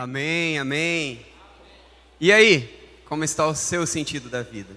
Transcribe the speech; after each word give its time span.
Amém, 0.00 0.58
amém. 0.58 1.26
E 2.18 2.32
aí, 2.32 3.02
como 3.04 3.22
está 3.22 3.46
o 3.46 3.54
seu 3.54 3.86
sentido 3.86 4.30
da 4.30 4.40
vida? 4.40 4.74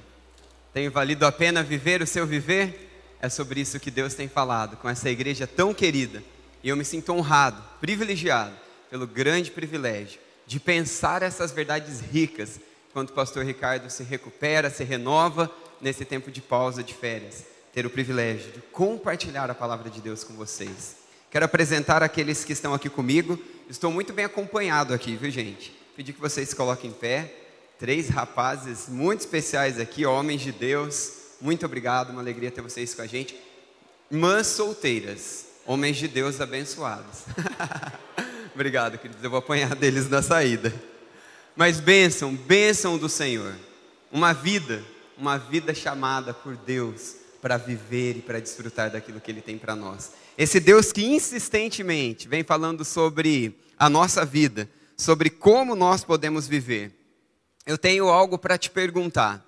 Tem 0.73 0.89
valido 0.89 1.25
a 1.25 1.31
pena 1.31 1.63
viver 1.63 2.01
o 2.01 2.05
seu 2.05 2.27
viver? 2.27 3.15
É 3.21 3.29
sobre 3.29 3.61
isso 3.61 3.79
que 3.79 3.89
Deus 3.89 4.15
tem 4.15 4.27
falado 4.27 4.75
com 4.75 4.89
essa 4.89 5.09
igreja 5.09 5.47
tão 5.47 5.73
querida. 5.73 6.21
E 6.61 6.67
eu 6.67 6.75
me 6.75 6.83
sinto 6.83 7.13
honrado, 7.13 7.63
privilegiado, 7.79 8.53
pelo 8.89 9.07
grande 9.07 9.49
privilégio 9.49 10.19
de 10.45 10.59
pensar 10.59 11.23
essas 11.23 11.53
verdades 11.53 12.01
ricas 12.01 12.59
quando 12.91 13.11
o 13.11 13.13
pastor 13.13 13.45
Ricardo 13.45 13.89
se 13.89 14.03
recupera, 14.03 14.69
se 14.69 14.83
renova 14.83 15.49
nesse 15.79 16.03
tempo 16.03 16.29
de 16.31 16.41
pausa, 16.41 16.83
de 16.83 16.93
férias. 16.93 17.45
Ter 17.71 17.85
o 17.85 17.89
privilégio 17.89 18.51
de 18.51 18.59
compartilhar 18.73 19.49
a 19.49 19.55
palavra 19.55 19.89
de 19.89 20.01
Deus 20.01 20.21
com 20.21 20.33
vocês. 20.33 21.02
Quero 21.33 21.45
apresentar 21.45 22.03
aqueles 22.03 22.45
que 22.45 22.53
estão 22.53 22.75
aqui 22.75 22.87
comigo. 22.87 23.39
Estou 23.67 23.91
muito 23.91 24.13
bem 24.13 24.23
acompanhado 24.23 24.93
aqui, 24.93 25.15
viu, 25.15 25.31
gente? 25.31 25.75
Pedir 25.95 26.13
que 26.13 26.21
vocês 26.21 26.49
se 26.49 26.55
coloquem 26.55 26.91
em 26.91 26.93
pé. 26.93 27.33
Três 27.79 28.07
rapazes 28.07 28.87
muito 28.87 29.21
especiais 29.21 29.79
aqui, 29.79 30.05
homens 30.05 30.41
de 30.41 30.51
Deus. 30.51 31.11
Muito 31.41 31.65
obrigado, 31.65 32.11
uma 32.11 32.21
alegria 32.21 32.51
ter 32.51 32.61
vocês 32.61 32.93
com 32.93 33.01
a 33.01 33.07
gente. 33.07 33.35
Irmãs 34.11 34.45
solteiras, 34.45 35.47
homens 35.65 35.97
de 35.97 36.07
Deus 36.07 36.39
abençoados. 36.39 37.23
obrigado, 38.53 38.99
queridos. 38.99 39.23
Eu 39.23 39.31
vou 39.31 39.39
apanhar 39.39 39.73
deles 39.73 40.07
na 40.07 40.21
saída. 40.21 40.71
Mas 41.55 41.79
bênção, 41.79 42.35
bênção 42.35 42.95
do 42.95 43.09
Senhor. 43.09 43.55
Uma 44.11 44.33
vida, 44.33 44.83
uma 45.17 45.39
vida 45.39 45.73
chamada 45.73 46.31
por 46.31 46.55
Deus 46.55 47.15
para 47.41 47.57
viver 47.57 48.17
e 48.17 48.21
para 48.21 48.39
desfrutar 48.39 48.91
daquilo 48.91 49.19
que 49.19 49.31
Ele 49.31 49.41
tem 49.41 49.57
para 49.57 49.75
nós. 49.75 50.11
Esse 50.37 50.59
Deus 50.59 50.91
que 50.91 51.05
insistentemente 51.05 52.27
vem 52.27 52.43
falando 52.43 52.83
sobre 52.83 53.55
a 53.77 53.87
nossa 53.89 54.25
vida, 54.25 54.67
sobre 54.97 55.29
como 55.29 55.75
nós 55.75 56.03
podemos 56.03 56.47
viver. 56.47 56.91
Eu 57.65 57.77
tenho 57.77 58.09
algo 58.09 58.37
para 58.37 58.57
te 58.57 58.71
perguntar. 58.71 59.45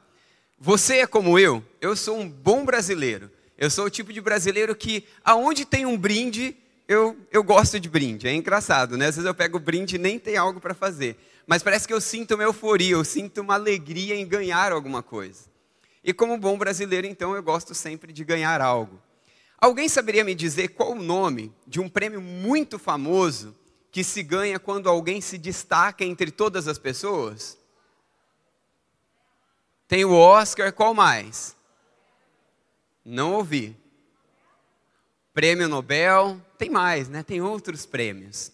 Você 0.60 0.98
é 0.98 1.08
como 1.08 1.40
eu? 1.40 1.64
Eu 1.82 1.96
sou 1.96 2.20
um 2.20 2.30
bom 2.30 2.64
brasileiro. 2.64 3.32
Eu 3.58 3.70
sou 3.70 3.86
o 3.86 3.90
tipo 3.90 4.14
de 4.14 4.22
brasileiro 4.22 4.76
que, 4.76 5.06
aonde 5.24 5.66
tem 5.66 5.86
um 5.86 5.98
brinde, 5.98 6.56
eu, 6.88 7.18
eu 7.32 7.44
gosto 7.44 7.80
de 7.80 7.90
brinde. 7.90 8.28
É 8.28 8.34
engraçado, 8.34 8.96
né? 8.96 9.08
Às 9.08 9.16
vezes 9.16 9.28
eu 9.28 9.34
pego 9.34 9.58
brinde 9.58 9.96
e 9.96 10.00
nem 10.00 10.20
tem 10.20 10.38
algo 10.38 10.62
para 10.62 10.74
fazer. 10.74 11.18
Mas 11.48 11.64
parece 11.64 11.88
que 11.88 11.94
eu 11.94 12.02
sinto 12.02 12.36
uma 12.36 12.44
euforia, 12.44 12.94
eu 12.94 13.04
sinto 13.04 13.42
uma 13.42 13.56
alegria 13.56 14.16
em 14.16 14.28
ganhar 14.28 14.72
alguma 14.72 15.02
coisa. 15.02 15.46
E 16.04 16.14
como 16.14 16.38
bom 16.38 16.58
brasileiro, 16.58 17.08
então, 17.08 17.36
eu 17.36 17.42
gosto 17.42 17.74
sempre 17.74 18.14
de 18.14 18.24
ganhar 18.24 18.62
algo. 18.62 19.02
Alguém 19.66 19.90
saberia 19.90 20.24
me 20.24 20.36
dizer 20.36 20.68
qual 20.68 20.92
o 20.92 21.02
nome 21.02 21.52
de 21.66 21.80
um 21.80 21.90
prêmio 21.90 22.22
muito 22.22 22.78
famoso 22.78 23.58
que 23.92 24.04
se 24.04 24.22
ganha 24.22 24.60
quando 24.60 24.88
alguém 24.88 25.20
se 25.20 25.40
destaca 25.40 26.06
entre 26.06 26.30
todas 26.30 26.68
as 26.68 26.78
pessoas? 26.78 27.58
Tem 29.88 30.06
o 30.06 30.14
Oscar, 30.14 30.72
qual 30.72 30.94
mais? 30.94 31.56
Não 33.04 33.34
ouvi. 33.34 33.76
Prêmio 35.34 35.68
Nobel, 35.68 36.40
tem 36.60 36.70
mais, 36.70 37.10
né? 37.10 37.24
Tem 37.24 37.42
outros 37.42 37.88
prêmios. 37.88 38.52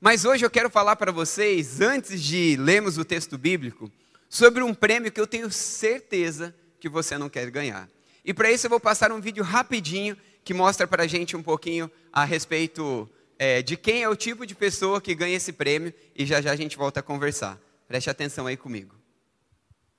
Mas 0.00 0.24
hoje 0.24 0.46
eu 0.46 0.50
quero 0.50 0.70
falar 0.70 0.96
para 0.96 1.12
vocês, 1.12 1.82
antes 1.82 2.22
de 2.22 2.56
lermos 2.56 2.96
o 2.96 3.04
texto 3.04 3.36
bíblico, 3.36 3.92
sobre 4.30 4.62
um 4.62 4.72
prêmio 4.72 5.12
que 5.12 5.20
eu 5.20 5.26
tenho 5.26 5.50
certeza 5.50 6.54
que 6.80 6.88
você 6.88 7.18
não 7.18 7.28
quer 7.28 7.50
ganhar. 7.50 7.86
E 8.24 8.32
para 8.32 8.50
isso 8.50 8.64
eu 8.64 8.70
vou 8.70 8.80
passar 8.80 9.12
um 9.12 9.20
vídeo 9.20 9.44
rapidinho 9.44 10.16
que 10.44 10.52
mostra 10.52 10.86
para 10.86 11.04
a 11.04 11.06
gente 11.06 11.36
um 11.36 11.42
pouquinho 11.42 11.90
a 12.12 12.24
respeito 12.24 13.08
é, 13.38 13.62
de 13.62 13.76
quem 13.76 14.02
é 14.02 14.08
o 14.08 14.14
tipo 14.14 14.46
de 14.46 14.54
pessoa 14.54 15.00
que 15.00 15.14
ganha 15.14 15.36
esse 15.36 15.52
prêmio 15.52 15.92
e 16.14 16.26
já 16.26 16.40
já 16.40 16.52
a 16.52 16.56
gente 16.56 16.76
volta 16.76 17.00
a 17.00 17.02
conversar. 17.02 17.58
Preste 17.88 18.10
atenção 18.10 18.46
aí 18.46 18.56
comigo. 18.56 18.94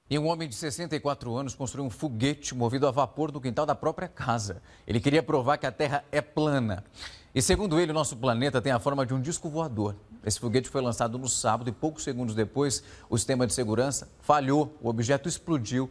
E 0.08 0.20
um 0.20 0.28
homem 0.28 0.48
de 0.48 0.54
64 0.54 1.36
anos 1.36 1.56
construiu 1.56 1.84
um 1.84 1.90
foguete 1.90 2.54
movido 2.54 2.88
a 2.88 2.92
vapor 2.92 3.32
no 3.32 3.42
quintal 3.42 3.66
da 3.66 3.74
própria 3.74 4.08
casa. 4.08 4.62
Ele 4.86 5.00
queria 5.00 5.24
provar 5.24 5.58
que 5.58 5.66
a 5.66 5.72
Terra 5.72 6.06
é 6.12 6.22
plana. 6.22 6.86
E 7.34 7.42
segundo 7.42 7.80
ele, 7.80 7.90
o 7.90 7.94
nosso 7.94 8.16
planeta 8.16 8.62
tem 8.62 8.72
a 8.72 8.80
forma 8.80 9.04
de 9.04 9.16
um 9.16 9.20
disco 9.20 9.50
voador. 9.50 9.96
Esse 10.24 10.40
foguete 10.40 10.70
foi 10.70 10.82
lançado 10.82 11.18
no 11.18 11.28
sábado 11.28 11.70
e 11.70 11.74
poucos 11.74 12.04
segundos 12.04 12.36
depois, 12.36 12.84
o 13.10 13.18
sistema 13.18 13.48
de 13.48 13.54
segurança 13.54 14.08
falhou, 14.22 14.78
o 14.80 14.90
objeto 14.90 15.28
explodiu 15.28 15.90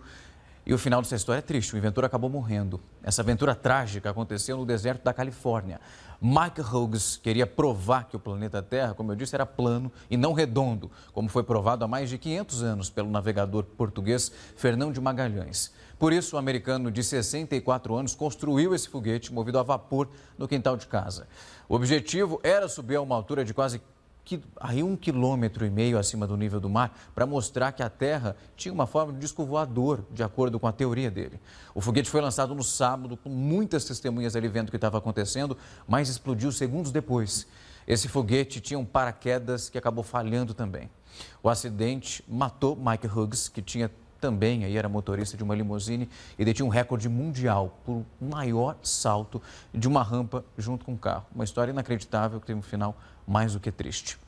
e 0.67 0.73
o 0.73 0.79
final 0.79 1.03
dessa 1.03 1.15
história 1.15 1.41
é 1.41 1.43
triste, 1.43 1.75
o 1.75 1.79
inventor 1.79 2.07
acabou 2.07 2.31
morrendo. 2.31 2.81
Essa 3.03 3.21
aventura 3.21 3.55
trágica 3.55 4.09
aconteceu 4.09 4.57
no 4.57 4.65
deserto 4.65 5.05
da 5.05 5.13
Califórnia. 5.13 5.79
Mike 6.21 6.63
Hughes 6.63 7.19
queria 7.19 7.47
provar 7.47 8.05
que 8.05 8.17
o 8.17 8.19
planeta 8.19 8.63
Terra, 8.63 8.95
como 8.95 9.13
eu 9.13 9.17
disse, 9.17 9.35
era 9.35 9.45
plano 9.45 9.93
e 10.11 10.17
não 10.17 10.33
redondo, 10.33 10.91
como 11.13 11.29
foi 11.29 11.43
provado 11.43 11.85
há 11.85 11.89
mais 11.89 12.09
de 12.09 12.17
500 12.17 12.63
anos 12.63 12.89
pelo 12.89 13.11
navegador 13.11 13.65
português 13.65 14.33
Fernão 14.57 14.91
de 14.91 15.03
Magalhães. 15.03 15.71
Por 15.99 16.15
isso, 16.15 16.37
o 16.37 16.39
americano 16.39 16.91
de 16.91 17.05
64 17.05 17.95
anos 17.95 18.15
construiu 18.15 18.75
esse 18.75 18.89
foguete 18.89 19.35
movido 19.35 19.59
a 19.59 19.63
vapor 19.63 20.09
no 20.39 20.49
quintal 20.49 20.79
de 20.79 20.87
casa. 20.87 21.29
O 21.69 21.75
objetivo 21.75 22.41
era 22.43 22.69
subir 22.69 22.97
a 22.97 23.03
uma 23.03 23.15
altura 23.15 23.45
de 23.45 23.53
quase 23.53 23.83
aí 24.61 24.83
um 24.83 24.97
quilômetro 24.97 25.67
e 25.67 25.71
meio 25.71 25.99
acima 25.99 26.27
do 26.27 26.37
nível 26.37 26.59
do 26.59 26.69
mar, 26.69 26.97
para 27.15 27.27
mostrar 27.27 27.73
que 27.73 27.83
a 27.83 27.91
Terra 27.91 28.37
tinha 28.57 28.73
uma 28.73 28.87
forma 28.87 29.13
de 29.13 29.19
disco 29.19 29.45
voador, 29.45 30.05
de 30.11 30.23
acordo 30.23 30.59
com 30.59 30.67
a 30.67 30.73
teoria 30.73 31.11
dele. 31.11 31.39
O 31.75 31.81
foguete 31.81 32.09
foi 32.09 32.21
lançado 32.21 32.55
no 32.55 32.63
sábado, 32.63 33.17
com 33.17 33.29
muitas 33.29 33.85
testemunhas 33.85 34.35
ali 34.35 34.49
vendo 34.49 34.69
o 34.69 34.71
que 34.71 34.77
estava 34.77 34.99
acontecendo, 34.99 35.57
mas 35.87 36.09
explodiu 36.09 36.51
segundos 36.51 36.91
depois. 36.91 37.47
Esse 37.87 38.09
foguete 38.09 38.61
tinha 38.61 38.79
um 38.79 38.85
paraquedas 38.85 39.69
que 39.69 39.77
acabou 39.77 40.03
falhando 40.03 40.55
também. 40.55 40.89
O 41.43 41.49
acidente 41.49 42.25
matou 42.27 42.75
Mike 42.75 43.07
Hughes, 43.07 43.49
que 43.49 43.61
tinha 43.61 43.91
também 44.25 44.65
aí 44.65 44.75
era 44.75 44.89
motorista 44.89 45.37
de 45.37 45.43
uma 45.43 45.55
limusine 45.55 46.09
e 46.39 46.47
detinha 46.47 46.65
um 46.65 46.71
recorde 46.71 47.11
mundial 47.11 47.79
por 47.85 48.07
maior 48.19 48.75
salto 48.83 49.43
de 49.73 49.87
uma 49.87 50.03
rampa 50.03 50.43
junto 50.57 50.83
com 50.83 50.93
um 50.93 50.97
carro. 50.97 51.27
Uma 51.35 51.45
história 51.45 51.71
inacreditável 51.71 52.41
que 52.41 52.47
teve 52.47 52.59
um 52.59 52.63
final 52.63 52.97
mais 53.27 53.53
do 53.53 53.61
que 53.61 53.71
triste. 53.71 54.19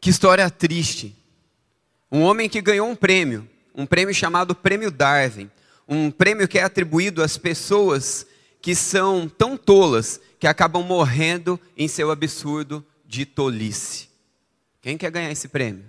Que 0.00 0.10
história 0.10 0.50
triste. 0.50 1.16
Um 2.10 2.22
homem 2.22 2.48
que 2.48 2.60
ganhou 2.60 2.88
um 2.88 2.96
prêmio, 2.96 3.48
um 3.74 3.86
prêmio 3.86 4.14
chamado 4.14 4.54
Prêmio 4.54 4.90
Darwin, 4.90 5.50
um 5.88 6.10
prêmio 6.10 6.48
que 6.48 6.58
é 6.58 6.62
atribuído 6.62 7.22
às 7.22 7.38
pessoas 7.38 8.26
que 8.60 8.74
são 8.74 9.28
tão 9.28 9.56
tolas 9.56 10.20
que 10.38 10.46
acabam 10.46 10.84
morrendo 10.84 11.58
em 11.76 11.88
seu 11.88 12.10
absurdo 12.10 12.84
de 13.04 13.26
tolice. 13.26 14.08
Quem 14.80 14.98
quer 14.98 15.10
ganhar 15.10 15.30
esse 15.30 15.48
prêmio? 15.48 15.84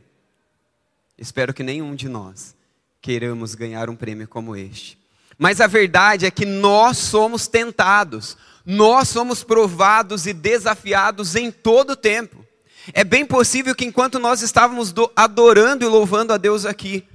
Espero 1.18 1.54
que 1.54 1.64
nenhum 1.64 1.96
de 1.96 2.10
nós 2.10 2.56
queiramos 3.02 3.54
ganhar 3.56 3.90
um 3.90 3.96
prêmio 3.96 4.28
como 4.28 4.56
este. 4.56 4.98
Mas 5.38 5.60
a 5.60 5.68
verdade 5.68 6.25
é 6.25 6.31
que 6.31 6.46
nós 6.46 6.98
somos 6.98 7.48
tentados, 7.48 8.38
nós 8.66 9.09
somos 9.09 9.44
provados 9.44 10.25
e 10.25 10.34
desafiados 10.34 11.35
em 11.35 11.51
todo 11.51 11.91
o 11.91 11.96
tempo. 11.96 12.46
É 12.94 13.03
bem 13.03 13.25
possível 13.25 13.74
que 13.74 13.85
enquanto 13.85 14.19
nós 14.19 14.41
estávamos 14.41 14.94
adorando 15.16 15.85
e 15.85 15.88
louvando 15.88 16.34
a 16.34 16.38
Deus 16.38 16.66
aqui, 16.66 17.06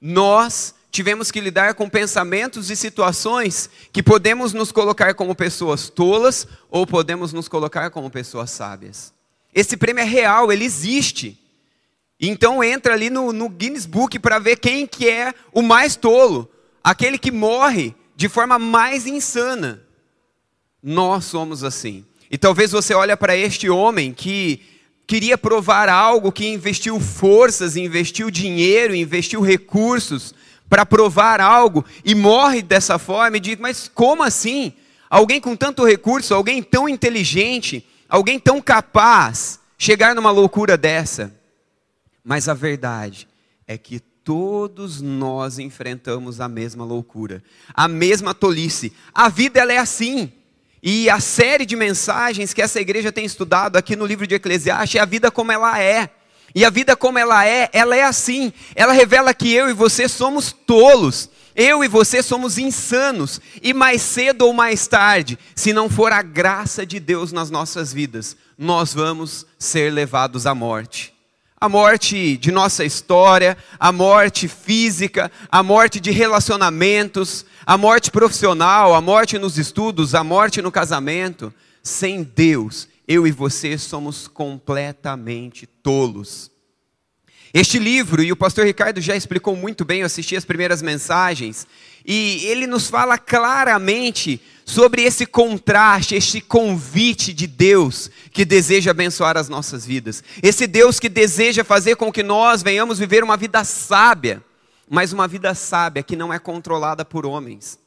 nós 0.00 0.74
tivemos 0.90 1.30
que 1.30 1.40
lidar 1.40 1.74
com 1.74 1.88
pensamentos 1.88 2.70
e 2.70 2.76
situações 2.76 3.68
que 3.92 4.02
podemos 4.02 4.52
nos 4.52 4.72
colocar 4.72 5.14
como 5.14 5.34
pessoas 5.34 5.88
tolas 5.88 6.46
ou 6.70 6.86
podemos 6.86 7.32
nos 7.32 7.48
colocar 7.48 7.90
como 7.90 8.10
pessoas 8.10 8.50
sábias. 8.50 9.12
Esse 9.54 9.76
prêmio 9.76 10.02
é 10.02 10.06
real, 10.06 10.50
ele 10.50 10.64
existe. 10.64 11.38
Então 12.18 12.62
entra 12.62 12.94
ali 12.94 13.08
no, 13.10 13.32
no 13.32 13.48
Guinness 13.48 13.86
Book 13.86 14.18
para 14.18 14.38
ver 14.38 14.56
quem 14.56 14.86
que 14.86 15.08
é 15.08 15.34
o 15.52 15.62
mais 15.62 15.96
tolo, 15.96 16.50
aquele 16.82 17.18
que 17.18 17.30
morre 17.30 17.94
de 18.16 18.28
forma 18.28 18.58
mais 18.58 19.06
insana. 19.06 19.82
Nós 20.82 21.24
somos 21.24 21.62
assim. 21.62 22.04
E 22.30 22.38
talvez 22.38 22.70
você 22.70 22.94
olhe 22.94 23.14
para 23.16 23.36
este 23.36 23.68
homem 23.68 24.12
que 24.12 24.62
queria 25.06 25.36
provar 25.36 25.88
algo, 25.88 26.30
que 26.30 26.46
investiu 26.46 27.00
forças, 27.00 27.76
investiu 27.76 28.30
dinheiro, 28.30 28.94
investiu 28.94 29.40
recursos 29.40 30.34
para 30.68 30.86
provar 30.86 31.40
algo 31.40 31.84
e 32.04 32.14
morre 32.14 32.62
dessa 32.62 32.98
forma 32.98 33.36
e 33.36 33.40
diz: 33.40 33.58
"Mas 33.58 33.90
como 33.92 34.22
assim? 34.22 34.72
Alguém 35.10 35.40
com 35.40 35.56
tanto 35.56 35.84
recurso, 35.84 36.32
alguém 36.32 36.62
tão 36.62 36.88
inteligente, 36.88 37.84
alguém 38.08 38.38
tão 38.38 38.62
capaz 38.62 39.58
chegar 39.76 40.14
numa 40.14 40.30
loucura 40.30 40.76
dessa?" 40.76 41.34
Mas 42.22 42.48
a 42.48 42.54
verdade 42.54 43.26
é 43.66 43.76
que 43.76 43.98
todos 43.98 45.00
nós 45.00 45.58
enfrentamos 45.58 46.40
a 46.40 46.48
mesma 46.48 46.84
loucura, 46.84 47.42
a 47.74 47.88
mesma 47.88 48.32
tolice. 48.32 48.92
A 49.12 49.28
vida 49.28 49.58
ela 49.58 49.72
é 49.72 49.78
assim. 49.78 50.32
E 50.82 51.10
a 51.10 51.20
série 51.20 51.66
de 51.66 51.76
mensagens 51.76 52.54
que 52.54 52.62
essa 52.62 52.80
igreja 52.80 53.12
tem 53.12 53.24
estudado 53.24 53.76
aqui 53.76 53.94
no 53.94 54.06
livro 54.06 54.26
de 54.26 54.34
Eclesiastes 54.34 54.98
é 54.98 55.02
a 55.02 55.04
vida 55.04 55.30
como 55.30 55.52
ela 55.52 55.80
é. 55.80 56.10
E 56.54 56.64
a 56.64 56.70
vida 56.70 56.96
como 56.96 57.18
ela 57.18 57.46
é, 57.46 57.68
ela 57.72 57.94
é 57.94 58.02
assim. 58.02 58.52
Ela 58.74 58.92
revela 58.92 59.34
que 59.34 59.52
eu 59.52 59.68
e 59.68 59.72
você 59.72 60.08
somos 60.08 60.52
tolos. 60.52 61.28
Eu 61.54 61.84
e 61.84 61.88
você 61.88 62.22
somos 62.22 62.58
insanos, 62.58 63.40
e 63.60 63.74
mais 63.74 64.00
cedo 64.00 64.46
ou 64.46 64.52
mais 64.52 64.86
tarde, 64.86 65.38
se 65.54 65.72
não 65.72 65.90
for 65.90 66.12
a 66.12 66.22
graça 66.22 66.86
de 66.86 67.00
Deus 67.00 67.32
nas 67.32 67.50
nossas 67.50 67.92
vidas, 67.92 68.36
nós 68.56 68.94
vamos 68.94 69.44
ser 69.58 69.92
levados 69.92 70.46
à 70.46 70.54
morte. 70.54 71.12
A 71.60 71.68
morte 71.68 72.38
de 72.38 72.50
nossa 72.50 72.84
história, 72.84 73.58
a 73.78 73.92
morte 73.92 74.48
física, 74.48 75.30
a 75.50 75.62
morte 75.62 76.00
de 76.00 76.10
relacionamentos, 76.10 77.44
a 77.70 77.78
morte 77.78 78.10
profissional, 78.10 78.96
a 78.96 79.00
morte 79.00 79.38
nos 79.38 79.56
estudos, 79.56 80.12
a 80.12 80.24
morte 80.24 80.60
no 80.60 80.72
casamento. 80.72 81.54
Sem 81.84 82.24
Deus, 82.24 82.88
eu 83.06 83.28
e 83.28 83.30
você 83.30 83.78
somos 83.78 84.26
completamente 84.26 85.68
tolos. 85.68 86.50
Este 87.54 87.78
livro, 87.78 88.24
e 88.24 88.32
o 88.32 88.36
pastor 88.36 88.66
Ricardo 88.66 89.00
já 89.00 89.14
explicou 89.14 89.54
muito 89.54 89.84
bem, 89.84 90.00
eu 90.00 90.06
assisti 90.06 90.34
as 90.34 90.44
primeiras 90.44 90.82
mensagens, 90.82 91.64
e 92.04 92.44
ele 92.46 92.66
nos 92.66 92.90
fala 92.90 93.16
claramente 93.16 94.40
sobre 94.64 95.02
esse 95.02 95.24
contraste, 95.24 96.16
este 96.16 96.40
convite 96.40 97.32
de 97.32 97.46
Deus 97.46 98.10
que 98.32 98.44
deseja 98.44 98.90
abençoar 98.90 99.36
as 99.36 99.48
nossas 99.48 99.86
vidas. 99.86 100.24
Esse 100.42 100.66
Deus 100.66 100.98
que 100.98 101.08
deseja 101.08 101.62
fazer 101.62 101.94
com 101.94 102.10
que 102.10 102.24
nós 102.24 102.64
venhamos 102.64 102.98
viver 102.98 103.22
uma 103.22 103.36
vida 103.36 103.62
sábia, 103.62 104.42
mas 104.90 105.12
uma 105.12 105.28
vida 105.28 105.54
sábia 105.54 106.02
que 106.02 106.16
não 106.16 106.34
é 106.34 106.38
controlada 106.40 107.04
por 107.04 107.24
homens. 107.24 107.78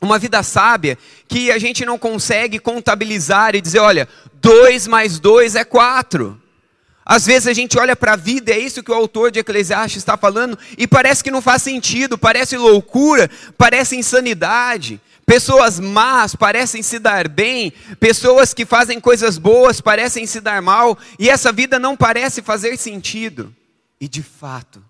Uma 0.00 0.16
vida 0.16 0.40
sábia 0.44 0.96
que 1.26 1.50
a 1.50 1.58
gente 1.58 1.84
não 1.84 1.98
consegue 1.98 2.60
contabilizar 2.60 3.56
e 3.56 3.60
dizer, 3.60 3.80
olha, 3.80 4.08
dois 4.34 4.86
mais 4.86 5.18
dois 5.18 5.56
é 5.56 5.64
quatro. 5.64 6.40
Às 7.04 7.26
vezes 7.26 7.48
a 7.48 7.52
gente 7.52 7.76
olha 7.76 7.96
para 7.96 8.12
a 8.12 8.16
vida, 8.16 8.52
é 8.52 8.58
isso 8.58 8.82
que 8.82 8.92
o 8.92 8.94
autor 8.94 9.32
de 9.32 9.40
Eclesiastes 9.40 9.96
está 9.96 10.16
falando, 10.16 10.56
e 10.78 10.86
parece 10.86 11.24
que 11.24 11.30
não 11.30 11.42
faz 11.42 11.62
sentido, 11.62 12.16
parece 12.16 12.56
loucura, 12.56 13.28
parece 13.58 13.96
insanidade. 13.96 15.00
Pessoas 15.24 15.80
más 15.80 16.36
parecem 16.36 16.82
se 16.82 17.00
dar 17.00 17.26
bem, 17.28 17.72
pessoas 17.98 18.54
que 18.54 18.64
fazem 18.64 19.00
coisas 19.00 19.38
boas 19.38 19.80
parecem 19.80 20.26
se 20.26 20.40
dar 20.40 20.62
mal, 20.62 20.96
e 21.18 21.28
essa 21.28 21.50
vida 21.50 21.78
não 21.80 21.96
parece 21.96 22.40
fazer 22.42 22.76
sentido. 22.76 23.52
E 24.00 24.06
de 24.06 24.22
fato, 24.22 24.82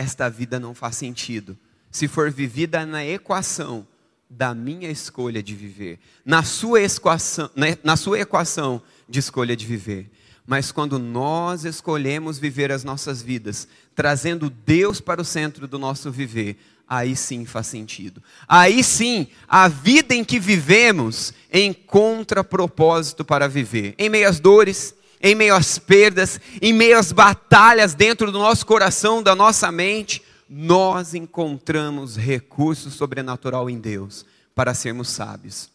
esta 0.00 0.30
vida 0.30 0.58
não 0.58 0.74
faz 0.74 0.96
sentido 0.96 1.58
se 1.90 2.08
for 2.08 2.30
vivida 2.30 2.86
na 2.86 3.04
equação 3.04 3.86
da 4.30 4.54
minha 4.54 4.88
escolha 4.88 5.42
de 5.42 5.54
viver, 5.54 5.98
na 6.24 6.42
sua 6.42 6.80
equação, 6.80 7.50
na 7.82 7.96
sua 7.96 8.20
equação 8.20 8.80
de 9.08 9.18
escolha 9.18 9.56
de 9.56 9.66
viver. 9.66 10.10
Mas 10.46 10.72
quando 10.72 10.98
nós 10.98 11.64
escolhemos 11.64 12.38
viver 12.38 12.72
as 12.72 12.82
nossas 12.82 13.20
vidas, 13.20 13.68
trazendo 13.94 14.48
Deus 14.48 15.00
para 15.00 15.20
o 15.20 15.24
centro 15.24 15.68
do 15.68 15.78
nosso 15.78 16.10
viver, 16.10 16.56
aí 16.88 17.14
sim 17.14 17.44
faz 17.44 17.66
sentido. 17.66 18.22
Aí 18.48 18.82
sim, 18.82 19.28
a 19.46 19.68
vida 19.68 20.14
em 20.14 20.24
que 20.24 20.40
vivemos 20.40 21.34
encontra 21.52 22.42
propósito 22.42 23.24
para 23.24 23.48
viver. 23.48 23.94
Em 23.98 24.08
meio 24.08 24.28
às 24.28 24.40
dores, 24.40 24.94
em 25.20 25.34
meio 25.34 25.54
às 25.54 25.78
perdas, 25.78 26.40
em 26.62 26.72
meio 26.72 26.98
às 26.98 27.12
batalhas 27.12 27.94
dentro 27.94 28.32
do 28.32 28.38
nosso 28.38 28.64
coração, 28.64 29.22
da 29.22 29.34
nossa 29.34 29.70
mente, 29.70 30.22
nós 30.48 31.14
encontramos 31.14 32.16
recurso 32.16 32.90
sobrenatural 32.90 33.68
em 33.68 33.78
Deus 33.78 34.24
para 34.54 34.74
sermos 34.74 35.08
sábios. 35.08 35.70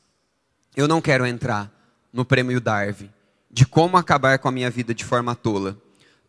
Eu 0.76 0.88
não 0.88 1.00
quero 1.00 1.26
entrar 1.26 1.72
no 2.12 2.26
prêmio 2.26 2.60
Darwin 2.60 3.10
de 3.50 3.66
como 3.66 3.96
acabar 3.96 4.38
com 4.40 4.50
a 4.50 4.52
minha 4.52 4.70
vida 4.70 4.94
de 4.94 5.06
forma 5.06 5.34
tola. 5.34 5.78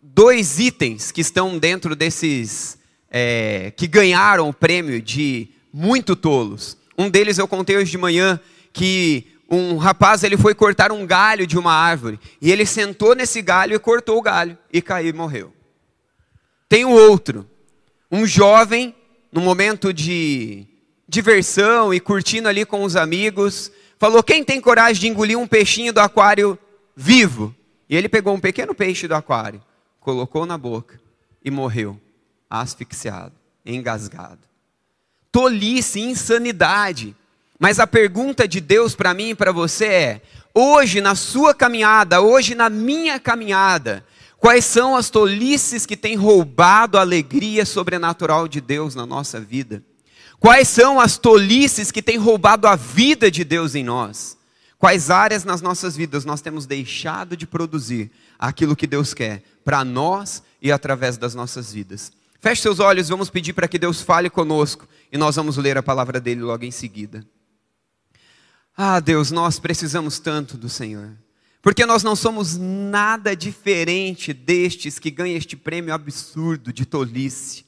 Dois 0.01 0.61
itens 0.61 1.11
que 1.11 1.21
estão 1.21 1.59
dentro 1.59 1.97
desses 1.97 2.79
é, 3.11 3.73
que 3.77 3.89
ganharam 3.89 4.49
o 4.49 4.55
prêmio 4.55 5.03
de 5.03 5.49
muito 5.73 6.15
tolos. 6.15 6.77
Um 6.97 7.11
deles 7.11 7.39
eu 7.39 7.49
contei 7.49 7.77
hoje 7.77 7.91
de 7.91 7.99
manhã 7.99 8.39
que 8.73 9.27
um 9.49 9.77
rapaz 9.77 10.25
ele 10.25 10.37
foi 10.37 10.55
cortar 10.55 10.91
um 10.91 11.07
galho 11.07 11.47
de 11.47 11.59
uma 11.59 11.73
árvore 11.73 12.19
e 12.41 12.51
ele 12.51 12.67
sentou 12.67 13.15
nesse 13.15 13.41
galho 13.41 13.75
e 13.75 13.79
cortou 13.79 14.19
o 14.19 14.23
galho 14.23 14.59
e 14.73 14.83
caiu 14.83 15.11
e 15.11 15.13
morreu. 15.13 15.53
Tem 16.69 16.85
o 16.85 16.91
outro, 16.91 17.49
um 18.11 18.27
jovem 18.27 18.95
no 19.31 19.41
momento 19.41 19.93
de 19.93 20.67
diversão 21.09 21.95
e 21.95 22.01
curtindo 22.01 22.49
ali 22.49 22.65
com 22.65 22.83
os 22.83 22.97
amigos, 22.97 23.71
falou: 23.99 24.23
quem 24.23 24.43
tem 24.43 24.61
coragem 24.61 25.01
de 25.01 25.09
engolir 25.09 25.39
um 25.39 25.47
peixinho 25.47 25.93
do 25.93 26.01
aquário 26.01 26.59
vivo. 26.95 27.55
E 27.89 27.97
ele 27.97 28.09
pegou 28.09 28.35
um 28.35 28.41
pequeno 28.41 28.75
peixe 28.75 29.07
do 29.07 29.15
aquário, 29.15 29.63
colocou 30.01 30.45
na 30.45 30.59
boca 30.59 31.01
e 31.45 31.51
morreu, 31.51 32.01
asfixiado, 32.51 33.35
engasgado. 33.65 34.41
Tolice, 35.31 36.01
insanidade. 36.01 37.15
Mas 37.59 37.81
a 37.81 37.87
pergunta 37.87 38.47
de 38.47 38.61
Deus 38.61 38.95
para 38.95 39.15
mim 39.15 39.31
e 39.31 39.35
para 39.35 39.53
você 39.53 39.87
é: 39.87 40.23
hoje 40.55 41.01
na 41.01 41.15
sua 41.15 41.55
caminhada, 41.55 42.21
hoje 42.21 42.55
na 42.55 42.69
minha 42.69 43.19
caminhada, 43.19 44.05
quais 44.39 44.65
são 44.65 44.95
as 44.95 45.09
tolices 45.11 45.87
que 45.87 45.97
têm 45.97 46.17
roubado 46.17 46.99
a 46.99 47.01
alegria 47.01 47.65
sobrenatural 47.65 48.47
de 48.47 48.61
Deus 48.61 48.95
na 48.95 49.07
nossa 49.07 49.41
vida? 49.41 49.83
Quais 50.39 50.69
são 50.69 51.01
as 51.01 51.17
tolices 51.17 51.91
que 51.91 52.03
têm 52.03 52.19
roubado 52.19 52.67
a 52.67 52.77
vida 52.77 53.31
de 53.31 53.43
Deus 53.43 53.75
em 53.75 53.83
nós? 53.83 54.37
Quais 54.79 55.11
áreas 55.11 55.45
nas 55.45 55.63
nossas 55.63 55.97
vidas 55.97 56.27
nós 56.27 56.43
temos 56.43 56.67
deixado 56.67 57.35
de 57.35 57.47
produzir 57.47 58.11
aquilo 58.39 58.77
que 58.77 58.87
Deus 58.87 59.15
quer 59.15 59.43
para 59.65 59.83
nós 59.83 60.43
e 60.61 60.71
através 60.71 61.17
das 61.17 61.35
nossas 61.35 61.73
vidas? 61.73 62.13
Feche 62.39 62.61
seus 62.61 62.79
olhos, 62.79 63.09
vamos 63.09 63.31
pedir 63.31 63.55
para 63.55 63.67
que 63.67 63.79
Deus 63.79 64.03
fale 64.03 64.29
conosco 64.29 64.87
e 65.11 65.17
nós 65.17 65.37
vamos 65.37 65.57
ler 65.57 65.79
a 65.79 65.83
palavra 65.83 66.21
dele 66.21 66.43
logo 66.43 66.67
em 66.67 66.71
seguida. 66.71 67.27
Ah, 68.77 69.01
Deus, 69.01 69.31
nós 69.31 69.59
precisamos 69.59 70.19
tanto 70.19 70.57
do 70.57 70.69
Senhor, 70.69 71.11
porque 71.63 71.87
nós 71.87 72.03
não 72.03 72.15
somos 72.15 72.57
nada 72.57 73.35
diferente 73.35 74.33
destes 74.33 74.99
que 74.99 75.11
ganham 75.11 75.37
este 75.37 75.57
prêmio 75.57 75.95
absurdo 75.95 76.73
de 76.73 76.85
tolice 76.85 77.67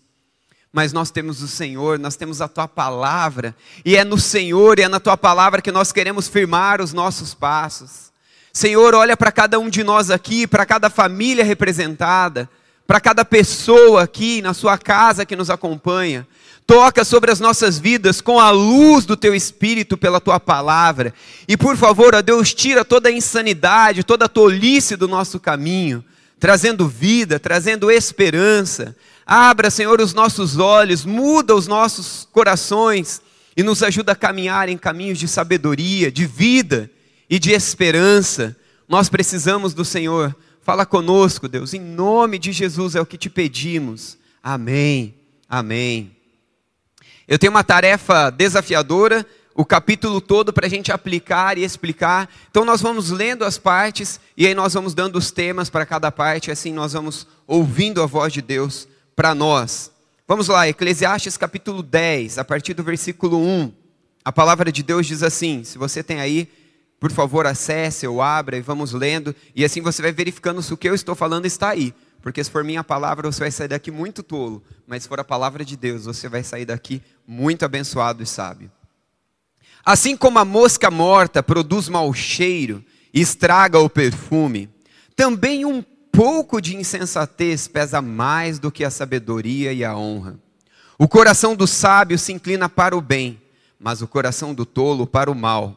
mas 0.73 0.93
nós 0.93 1.11
temos 1.11 1.43
o 1.43 1.49
Senhor, 1.49 1.99
nós 1.99 2.17
temos 2.17 2.41
a 2.41 2.49
tua 2.49 2.69
palavra, 2.69 3.57
e 3.85 3.97
é 3.97 4.05
no 4.05 4.19
Senhor 4.19 4.79
e 4.79 4.83
é 4.83 4.89
na 4.89 5.01
tua 5.01 5.17
palavra 5.17 5.63
que 5.63 5.73
nós 5.73 5.93
queremos 5.93 6.29
firmar 6.29 6.81
os 6.81 6.93
nossos 6.93 7.35
passos. 7.35 8.13
Senhor, 8.53 8.95
olha 8.95 9.17
para 9.17 9.33
cada 9.33 9.59
um 9.59 9.69
de 9.69 9.83
nós 9.83 10.11
aqui, 10.11 10.47
para 10.47 10.67
cada 10.67 10.91
família 10.91 11.45
representada, 11.45 12.49
para 12.87 13.01
cada 13.01 13.25
pessoa 13.25 14.03
aqui 14.03 14.43
na 14.43 14.53
sua 14.53 14.77
casa 14.77 15.25
que 15.25 15.37
nos 15.37 15.51
acompanha. 15.51 16.27
Toca 16.69 17.05
sobre 17.05 17.33
as 17.33 17.41
nossas 17.41 17.81
vidas 17.81 18.21
com 18.21 18.39
a 18.39 18.51
luz 18.51 19.05
do 19.05 19.17
teu 19.17 19.35
espírito 19.35 19.99
pela 19.99 20.21
tua 20.21 20.39
palavra. 20.39 21.13
E 21.49 21.57
por 21.57 21.77
favor, 21.77 22.15
ó 22.15 22.23
Deus, 22.23 22.55
tira 22.55 22.85
toda 22.85 23.09
a 23.09 23.13
insanidade, 23.13 24.05
toda 24.05 24.27
a 24.27 24.29
tolice 24.29 24.95
do 24.95 25.09
nosso 25.09 25.41
caminho, 25.41 26.05
trazendo 26.39 26.87
vida, 26.87 27.41
trazendo 27.41 27.91
esperança 27.91 28.95
Abra, 29.31 29.71
Senhor, 29.71 30.01
os 30.01 30.15
nossos 30.15 30.57
olhos, 30.57 31.05
muda 31.05 31.55
os 31.55 31.67
nossos 31.67 32.27
corações 32.33 33.21
e 33.55 33.63
nos 33.63 33.83
ajuda 33.83 34.13
a 34.13 34.17
caminhar 34.17 34.71
em 34.71 34.79
caminhos 34.79 35.19
de 35.19 35.29
sabedoria, 35.29 36.11
de 36.11 36.25
vida 36.25 36.91
e 37.29 37.39
de 37.39 37.53
esperança. 37.53 38.57
Nós 38.89 39.11
precisamos 39.11 39.75
do 39.75 39.85
Senhor. 39.85 40.35
Fala 40.63 40.87
conosco, 40.87 41.47
Deus, 41.47 41.75
em 41.75 41.81
nome 41.81 42.39
de 42.39 42.53
Jesus 42.53 42.95
é 42.95 43.03
o 43.03 43.07
que 43.07 43.19
te 43.19 43.29
pedimos. 43.29 44.17
Amém. 44.43 45.15
Amém. 45.47 46.18
Eu 47.29 47.39
tenho 47.39 47.51
uma 47.51 47.63
tarefa 47.63 48.31
desafiadora, 48.31 49.27
o 49.55 49.63
capítulo 49.63 50.19
todo 50.19 50.51
para 50.51 50.67
a 50.67 50.71
gente 50.71 50.91
aplicar 50.91 51.59
e 51.59 51.63
explicar. 51.63 52.27
Então 52.51 52.65
nós 52.65 52.81
vamos 52.81 53.11
lendo 53.11 53.45
as 53.45 53.59
partes 53.59 54.19
e 54.35 54.47
aí 54.47 54.55
nós 54.55 54.73
vamos 54.73 54.95
dando 54.95 55.17
os 55.17 55.31
temas 55.31 55.69
para 55.69 55.85
cada 55.85 56.11
parte, 56.11 56.51
assim 56.51 56.73
nós 56.73 56.95
vamos 56.95 57.27
ouvindo 57.47 58.03
a 58.03 58.07
voz 58.07 58.33
de 58.33 58.41
Deus 58.41 58.89
para 59.15 59.35
nós. 59.35 59.93
Vamos 60.27 60.49
lá, 60.49 60.67
Eclesiastes 60.69 61.37
capítulo 61.37 61.83
10, 61.83 62.39
a 62.39 62.45
partir 62.45 62.73
do 62.73 62.83
versículo 62.83 63.39
1. 63.39 63.73
A 64.25 64.33
palavra 64.33 64.73
de 64.73 64.83
Deus 64.83 65.07
diz 65.07 65.23
assim: 65.23 65.65
se 65.65 65.77
você 65.77 66.03
tem 66.03 66.21
aí, 66.21 66.49
por 66.99 67.13
favor, 67.13 67.47
acesse 67.47 68.07
ou 68.07 68.23
abra 68.23 68.57
e 68.57 68.63
vamos 68.63 68.93
lendo, 68.93 69.37
e 69.55 69.67
assim 69.67 69.83
você 69.83 70.01
vai 70.01 70.13
verificando 70.13 70.63
se 70.63 70.73
o 70.73 70.79
que 70.79 70.89
eu 70.89 70.95
estou 70.95 71.15
falando 71.15 71.45
está 71.45 71.69
aí. 71.69 71.93
Porque 72.29 72.45
se 72.45 72.51
for 72.51 72.63
minha 72.63 72.85
palavra, 72.85 73.33
você 73.33 73.41
vai 73.41 73.51
sair 73.51 73.69
daqui 73.69 73.91
muito 73.91 74.23
tolo, 74.23 74.63
mas 74.87 75.03
se 75.03 75.09
for 75.09 75.19
a 75.19 75.25
palavra 75.25 75.65
de 75.65 75.79
Deus, 75.79 76.05
você 76.05 76.29
vai 76.29 76.43
sair 76.43 76.67
daqui 76.67 77.01
muito 77.27 77.65
abençoado 77.65 78.23
e 78.23 78.27
sábio. 78.27 78.71
Assim 79.83 80.15
como 80.15 80.39
a 80.39 80.45
mosca 80.45 80.91
morta 80.91 81.43
produz 81.43 81.89
mau 81.89 82.13
cheiro 82.13 82.85
e 83.15 83.23
estraga 83.23 83.79
o 83.79 83.89
perfume, 83.89 84.69
também 85.17 85.65
um 85.65 85.83
pouco 86.13 86.61
de 86.61 86.77
insensatez 86.77 87.67
pesa 87.67 88.03
mais 88.03 88.59
do 88.59 88.71
que 88.71 88.85
a 88.85 88.91
sabedoria 88.91 89.73
e 89.73 89.83
a 89.83 89.97
honra. 89.97 90.39
O 90.99 91.09
coração 91.09 91.57
do 91.57 91.67
sábio 91.67 92.19
se 92.19 92.35
inclina 92.35 92.69
para 92.69 92.95
o 92.95 93.01
bem, 93.01 93.41
mas 93.81 94.03
o 94.03 94.07
coração 94.07 94.53
do 94.53 94.67
tolo 94.67 95.07
para 95.07 95.31
o 95.31 95.35
mal. 95.35 95.75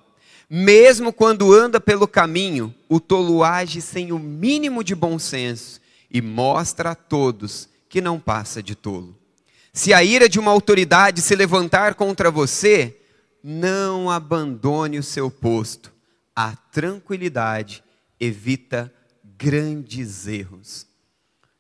Mesmo 0.50 1.13
quando 1.13 1.53
anda 1.53 1.79
pelo 1.79 2.10
caminho, 2.10 2.75
o 2.89 3.00
tolo 3.00 3.41
age 3.41 3.79
sem 3.79 4.12
o 4.12 4.20
mínimo 4.20 4.84
de 4.84 4.93
bom 4.93 5.17
senso 5.17 5.79
e 6.12 6.22
mostra 6.22 6.91
a 6.91 6.96
todos 6.96 7.70
que 7.88 8.01
não 8.01 8.20
passa 8.20 8.62
de 8.62 8.75
tolo. 8.75 9.18
Se 9.74 9.94
a 9.94 10.03
ira 10.03 10.27
de 10.27 10.39
uma 10.39 10.51
autoridade 10.51 11.22
se 11.22 11.36
levantar 11.36 11.96
contra 11.96 12.30
você, 12.30 12.98
não 13.44 14.10
abandone 14.10 15.00
o 15.00 15.03
seu 15.03 15.32
posto. 15.32 15.91
A 16.36 16.56
tranquilidade 16.56 17.84
evita 18.20 18.94
grandes 19.38 20.27
erros. 20.27 20.86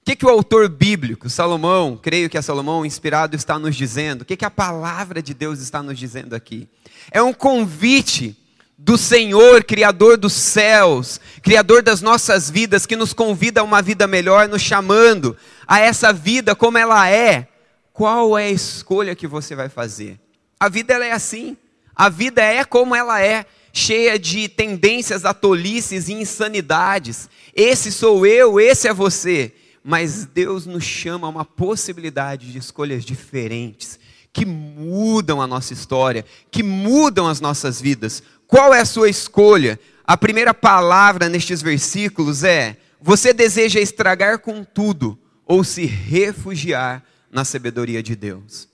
O 0.01 0.05
que, 0.05 0.15
que 0.15 0.25
o 0.25 0.29
autor 0.29 0.67
bíblico, 0.67 1.29
Salomão, 1.29 1.95
creio 1.95 2.29
que 2.29 2.37
é 2.37 2.41
Salomão 2.41 2.85
inspirado, 2.85 3.35
está 3.35 3.57
nos 3.57 3.75
dizendo? 3.75 4.23
O 4.23 4.25
que, 4.25 4.35
que 4.35 4.45
a 4.45 4.51
palavra 4.51 5.21
de 5.21 5.33
Deus 5.33 5.59
está 5.59 5.81
nos 5.81 5.97
dizendo 5.97 6.35
aqui? 6.35 6.67
É 7.11 7.21
um 7.21 7.33
convite 7.33 8.35
do 8.83 8.97
Senhor, 8.97 9.63
Criador 9.63 10.17
dos 10.17 10.33
céus, 10.33 11.19
Criador 11.41 11.83
das 11.83 12.01
nossas 12.01 12.49
vidas, 12.49 12.85
que 12.85 12.95
nos 12.95 13.13
convida 13.13 13.61
a 13.61 13.63
uma 13.63 13.81
vida 13.81 14.07
melhor, 14.07 14.47
nos 14.47 14.61
chamando 14.61 15.37
a 15.67 15.79
essa 15.79 16.11
vida 16.11 16.55
como 16.55 16.77
ela 16.77 17.09
é. 17.09 17.47
Qual 17.93 18.37
é 18.37 18.45
a 18.45 18.51
escolha 18.51 19.15
que 19.15 19.27
você 19.27 19.55
vai 19.55 19.69
fazer? 19.69 20.19
A 20.59 20.67
vida 20.67 20.93
ela 20.93 21.05
é 21.05 21.11
assim. 21.11 21.55
A 21.95 22.09
vida 22.09 22.41
é 22.41 22.63
como 22.63 22.95
ela 22.95 23.21
é, 23.21 23.45
cheia 23.71 24.17
de 24.17 24.49
tendências 24.49 25.25
a 25.25 25.33
tolices 25.33 26.09
e 26.09 26.13
insanidades. 26.13 27.29
Esse 27.55 27.91
sou 27.91 28.25
eu, 28.25 28.59
esse 28.59 28.87
é 28.87 28.93
você 28.93 29.53
mas 29.83 30.25
Deus 30.25 30.65
nos 30.65 30.83
chama 30.83 31.27
a 31.27 31.29
uma 31.29 31.45
possibilidade 31.45 32.51
de 32.51 32.57
escolhas 32.57 33.03
diferentes, 33.03 33.99
que 34.33 34.45
mudam 34.45 35.41
a 35.41 35.47
nossa 35.47 35.73
história, 35.73 36.23
que 36.49 36.63
mudam 36.63 37.27
as 37.27 37.41
nossas 37.41 37.81
vidas. 37.81 38.23
Qual 38.51 38.73
é 38.73 38.81
a 38.81 38.85
sua 38.85 39.09
escolha? 39.09 39.79
A 40.05 40.17
primeira 40.17 40.53
palavra 40.53 41.29
nestes 41.29 41.61
versículos 41.61 42.43
é: 42.43 42.75
você 42.99 43.33
deseja 43.33 43.79
estragar 43.79 44.39
com 44.39 44.61
tudo 44.61 45.17
ou 45.45 45.63
se 45.63 45.85
refugiar 45.85 47.01
na 47.31 47.45
sabedoria 47.45 48.03
de 48.03 48.13
Deus? 48.13 48.67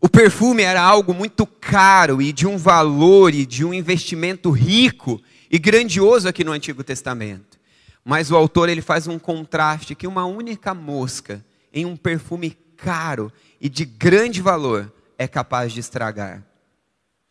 O 0.00 0.08
perfume 0.08 0.62
era 0.62 0.80
algo 0.80 1.12
muito 1.12 1.46
caro 1.46 2.22
e 2.22 2.32
de 2.32 2.46
um 2.46 2.56
valor 2.56 3.34
e 3.34 3.44
de 3.44 3.62
um 3.62 3.74
investimento 3.74 4.50
rico 4.50 5.20
e 5.50 5.58
grandioso 5.58 6.26
aqui 6.26 6.42
no 6.42 6.52
Antigo 6.52 6.82
Testamento. 6.82 7.58
Mas 8.02 8.30
o 8.30 8.36
autor 8.36 8.70
ele 8.70 8.80
faz 8.80 9.06
um 9.06 9.18
contraste 9.18 9.94
que 9.94 10.06
uma 10.06 10.24
única 10.24 10.72
mosca 10.72 11.44
em 11.74 11.84
um 11.84 11.94
perfume 11.94 12.56
caro 12.74 13.30
e 13.60 13.68
de 13.68 13.84
grande 13.84 14.40
valor 14.40 14.90
é 15.18 15.28
capaz 15.28 15.74
de 15.74 15.80
estragar. 15.80 16.55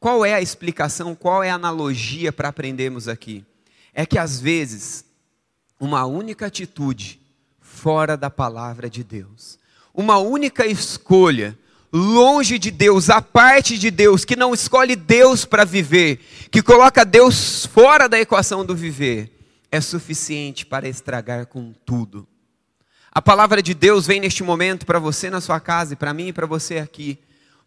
Qual 0.05 0.23
é 0.23 0.35
a 0.35 0.39
explicação, 0.39 1.15
qual 1.15 1.41
é 1.41 1.49
a 1.49 1.55
analogia 1.55 2.31
para 2.31 2.49
aprendermos 2.49 3.07
aqui? 3.07 3.43
É 3.91 4.05
que 4.05 4.19
às 4.19 4.39
vezes 4.39 5.03
uma 5.79 6.05
única 6.05 6.45
atitude 6.45 7.19
fora 7.59 8.15
da 8.15 8.29
palavra 8.29 8.87
de 8.87 9.03
Deus, 9.03 9.57
uma 9.91 10.19
única 10.19 10.63
escolha 10.67 11.57
longe 11.91 12.59
de 12.59 12.69
Deus, 12.69 13.09
a 13.09 13.19
parte 13.19 13.79
de 13.79 13.89
Deus, 13.89 14.23
que 14.23 14.35
não 14.35 14.53
escolhe 14.53 14.95
Deus 14.95 15.43
para 15.43 15.65
viver, 15.65 16.19
que 16.51 16.61
coloca 16.61 17.03
Deus 17.03 17.65
fora 17.65 18.07
da 18.07 18.19
equação 18.19 18.63
do 18.63 18.75
viver, 18.75 19.31
é 19.71 19.81
suficiente 19.81 20.67
para 20.67 20.87
estragar 20.87 21.47
com 21.47 21.73
tudo. 21.83 22.27
A 23.11 23.23
palavra 23.23 23.59
de 23.59 23.73
Deus 23.73 24.05
vem 24.05 24.19
neste 24.19 24.43
momento 24.43 24.85
para 24.85 24.99
você 24.99 25.31
na 25.31 25.41
sua 25.41 25.59
casa 25.59 25.93
e 25.93 25.95
para 25.97 26.13
mim 26.13 26.27
e 26.27 26.33
para 26.33 26.45
você 26.45 26.77
aqui, 26.77 27.17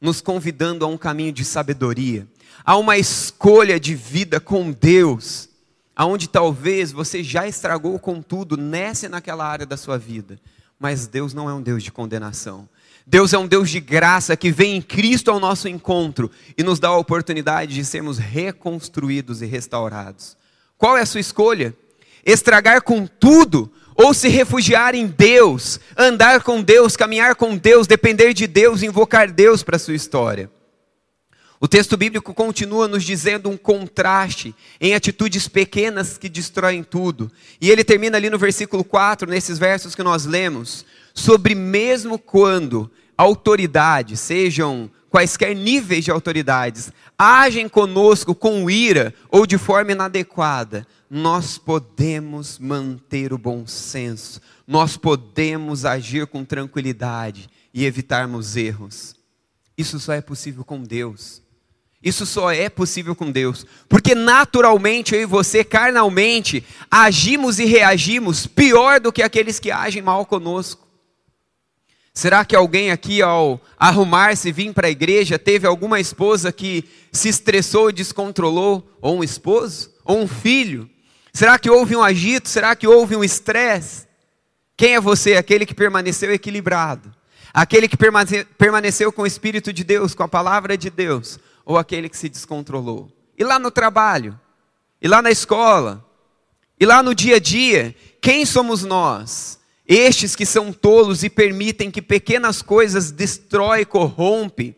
nos 0.00 0.20
convidando 0.20 0.84
a 0.84 0.88
um 0.88 0.96
caminho 0.96 1.32
de 1.32 1.44
sabedoria, 1.44 2.26
a 2.64 2.76
uma 2.76 2.96
escolha 2.96 3.78
de 3.78 3.94
vida 3.94 4.38
com 4.38 4.70
Deus, 4.70 5.48
aonde 5.94 6.28
talvez 6.28 6.92
você 6.92 7.22
já 7.22 7.46
estragou 7.46 7.98
com 7.98 8.22
tudo 8.22 8.56
nessa 8.56 9.06
e 9.06 9.08
naquela 9.08 9.46
área 9.46 9.66
da 9.66 9.76
sua 9.76 9.98
vida, 9.98 10.38
mas 10.78 11.06
Deus 11.06 11.34
não 11.34 11.48
é 11.48 11.54
um 11.54 11.62
Deus 11.62 11.82
de 11.82 11.90
condenação. 11.90 12.68
Deus 13.06 13.32
é 13.32 13.38
um 13.38 13.46
Deus 13.46 13.70
de 13.70 13.80
graça 13.80 14.36
que 14.36 14.52
vem 14.52 14.76
em 14.76 14.82
Cristo 14.82 15.30
ao 15.30 15.40
nosso 15.40 15.66
encontro 15.66 16.30
e 16.58 16.62
nos 16.62 16.78
dá 16.78 16.88
a 16.88 16.98
oportunidade 16.98 17.74
de 17.74 17.84
sermos 17.84 18.18
reconstruídos 18.18 19.40
e 19.40 19.46
restaurados. 19.46 20.36
Qual 20.76 20.96
é 20.96 21.00
a 21.00 21.06
sua 21.06 21.20
escolha? 21.20 21.74
estragar 22.32 22.82
com 22.82 23.06
tudo, 23.06 23.70
ou 24.00 24.14
se 24.14 24.28
refugiar 24.28 24.94
em 24.94 25.08
Deus, 25.08 25.80
andar 25.96 26.44
com 26.44 26.62
Deus, 26.62 26.96
caminhar 26.96 27.34
com 27.34 27.56
Deus, 27.56 27.88
depender 27.88 28.32
de 28.32 28.46
Deus, 28.46 28.84
invocar 28.84 29.28
Deus 29.28 29.64
para 29.64 29.74
a 29.74 29.78
sua 29.78 29.96
história. 29.96 30.48
O 31.60 31.66
texto 31.66 31.96
bíblico 31.96 32.32
continua 32.32 32.86
nos 32.86 33.02
dizendo 33.02 33.50
um 33.50 33.56
contraste 33.56 34.54
em 34.80 34.94
atitudes 34.94 35.48
pequenas 35.48 36.16
que 36.16 36.28
destroem 36.28 36.84
tudo. 36.84 37.28
E 37.60 37.68
ele 37.68 37.82
termina 37.82 38.16
ali 38.16 38.30
no 38.30 38.38
versículo 38.38 38.84
4, 38.84 39.28
nesses 39.28 39.58
versos 39.58 39.96
que 39.96 40.02
nós 40.04 40.24
lemos, 40.24 40.86
sobre 41.12 41.56
mesmo 41.56 42.20
quando 42.20 42.88
autoridades, 43.16 44.20
sejam 44.20 44.88
quaisquer 45.10 45.54
níveis 45.54 46.04
de 46.04 46.10
autoridades, 46.10 46.92
agem 47.18 47.68
conosco 47.68 48.34
com 48.34 48.70
ira 48.70 49.14
ou 49.30 49.46
de 49.46 49.58
forma 49.58 49.92
inadequada, 49.92 50.86
nós 51.10 51.56
podemos 51.56 52.58
manter 52.58 53.32
o 53.32 53.38
bom 53.38 53.66
senso, 53.66 54.40
nós 54.66 54.96
podemos 54.96 55.84
agir 55.84 56.26
com 56.26 56.44
tranquilidade 56.44 57.48
e 57.72 57.84
evitarmos 57.84 58.56
erros. 58.56 59.14
Isso 59.76 59.98
só 60.00 60.12
é 60.12 60.20
possível 60.20 60.64
com 60.64 60.82
Deus. 60.82 61.42
Isso 62.02 62.24
só 62.24 62.50
é 62.50 62.68
possível 62.68 63.14
com 63.14 63.30
Deus, 63.30 63.66
porque 63.88 64.14
naturalmente 64.14 65.14
eu 65.14 65.22
e 65.22 65.26
você, 65.26 65.64
carnalmente, 65.64 66.64
agimos 66.88 67.58
e 67.58 67.64
reagimos 67.64 68.46
pior 68.46 69.00
do 69.00 69.12
que 69.12 69.22
aqueles 69.22 69.58
que 69.58 69.70
agem 69.70 70.00
mal 70.00 70.24
conosco. 70.24 70.87
Será 72.12 72.44
que 72.44 72.56
alguém 72.56 72.90
aqui, 72.90 73.22
ao 73.22 73.60
arrumar-se 73.78 74.48
e 74.48 74.52
vir 74.52 74.72
para 74.72 74.88
a 74.88 74.90
igreja, 74.90 75.38
teve 75.38 75.66
alguma 75.66 76.00
esposa 76.00 76.50
que 76.50 76.84
se 77.12 77.28
estressou 77.28 77.90
e 77.90 77.92
descontrolou? 77.92 78.88
Ou 79.00 79.18
um 79.18 79.24
esposo? 79.24 79.92
Ou 80.04 80.22
um 80.22 80.26
filho? 80.26 80.90
Será 81.32 81.58
que 81.58 81.70
houve 81.70 81.94
um 81.94 82.02
agito? 82.02 82.48
Será 82.48 82.74
que 82.74 82.86
houve 82.86 83.14
um 83.14 83.22
estresse? 83.22 84.08
Quem 84.76 84.94
é 84.94 85.00
você? 85.00 85.36
Aquele 85.36 85.64
que 85.64 85.74
permaneceu 85.74 86.32
equilibrado? 86.32 87.14
Aquele 87.52 87.88
que 87.88 87.96
permaneceu 87.96 89.12
com 89.12 89.22
o 89.22 89.26
Espírito 89.26 89.72
de 89.72 89.84
Deus, 89.84 90.14
com 90.14 90.22
a 90.22 90.28
palavra 90.28 90.76
de 90.76 90.90
Deus? 90.90 91.38
Ou 91.64 91.78
aquele 91.78 92.08
que 92.08 92.16
se 92.16 92.28
descontrolou? 92.28 93.10
E 93.36 93.44
lá 93.44 93.58
no 93.58 93.70
trabalho? 93.70 94.38
E 95.00 95.06
lá 95.06 95.22
na 95.22 95.30
escola? 95.30 96.04
E 96.80 96.86
lá 96.86 97.02
no 97.02 97.14
dia 97.14 97.36
a 97.36 97.40
dia? 97.40 97.94
Quem 98.20 98.44
somos 98.44 98.82
nós? 98.82 99.57
Estes 99.88 100.36
que 100.36 100.44
são 100.44 100.70
tolos 100.70 101.22
e 101.22 101.30
permitem 101.30 101.90
que 101.90 102.02
pequenas 102.02 102.60
coisas 102.60 103.10
destroem 103.10 103.80
e 103.80 103.86
corrompem? 103.86 104.76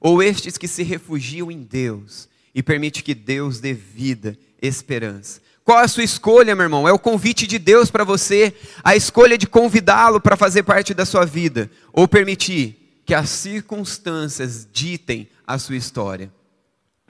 Ou 0.00 0.20
estes 0.20 0.58
que 0.58 0.66
se 0.66 0.82
refugiam 0.82 1.48
em 1.48 1.62
Deus 1.62 2.28
e 2.52 2.60
permite 2.60 3.04
que 3.04 3.14
Deus 3.14 3.60
dê 3.60 3.72
vida, 3.72 4.36
esperança? 4.60 5.40
Qual 5.64 5.78
a 5.78 5.86
sua 5.86 6.02
escolha, 6.02 6.56
meu 6.56 6.64
irmão? 6.64 6.88
É 6.88 6.92
o 6.92 6.98
convite 6.98 7.46
de 7.46 7.56
Deus 7.56 7.88
para 7.88 8.02
você, 8.02 8.52
a 8.82 8.96
escolha 8.96 9.38
de 9.38 9.46
convidá-lo 9.46 10.20
para 10.20 10.36
fazer 10.36 10.64
parte 10.64 10.92
da 10.92 11.06
sua 11.06 11.24
vida, 11.24 11.70
ou 11.92 12.08
permitir 12.08 13.00
que 13.04 13.14
as 13.14 13.30
circunstâncias 13.30 14.66
ditem 14.72 15.28
a 15.46 15.56
sua 15.56 15.76
história. 15.76 16.32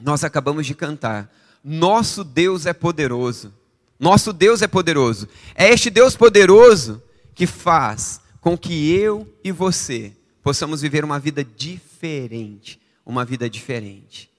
Nós 0.03 0.23
acabamos 0.23 0.67
de 0.67 0.75
cantar. 0.75 1.33
Nosso 1.65 2.23
Deus 2.23 2.67
é 2.67 2.75
poderoso. 2.75 3.55
Nosso 3.99 4.33
Deus 4.35 4.61
é 4.61 4.67
poderoso. 4.67 5.29
É 5.55 5.71
este 5.71 5.89
Deus 5.89 6.15
poderoso 6.15 7.03
que 7.39 7.47
faz 7.47 8.21
com 8.43 8.59
que 8.59 8.93
eu 8.93 9.27
e 9.43 9.51
você 9.51 10.13
possamos 10.43 10.83
viver 10.83 11.03
uma 11.03 11.19
vida 11.19 11.43
diferente, 11.43 12.79
uma 13.07 13.25
vida 13.25 13.49
diferente, 13.49 14.31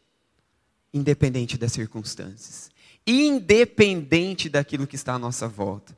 independente 0.93 1.57
das 1.57 1.71
circunstâncias 1.71 2.69
independente 3.09 4.49
daquilo 4.49 4.85
que 4.85 4.95
está 4.95 5.13
à 5.13 5.19
nossa 5.19 5.47
volta. 5.47 5.97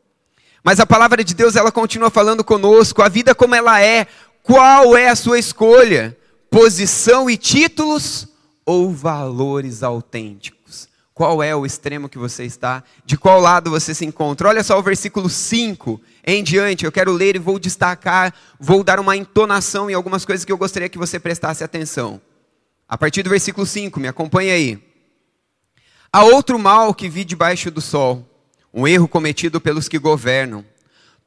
Mas 0.63 0.79
a 0.79 0.85
palavra 0.85 1.23
de 1.23 1.33
Deus, 1.33 1.55
ela 1.55 1.71
continua 1.71 2.09
falando 2.09 2.43
conosco, 2.43 3.01
a 3.01 3.09
vida 3.09 3.35
como 3.35 3.55
ela 3.55 3.81
é, 3.81 4.07
qual 4.43 4.95
é 4.95 5.09
a 5.09 5.15
sua 5.15 5.37
escolha? 5.37 6.17
Posição 6.49 7.29
e 7.29 7.35
títulos 7.35 8.27
ou 8.65 8.91
valores 8.91 9.83
autênticos? 9.83 10.87
Qual 11.13 11.43
é 11.43 11.55
o 11.55 11.65
extremo 11.65 12.07
que 12.07 12.17
você 12.17 12.45
está? 12.45 12.83
De 13.05 13.17
qual 13.17 13.41
lado 13.41 13.69
você 13.69 13.93
se 13.93 14.05
encontra? 14.05 14.47
Olha 14.47 14.63
só 14.63 14.79
o 14.79 14.83
versículo 14.83 15.29
5 15.29 15.99
em 16.25 16.43
diante, 16.43 16.85
eu 16.85 16.91
quero 16.91 17.11
ler 17.11 17.35
e 17.35 17.39
vou 17.39 17.57
destacar, 17.57 18.33
vou 18.59 18.83
dar 18.83 18.99
uma 18.99 19.17
entonação 19.17 19.89
em 19.89 19.93
algumas 19.93 20.23
coisas 20.23 20.45
que 20.45 20.51
eu 20.51 20.57
gostaria 20.57 20.89
que 20.89 20.97
você 20.97 21.19
prestasse 21.19 21.63
atenção. 21.63 22.21
A 22.87 22.97
partir 22.97 23.23
do 23.23 23.29
versículo 23.29 23.65
5, 23.65 23.99
me 23.99 24.07
acompanhe 24.07 24.51
aí. 24.51 24.83
Há 26.13 26.23
outro 26.23 26.59
mal 26.59 26.93
que 26.93 27.09
vi 27.09 27.23
debaixo 27.23 27.71
do 27.71 27.81
sol, 27.81 28.27
um 28.73 28.87
erro 28.87 29.07
cometido 29.07 29.59
pelos 29.59 29.87
que 29.87 29.97
governam. 29.97 30.65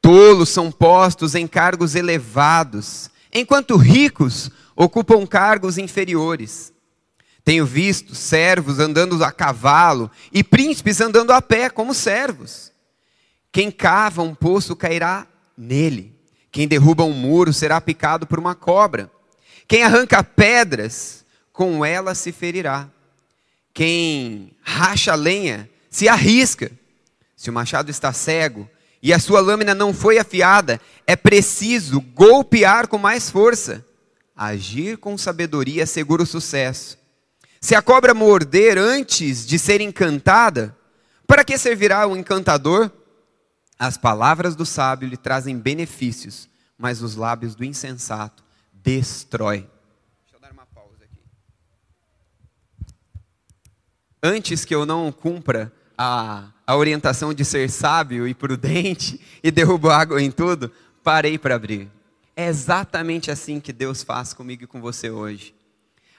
Tolos 0.00 0.50
são 0.50 0.70
postos 0.70 1.34
em 1.34 1.46
cargos 1.46 1.94
elevados, 1.94 3.10
enquanto 3.32 3.76
ricos 3.76 4.50
ocupam 4.76 5.26
cargos 5.26 5.78
inferiores. 5.78 6.72
Tenho 7.42 7.66
visto 7.66 8.14
servos 8.14 8.78
andando 8.78 9.22
a 9.24 9.32
cavalo 9.32 10.10
e 10.32 10.44
príncipes 10.44 11.00
andando 11.00 11.30
a 11.32 11.42
pé 11.42 11.68
como 11.68 11.94
servos. 11.94 12.73
Quem 13.54 13.70
cava 13.70 14.20
um 14.20 14.34
poço 14.34 14.74
cairá 14.74 15.28
nele. 15.56 16.12
Quem 16.50 16.66
derruba 16.66 17.04
um 17.04 17.12
muro 17.12 17.52
será 17.52 17.80
picado 17.80 18.26
por 18.26 18.36
uma 18.36 18.52
cobra. 18.52 19.08
Quem 19.68 19.84
arranca 19.84 20.24
pedras, 20.24 21.24
com 21.52 21.84
ela 21.84 22.16
se 22.16 22.32
ferirá. 22.32 22.88
Quem 23.72 24.56
racha 24.60 25.14
lenha, 25.14 25.70
se 25.88 26.08
arrisca. 26.08 26.68
Se 27.36 27.48
o 27.48 27.52
machado 27.52 27.92
está 27.92 28.12
cego 28.12 28.68
e 29.00 29.12
a 29.12 29.20
sua 29.20 29.40
lâmina 29.40 29.72
não 29.72 29.94
foi 29.94 30.18
afiada, 30.18 30.80
é 31.06 31.14
preciso 31.14 32.00
golpear 32.00 32.88
com 32.88 32.98
mais 32.98 33.30
força. 33.30 33.86
Agir 34.34 34.98
com 34.98 35.16
sabedoria 35.16 35.86
segura 35.86 36.24
o 36.24 36.26
sucesso. 36.26 36.98
Se 37.60 37.76
a 37.76 37.80
cobra 37.80 38.14
morder 38.14 38.78
antes 38.78 39.46
de 39.46 39.60
ser 39.60 39.80
encantada, 39.80 40.76
para 41.24 41.44
que 41.44 41.56
servirá 41.56 42.04
o 42.04 42.16
encantador? 42.16 42.90
As 43.78 43.96
palavras 43.96 44.54
do 44.54 44.64
sábio 44.64 45.08
lhe 45.08 45.16
trazem 45.16 45.58
benefícios, 45.58 46.48
mas 46.78 47.02
os 47.02 47.16
lábios 47.16 47.54
do 47.54 47.64
insensato 47.64 48.44
destrói. 48.72 49.68
Deixa 50.22 50.34
eu 50.34 50.40
dar 50.40 50.52
uma 50.52 50.66
pausa 50.66 51.04
aqui. 51.04 51.18
Antes 54.22 54.64
que 54.64 54.74
eu 54.74 54.86
não 54.86 55.10
cumpra 55.10 55.72
a, 55.98 56.50
a 56.66 56.76
orientação 56.76 57.34
de 57.34 57.44
ser 57.44 57.70
sábio 57.70 58.26
e 58.28 58.34
prudente 58.34 59.20
e 59.42 59.50
derrubo 59.50 59.90
água 59.90 60.22
em 60.22 60.30
tudo, 60.30 60.70
parei 61.02 61.38
para 61.38 61.54
abrir. 61.54 61.90
É 62.36 62.46
exatamente 62.46 63.30
assim 63.30 63.60
que 63.60 63.72
Deus 63.72 64.02
faz 64.02 64.32
comigo 64.32 64.64
e 64.64 64.66
com 64.66 64.80
você 64.80 65.10
hoje. 65.10 65.54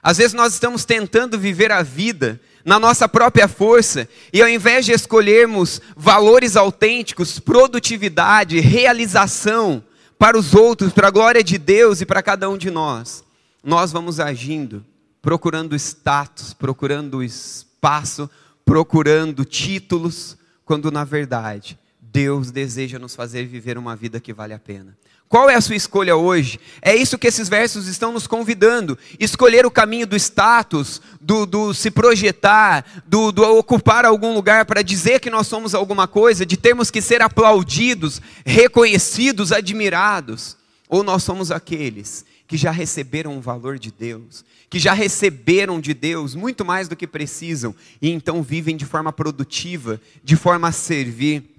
Às 0.02 0.18
vezes 0.18 0.34
nós 0.34 0.52
estamos 0.52 0.84
tentando 0.84 1.38
viver 1.38 1.72
a 1.72 1.82
vida 1.82 2.40
na 2.66 2.80
nossa 2.80 3.08
própria 3.08 3.46
força, 3.46 4.08
e 4.32 4.42
ao 4.42 4.48
invés 4.48 4.84
de 4.84 4.90
escolhermos 4.90 5.80
valores 5.96 6.56
autênticos, 6.56 7.38
produtividade, 7.38 8.58
realização 8.58 9.84
para 10.18 10.36
os 10.36 10.52
outros, 10.52 10.92
para 10.92 11.06
a 11.06 11.12
glória 11.12 11.44
de 11.44 11.58
Deus 11.58 12.00
e 12.00 12.06
para 12.06 12.24
cada 12.24 12.50
um 12.50 12.58
de 12.58 12.68
nós, 12.68 13.22
nós 13.62 13.92
vamos 13.92 14.18
agindo, 14.18 14.84
procurando 15.22 15.76
status, 15.76 16.52
procurando 16.52 17.22
espaço, 17.22 18.28
procurando 18.64 19.44
títulos, 19.44 20.36
quando 20.64 20.90
na 20.90 21.04
verdade 21.04 21.78
Deus 22.00 22.50
deseja 22.50 22.98
nos 22.98 23.14
fazer 23.14 23.46
viver 23.46 23.78
uma 23.78 23.94
vida 23.94 24.18
que 24.18 24.32
vale 24.32 24.52
a 24.52 24.58
pena. 24.58 24.98
Qual 25.28 25.50
é 25.50 25.56
a 25.56 25.60
sua 25.60 25.74
escolha 25.74 26.14
hoje? 26.14 26.60
É 26.80 26.94
isso 26.94 27.18
que 27.18 27.26
esses 27.26 27.48
versos 27.48 27.88
estão 27.88 28.12
nos 28.12 28.28
convidando. 28.28 28.96
Escolher 29.18 29.66
o 29.66 29.70
caminho 29.70 30.06
do 30.06 30.14
status, 30.14 31.02
do, 31.20 31.44
do 31.44 31.74
se 31.74 31.90
projetar, 31.90 32.84
do, 33.04 33.32
do, 33.32 33.42
ocupar 33.42 34.04
algum 34.04 34.32
lugar 34.32 34.64
para 34.64 34.82
dizer 34.82 35.18
que 35.18 35.28
nós 35.28 35.48
somos 35.48 35.74
alguma 35.74 36.06
coisa, 36.06 36.46
de 36.46 36.56
termos 36.56 36.92
que 36.92 37.02
ser 37.02 37.22
aplaudidos, 37.22 38.22
reconhecidos, 38.44 39.50
admirados. 39.50 40.56
Ou 40.88 41.02
nós 41.02 41.24
somos 41.24 41.50
aqueles 41.50 42.24
que 42.46 42.56
já 42.56 42.70
receberam 42.70 43.36
o 43.36 43.40
valor 43.40 43.76
de 43.80 43.90
Deus, 43.90 44.44
que 44.70 44.78
já 44.78 44.92
receberam 44.92 45.80
de 45.80 45.92
Deus 45.92 46.36
muito 46.36 46.64
mais 46.64 46.86
do 46.86 46.94
que 46.94 47.06
precisam 47.06 47.74
e 48.00 48.10
então 48.10 48.44
vivem 48.44 48.76
de 48.76 48.86
forma 48.86 49.12
produtiva, 49.12 50.00
de 50.22 50.36
forma 50.36 50.68
a 50.68 50.72
servir 50.72 51.55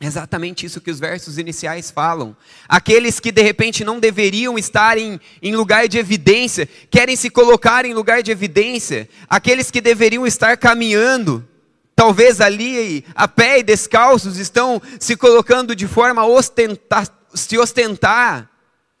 exatamente 0.00 0.66
isso 0.66 0.80
que 0.80 0.90
os 0.90 0.98
versos 0.98 1.38
iniciais 1.38 1.90
falam. 1.90 2.36
Aqueles 2.68 3.20
que 3.20 3.30
de 3.30 3.42
repente 3.42 3.84
não 3.84 4.00
deveriam 4.00 4.58
estar 4.58 4.98
em, 4.98 5.20
em 5.40 5.54
lugar 5.54 5.88
de 5.88 5.98
evidência, 5.98 6.68
querem 6.90 7.16
se 7.16 7.30
colocar 7.30 7.84
em 7.84 7.94
lugar 7.94 8.22
de 8.22 8.30
evidência. 8.30 9.08
Aqueles 9.28 9.70
que 9.70 9.80
deveriam 9.80 10.26
estar 10.26 10.56
caminhando, 10.56 11.46
talvez 11.94 12.40
ali 12.40 13.04
a 13.14 13.28
pé 13.28 13.60
e 13.60 13.62
descalços, 13.62 14.36
estão 14.36 14.82
se 14.98 15.16
colocando 15.16 15.76
de 15.76 15.86
forma 15.86 16.22
a 16.22 16.26
ostentar, 16.26 17.08
se 17.32 17.56
ostentar. 17.58 18.50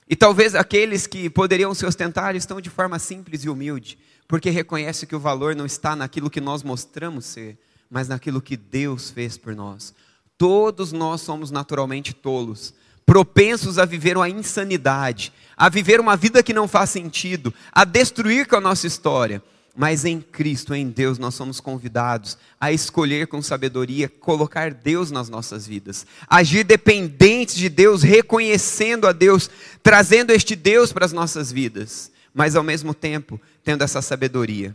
E 0.08 0.14
talvez 0.14 0.54
aqueles 0.54 1.06
que 1.06 1.28
poderiam 1.30 1.74
se 1.74 1.84
ostentar 1.84 2.36
estão 2.36 2.60
de 2.60 2.70
forma 2.70 2.98
simples 2.98 3.42
e 3.42 3.48
humilde, 3.48 3.98
porque 4.28 4.50
reconhece 4.50 5.06
que 5.06 5.16
o 5.16 5.20
valor 5.20 5.56
não 5.56 5.66
está 5.66 5.96
naquilo 5.96 6.30
que 6.30 6.40
nós 6.40 6.62
mostramos 6.62 7.24
ser, 7.24 7.58
mas 7.90 8.06
naquilo 8.06 8.40
que 8.40 8.56
Deus 8.56 9.10
fez 9.10 9.38
por 9.38 9.54
nós. 9.54 9.94
Todos 10.36 10.92
nós 10.92 11.20
somos 11.20 11.50
naturalmente 11.50 12.12
tolos, 12.12 12.74
propensos 13.06 13.78
a 13.78 13.84
viver 13.84 14.16
uma 14.16 14.28
insanidade, 14.28 15.32
a 15.56 15.68
viver 15.68 16.00
uma 16.00 16.16
vida 16.16 16.42
que 16.42 16.52
não 16.52 16.66
faz 16.66 16.90
sentido, 16.90 17.54
a 17.72 17.84
destruir 17.84 18.46
com 18.46 18.56
a 18.56 18.60
nossa 18.60 18.86
história. 18.86 19.42
Mas 19.76 20.04
em 20.04 20.20
Cristo, 20.20 20.72
em 20.72 20.88
Deus, 20.88 21.18
nós 21.18 21.34
somos 21.34 21.58
convidados 21.58 22.38
a 22.60 22.70
escolher 22.70 23.26
com 23.26 23.42
sabedoria, 23.42 24.08
colocar 24.08 24.72
Deus 24.72 25.10
nas 25.10 25.28
nossas 25.28 25.66
vidas, 25.66 26.06
agir 26.28 26.62
dependentes 26.62 27.56
de 27.56 27.68
Deus, 27.68 28.02
reconhecendo 28.02 29.08
a 29.08 29.12
Deus, 29.12 29.50
trazendo 29.82 30.30
este 30.30 30.54
Deus 30.54 30.92
para 30.92 31.04
as 31.04 31.12
nossas 31.12 31.50
vidas, 31.50 32.12
mas 32.32 32.54
ao 32.54 32.62
mesmo 32.62 32.94
tempo 32.94 33.40
tendo 33.64 33.82
essa 33.82 34.00
sabedoria. 34.00 34.74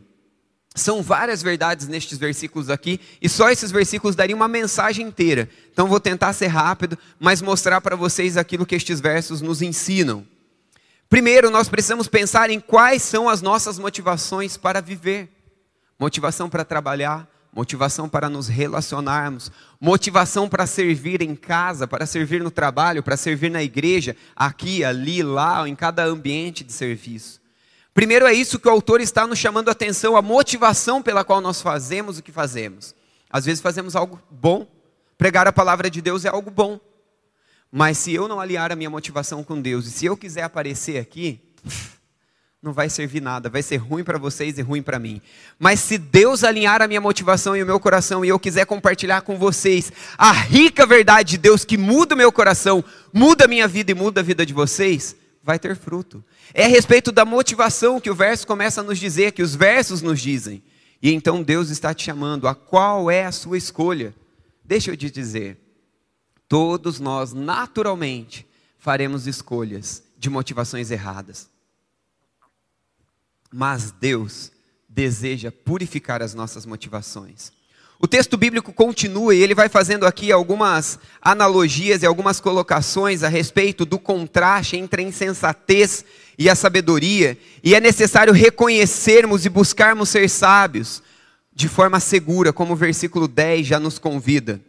São 0.76 1.02
várias 1.02 1.42
verdades 1.42 1.88
nestes 1.88 2.18
versículos 2.18 2.70
aqui, 2.70 3.00
e 3.22 3.28
só 3.28 3.50
esses 3.50 3.72
versículos 3.72 4.16
dariam 4.16 4.38
uma 4.38 4.48
mensagem 4.48 5.08
inteira. 5.08 5.50
Então 5.74 5.88
vou 5.88 6.00
tentar 6.00 6.32
ser 6.34 6.48
rápido, 6.48 6.98
mas 7.20 7.42
mostrar 7.42 7.82
para 7.82 7.96
vocês 7.96 8.38
aquilo 8.38 8.66
que 8.66 8.76
estes 8.76 9.02
versos 9.02 9.42
nos 9.42 9.62
ensinam. 9.62 10.26
Primeiro, 11.10 11.50
nós 11.50 11.68
precisamos 11.68 12.08
pensar 12.08 12.52
em 12.52 12.60
quais 12.60 13.02
são 13.02 13.28
as 13.28 13.42
nossas 13.42 13.80
motivações 13.80 14.58
para 14.58 14.80
viver. 14.80 15.28
Motivação 15.98 16.48
para 16.48 16.64
trabalhar, 16.64 17.28
motivação 17.52 18.08
para 18.08 18.30
nos 18.30 18.48
relacionarmos, 18.48 19.52
motivação 19.82 20.48
para 20.48 20.68
servir 20.68 21.22
em 21.22 21.36
casa, 21.36 21.88
para 21.88 22.06
servir 22.06 22.44
no 22.44 22.52
trabalho, 22.52 23.02
para 23.02 23.18
servir 23.18 23.50
na 23.50 23.64
igreja, 23.64 24.16
aqui, 24.36 24.84
ali, 24.84 25.24
lá, 25.24 25.68
em 25.68 25.76
cada 25.76 26.06
ambiente 26.06 26.64
de 26.64 26.72
serviço. 26.72 27.42
Primeiro 28.00 28.26
é 28.26 28.32
isso 28.32 28.58
que 28.58 28.68
o 28.70 28.72
autor 28.72 29.02
está 29.02 29.28
nos 29.28 29.38
chamando 29.38 29.68
a 29.68 29.74
atenção, 29.74 30.16
a 30.16 30.22
motivação 30.22 31.02
pela 31.04 31.26
qual 31.26 31.42
nós 31.42 31.62
fazemos 31.62 32.18
o 32.18 32.24
que 32.24 32.32
fazemos. 32.32 32.96
Às 33.30 33.44
vezes 33.44 33.60
fazemos 33.60 33.94
algo 33.94 34.22
bom, 34.32 34.66
pregar 35.18 35.50
a 35.50 35.52
palavra 35.52 35.90
de 35.90 36.02
Deus 36.02 36.24
é 36.24 36.30
algo 36.30 36.50
bom. 36.50 36.80
Mas 37.70 37.98
se 37.98 38.14
eu 38.14 38.26
não 38.26 38.40
alinhar 38.40 38.72
a 38.72 38.76
minha 38.78 38.90
motivação 38.90 39.44
com 39.44 39.60
Deus, 39.60 39.86
e 39.86 39.92
se 39.92 40.06
eu 40.06 40.16
quiser 40.16 40.44
aparecer 40.44 40.98
aqui, 40.98 41.42
não 42.64 42.72
vai 42.72 42.90
servir 42.90 43.22
nada, 43.22 43.50
vai 43.50 43.62
ser 43.62 43.76
ruim 43.76 44.06
para 44.06 44.18
vocês 44.18 44.58
e 44.58 44.62
ruim 44.62 44.82
para 44.82 44.98
mim. 44.98 45.22
Mas 45.60 45.82
se 45.82 45.98
Deus 45.98 46.46
alinhar 46.46 46.82
a 46.82 46.88
minha 46.88 47.02
motivação 47.02 47.54
e 47.54 47.62
o 47.62 47.66
meu 47.66 47.82
coração 47.82 48.24
e 48.24 48.30
eu 48.30 48.40
quiser 48.40 48.66
compartilhar 48.66 49.24
com 49.24 49.38
vocês 49.38 49.92
a 50.18 50.32
rica 50.32 50.86
verdade 50.86 51.32
de 51.32 51.38
Deus 51.38 51.66
que 51.66 51.78
muda 51.78 52.16
o 52.16 52.18
meu 52.18 52.32
coração, 52.32 52.82
muda 53.12 53.44
a 53.44 53.48
minha 53.50 53.68
vida 53.68 53.92
e 53.92 53.94
muda 53.94 54.22
a 54.22 54.24
vida 54.24 54.46
de 54.46 54.54
vocês, 54.54 55.18
vai 55.50 55.58
ter 55.58 55.76
fruto. 55.76 56.24
É 56.54 56.66
a 56.66 56.68
respeito 56.68 57.12
da 57.12 57.26
motivação 57.26 58.00
que 58.00 58.12
o 58.12 58.14
verso 58.14 58.46
começa 58.46 58.82
a 58.82 58.84
nos 58.84 59.00
dizer, 59.00 59.32
que 59.32 59.42
os 59.42 59.56
versos 59.56 60.00
nos 60.00 60.22
dizem. 60.22 60.62
E 61.02 61.12
então 61.12 61.42
Deus 61.42 61.72
está 61.72 61.92
te 61.92 62.04
chamando 62.04 62.48
a 62.48 62.54
qual 62.54 63.10
é 63.10 63.26
a 63.26 63.32
sua 63.32 63.58
escolha. 63.58 64.14
Deixa 64.64 64.92
eu 64.92 64.98
te 64.98 65.10
dizer, 65.10 65.60
todos 66.48 67.00
nós 67.00 67.34
naturalmente 67.34 68.48
faremos 68.78 69.26
escolhas 69.26 70.04
de 70.20 70.30
motivações 70.30 70.92
erradas. 70.92 71.50
Mas 73.52 73.90
Deus 73.90 74.52
deseja 74.88 75.52
purificar 75.52 76.22
as 76.22 76.36
nossas 76.36 76.64
motivações. 76.64 77.52
O 78.02 78.08
texto 78.08 78.38
bíblico 78.38 78.72
continua 78.72 79.36
e 79.36 79.42
ele 79.44 79.54
vai 79.54 79.68
fazendo 79.68 80.06
aqui 80.06 80.32
algumas 80.32 80.98
analogias 81.22 82.02
e 82.02 82.06
algumas 82.06 82.40
colocações 82.40 83.24
a 83.24 83.28
respeito 83.28 83.84
do 83.84 84.00
contraste 84.00 84.78
entre 84.78 85.02
a 85.04 85.06
insensatez 85.06 86.06
e 86.38 86.50
a 86.50 86.56
sabedoria, 86.56 87.38
e 87.62 87.76
é 87.76 87.82
necessário 87.82 88.32
reconhecermos 88.32 89.46
e 89.46 89.50
buscarmos 89.50 90.08
ser 90.08 90.30
sábios 90.30 91.04
de 91.54 91.68
forma 91.68 92.00
segura, 92.00 92.54
como 92.54 92.72
o 92.72 92.78
versículo 92.78 93.28
10 93.28 93.68
já 93.68 93.78
nos 93.78 94.00
convida, 94.00 94.62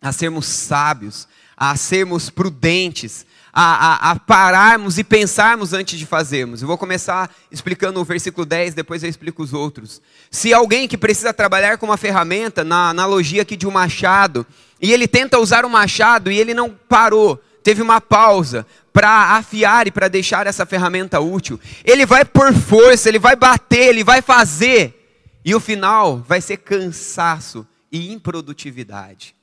a 0.00 0.12
sermos 0.12 0.46
sábios, 0.46 1.26
a 1.56 1.74
sermos 1.74 2.30
prudentes, 2.30 3.26
a, 3.52 4.08
a, 4.08 4.10
a, 4.12 4.16
pararmos 4.16 4.98
e 4.98 5.04
pensarmos 5.04 5.72
antes 5.72 5.98
de 5.98 6.06
fazermos. 6.06 6.62
Eu 6.62 6.68
vou 6.68 6.78
começar 6.78 7.30
explicando 7.50 8.00
o 8.00 8.04
versículo 8.04 8.46
10, 8.46 8.74
depois 8.74 9.02
eu 9.02 9.08
explico 9.08 9.42
os 9.42 9.52
outros. 9.52 10.00
Se 10.30 10.54
alguém 10.54 10.86
que 10.86 10.96
precisa 10.96 11.32
trabalhar 11.32 11.78
com 11.78 11.86
uma 11.86 11.96
ferramenta, 11.96 12.62
na 12.62 12.90
analogia 12.90 13.42
aqui 13.42 13.56
de 13.56 13.66
um 13.66 13.70
machado, 13.70 14.46
e 14.80 14.92
ele 14.92 15.08
tenta 15.08 15.38
usar 15.38 15.64
o 15.64 15.70
machado 15.70 16.30
e 16.30 16.38
ele 16.38 16.54
não 16.54 16.70
parou, 16.88 17.42
teve 17.62 17.82
uma 17.82 18.00
pausa 18.00 18.66
para 18.92 19.36
afiar 19.36 19.86
e 19.86 19.90
para 19.90 20.08
deixar 20.08 20.46
essa 20.46 20.66
ferramenta 20.66 21.20
útil, 21.20 21.60
ele 21.84 22.06
vai 22.06 22.24
por 22.24 22.52
força, 22.52 23.08
ele 23.08 23.18
vai 23.18 23.36
bater, 23.36 23.88
ele 23.88 24.04
vai 24.04 24.22
fazer, 24.22 24.96
e 25.44 25.54
o 25.54 25.60
final 25.60 26.18
vai 26.18 26.40
ser 26.40 26.58
cansaço 26.58 27.66
e 27.90 28.12
improdutividade. 28.12 29.34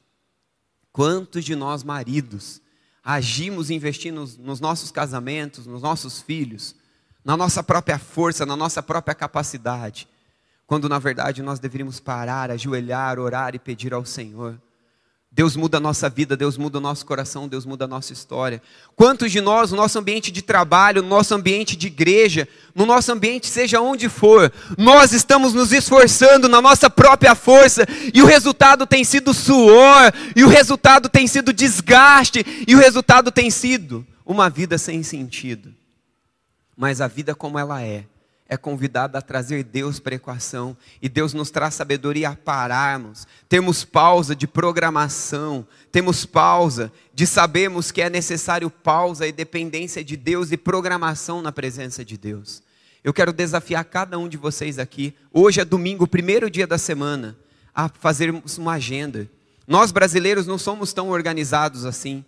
Quantos 0.91 1.45
de 1.45 1.55
nós 1.55 1.83
maridos 1.83 2.61
agimos 3.09 3.71
investindo 3.71 4.19
nos, 4.19 4.37
nos 4.37 4.59
nossos 4.59 4.91
casamentos, 4.91 5.65
nos 5.65 5.81
nossos 5.81 6.21
filhos, 6.21 6.75
na 7.23 7.37
nossa 7.37 7.63
própria 7.63 7.97
força, 7.97 8.45
na 8.45 8.57
nossa 8.57 8.83
própria 8.83 9.15
capacidade, 9.15 10.09
quando 10.65 10.89
na 10.89 10.99
verdade 10.99 11.41
nós 11.41 11.57
deveríamos 11.57 12.01
parar, 12.01 12.51
ajoelhar, 12.51 13.17
orar 13.17 13.55
e 13.55 13.59
pedir 13.59 13.93
ao 13.93 14.03
Senhor: 14.03 14.61
Deus 15.37 15.55
muda 15.55 15.77
a 15.77 15.79
nossa 15.79 16.09
vida, 16.09 16.35
Deus 16.35 16.57
muda 16.57 16.79
o 16.79 16.81
nosso 16.81 17.05
coração, 17.05 17.47
Deus 17.47 17.63
muda 17.63 17.85
a 17.85 17.87
nossa 17.87 18.11
história. 18.11 18.59
Quantos 18.95 19.31
de 19.31 19.39
nós, 19.39 19.69
no 19.69 19.77
nosso 19.77 19.99
ambiente 19.99 20.31
de 20.31 20.41
trabalho, 20.41 21.03
no 21.03 21.09
nosso 21.09 21.35
ambiente 21.35 21.75
de 21.75 21.85
igreja, 21.85 22.47
no 22.73 22.87
nosso 22.87 23.11
ambiente, 23.11 23.45
seja 23.45 23.79
onde 23.79 24.09
for, 24.09 24.51
nós 24.79 25.11
estamos 25.11 25.53
nos 25.53 25.71
esforçando 25.71 26.49
na 26.49 26.59
nossa 26.59 26.89
própria 26.89 27.35
força 27.35 27.85
e 28.11 28.19
o 28.19 28.25
resultado 28.25 28.87
tem 28.87 29.03
sido 29.03 29.31
suor, 29.31 30.11
e 30.35 30.43
o 30.43 30.47
resultado 30.47 31.07
tem 31.07 31.27
sido 31.27 31.53
desgaste, 31.53 32.43
e 32.67 32.75
o 32.75 32.79
resultado 32.79 33.31
tem 33.31 33.51
sido 33.51 34.03
uma 34.25 34.49
vida 34.49 34.75
sem 34.79 35.03
sentido. 35.03 35.71
Mas 36.75 36.99
a 36.99 37.07
vida 37.07 37.35
como 37.35 37.59
ela 37.59 37.79
é, 37.83 38.05
é 38.49 38.55
convidada 38.55 39.17
a 39.17 39.21
trazer 39.21 39.63
Deus 39.63 39.99
para 39.99 40.13
a 40.13 40.17
equação, 40.17 40.75
e 41.01 41.09
Deus 41.09 41.33
nos 41.33 41.51
traz 41.51 41.73
sabedoria 41.73 42.29
a 42.29 42.35
pararmos, 42.35 43.27
temos 43.49 43.83
pausa 43.83 44.35
de 44.35 44.47
programação, 44.47 45.67
temos 45.91 46.25
pausa 46.25 46.91
de 47.13 47.27
sabermos 47.27 47.91
que 47.91 48.01
é 48.01 48.09
necessário 48.09 48.69
pausa 48.69 49.27
e 49.27 49.31
dependência 49.31 50.03
de 50.03 50.15
Deus 50.15 50.51
e 50.51 50.57
programação 50.57 51.41
na 51.41 51.51
presença 51.51 52.05
de 52.05 52.17
Deus. 52.17 52.63
Eu 53.03 53.13
quero 53.13 53.33
desafiar 53.33 53.83
cada 53.85 54.17
um 54.17 54.27
de 54.27 54.37
vocês 54.37 54.79
aqui, 54.79 55.13
hoje 55.31 55.59
é 55.59 55.65
domingo, 55.65 56.07
primeiro 56.07 56.49
dia 56.49 56.65
da 56.65 56.77
semana, 56.77 57.37
a 57.75 57.89
fazermos 57.89 58.57
uma 58.57 58.73
agenda. 58.73 59.29
Nós 59.67 59.91
brasileiros 59.91 60.47
não 60.47 60.57
somos 60.57 60.93
tão 60.93 61.09
organizados 61.09 61.85
assim, 61.85 62.23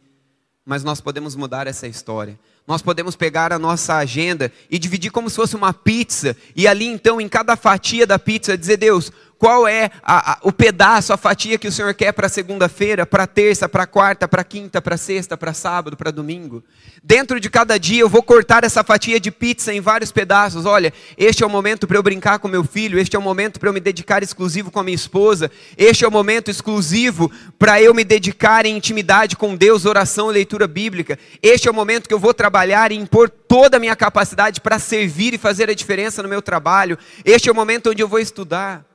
mas 0.66 0.84
nós 0.84 1.02
podemos 1.02 1.36
mudar 1.36 1.66
essa 1.66 1.88
história. 1.88 2.38
Nós 2.70 2.84
podemos 2.84 3.16
pegar 3.16 3.52
a 3.52 3.58
nossa 3.58 3.96
agenda 3.96 4.52
e 4.70 4.78
dividir 4.78 5.10
como 5.10 5.28
se 5.28 5.36
fosse 5.38 5.56
uma 5.56 5.74
pizza, 5.74 6.38
e 6.56 6.68
ali 6.68 6.86
então, 6.86 7.20
em 7.20 7.28
cada 7.28 7.56
fatia 7.56 8.06
da 8.06 8.20
pizza, 8.20 8.56
dizer: 8.56 8.78
Deus, 8.78 9.12
qual 9.40 9.66
é 9.66 9.90
a, 10.04 10.34
a, 10.34 10.38
o 10.44 10.52
pedaço, 10.52 11.14
a 11.14 11.18
fatia 11.18 11.58
que 11.58 11.70
o 11.70 11.72
Senhor 11.72 11.94
quer 11.94 12.12
para 12.12 12.28
segunda-feira, 12.28 13.06
para 13.06 13.26
terça, 13.26 13.70
para 13.70 13.88
quarta, 13.88 14.28
para 14.28 14.44
quinta, 14.44 14.82
para 14.82 14.98
sexta, 14.98 15.38
para 15.38 15.54
sábado, 15.54 15.96
para 15.96 16.12
domingo. 16.12 16.62
Dentro 17.02 17.40
de 17.40 17.50
cada 17.50 17.80
dia 17.80 18.02
eu 18.02 18.10
vou 18.10 18.22
cortar 18.22 18.66
essa 18.66 18.84
fatia 18.84 19.18
de 19.18 19.32
pizza 19.32 19.74
em 19.74 19.80
vários 19.80 20.12
pedaços. 20.12 20.66
Olha, 20.66 20.94
este 21.18 21.42
é 21.42 21.48
o 21.48 21.50
momento 21.50 21.88
para 21.88 21.98
eu 21.98 22.04
brincar 22.04 22.38
com 22.40 22.50
meu 22.50 22.66
filho, 22.66 23.00
este 23.00 23.16
é 23.16 23.20
o 23.20 23.22
momento 23.22 23.62
para 23.62 23.70
eu 23.70 23.74
me 23.74 23.80
dedicar 23.80 24.22
exclusivo 24.22 24.70
com 24.70 24.82
a 24.82 24.84
minha 24.84 24.96
esposa, 24.96 25.50
este 25.78 26.04
é 26.04 26.08
o 26.08 26.12
momento 26.12 26.52
exclusivo 26.52 27.32
para 27.58 27.82
eu 27.82 27.94
me 27.94 28.04
dedicar 28.04 28.66
em 28.66 28.76
intimidade 28.76 29.38
com 29.38 29.56
Deus, 29.56 29.86
oração 29.86 30.28
leitura 30.28 30.68
bíblica. 30.68 31.18
Este 31.42 31.70
é 31.70 31.72
o 31.72 31.74
momento 31.74 32.10
que 32.10 32.14
eu 32.14 32.20
vou 32.20 32.34
trabalhar 32.34 32.92
e 32.92 32.96
impor 32.96 33.30
toda 33.30 33.78
a 33.78 33.80
minha 33.80 33.96
capacidade 33.96 34.60
para 34.60 34.78
servir 34.78 35.34
e 35.34 35.38
fazer 35.38 35.70
a 35.70 35.74
diferença 35.74 36.22
no 36.22 36.28
meu 36.28 36.42
trabalho. 36.42 36.98
Este 37.24 37.48
é 37.48 37.52
o 37.54 37.56
momento 37.56 37.90
onde 37.90 38.04
eu 38.04 38.08
vou 38.08 38.20
estudar. 38.20 38.89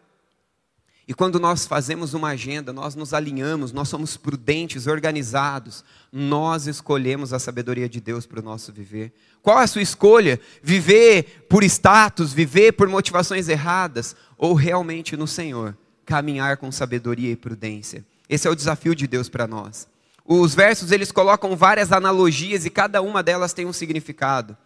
E 1.07 1.13
quando 1.13 1.39
nós 1.39 1.67
fazemos 1.67 2.15
uma 2.15 2.29
agenda, 2.29 2.73
nós 2.73 2.95
nos 2.95 3.13
alinhamos, 3.13 3.73
nós 3.73 3.89
somos 3.89 4.17
prudentes, 4.17 4.87
organizados, 4.87 5.85
nós 6.11 6.67
escolhemos 6.67 7.33
a 7.33 7.39
sabedoria 7.39 7.89
de 7.89 8.01
Deus 8.01 8.25
para 8.25 8.41
o 8.41 8.43
nosso 8.43 8.73
viver. 8.73 9.13
Qual 9.43 9.61
é 9.61 9.65
a 9.65 9.67
sua 9.67 9.83
escolha? 9.83 10.41
Viver 10.63 11.47
por 11.47 11.63
status, 11.63 12.33
viver 12.33 12.73
por 12.73 12.89
motivações 12.89 13.51
erradas, 13.51 14.17
ou 14.39 14.55
realmente 14.55 15.15
no 15.15 15.27
Senhor, 15.27 15.77
caminhar 16.07 16.57
com 16.57 16.73
sabedoria 16.73 17.31
e 17.31 17.37
prudência? 17.37 18.03
Esse 18.27 18.49
é 18.49 18.51
o 18.51 18.57
desafio 18.57 18.95
de 18.95 19.07
Deus 19.07 19.29
para 19.29 19.47
nós. 19.47 19.87
Os 20.25 20.55
versos 20.55 20.91
eles 20.91 21.13
colocam 21.13 21.55
várias 21.55 21.93
analogias 21.93 22.65
e 22.65 22.71
cada 22.71 23.03
uma 23.03 23.23
delas 23.23 23.53
tem 23.53 23.67
um 23.67 23.75
significado. 23.75 24.57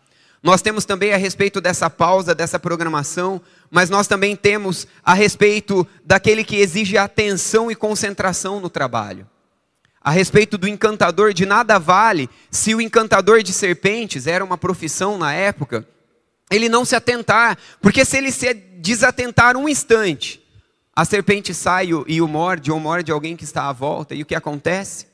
Nós 0.40 0.62
temos 0.62 0.84
também 0.84 1.12
a 1.12 1.16
respeito 1.16 1.60
dessa 1.60 1.90
pausa, 1.90 2.32
dessa 2.32 2.60
programação, 2.60 3.40
mas 3.70 3.90
nós 3.90 4.06
também 4.06 4.34
temos 4.34 4.86
a 5.04 5.14
respeito 5.14 5.86
daquele 6.04 6.44
que 6.44 6.56
exige 6.56 6.96
atenção 6.96 7.70
e 7.70 7.74
concentração 7.74 8.60
no 8.60 8.70
trabalho. 8.70 9.28
A 10.00 10.10
respeito 10.10 10.56
do 10.56 10.68
encantador, 10.68 11.34
de 11.34 11.44
nada 11.44 11.78
vale 11.78 12.30
se 12.50 12.74
o 12.74 12.80
encantador 12.80 13.42
de 13.42 13.52
serpentes 13.52 14.26
era 14.26 14.44
uma 14.44 14.56
profissão 14.56 15.18
na 15.18 15.34
época, 15.34 15.86
ele 16.50 16.68
não 16.68 16.84
se 16.84 16.96
atentar, 16.96 17.58
porque 17.80 18.04
se 18.04 18.16
ele 18.16 18.32
se 18.32 18.54
desatentar 18.54 19.56
um 19.56 19.68
instante, 19.68 20.42
a 20.94 21.04
serpente 21.04 21.52
sai 21.52 21.90
e 22.06 22.20
o 22.20 22.26
morde, 22.28 22.72
ou 22.72 22.80
morde 22.80 23.12
alguém 23.12 23.36
que 23.36 23.44
está 23.44 23.68
à 23.68 23.72
volta, 23.72 24.14
e 24.14 24.22
o 24.22 24.26
que 24.26 24.34
acontece? 24.34 25.06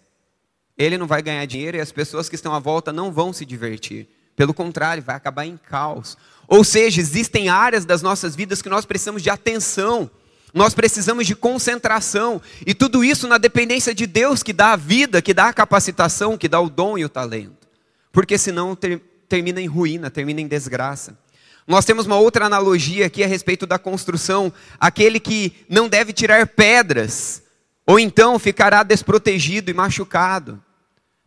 Ele 0.78 0.96
não 0.96 1.06
vai 1.06 1.22
ganhar 1.22 1.44
dinheiro 1.46 1.76
e 1.76 1.80
as 1.80 1.92
pessoas 1.92 2.28
que 2.28 2.34
estão 2.34 2.54
à 2.54 2.58
volta 2.58 2.92
não 2.92 3.12
vão 3.12 3.32
se 3.32 3.44
divertir. 3.44 4.08
Pelo 4.36 4.54
contrário, 4.54 5.02
vai 5.02 5.14
acabar 5.14 5.44
em 5.44 5.56
caos. 5.56 6.16
Ou 6.46 6.62
seja, 6.62 7.00
existem 7.00 7.48
áreas 7.48 7.84
das 7.84 8.02
nossas 8.02 8.36
vidas 8.36 8.60
que 8.60 8.68
nós 8.68 8.84
precisamos 8.84 9.22
de 9.22 9.30
atenção, 9.30 10.10
nós 10.52 10.74
precisamos 10.74 11.26
de 11.26 11.34
concentração, 11.34 12.40
e 12.66 12.74
tudo 12.74 13.02
isso 13.02 13.26
na 13.26 13.38
dependência 13.38 13.94
de 13.94 14.06
Deus 14.06 14.42
que 14.42 14.52
dá 14.52 14.72
a 14.72 14.76
vida, 14.76 15.20
que 15.20 15.34
dá 15.34 15.48
a 15.48 15.52
capacitação, 15.52 16.38
que 16.38 16.48
dá 16.48 16.60
o 16.60 16.70
dom 16.70 16.96
e 16.96 17.04
o 17.04 17.08
talento. 17.08 17.66
Porque 18.12 18.38
senão 18.38 18.76
ter, 18.76 19.00
termina 19.28 19.60
em 19.60 19.66
ruína, 19.66 20.10
termina 20.10 20.40
em 20.40 20.46
desgraça. 20.46 21.18
Nós 21.66 21.84
temos 21.84 22.06
uma 22.06 22.18
outra 22.18 22.46
analogia 22.46 23.06
aqui 23.06 23.24
a 23.24 23.26
respeito 23.26 23.66
da 23.66 23.78
construção: 23.78 24.52
aquele 24.78 25.18
que 25.18 25.52
não 25.68 25.88
deve 25.88 26.12
tirar 26.12 26.46
pedras, 26.46 27.42
ou 27.86 27.98
então 27.98 28.38
ficará 28.38 28.82
desprotegido 28.82 29.70
e 29.70 29.74
machucado 29.74 30.62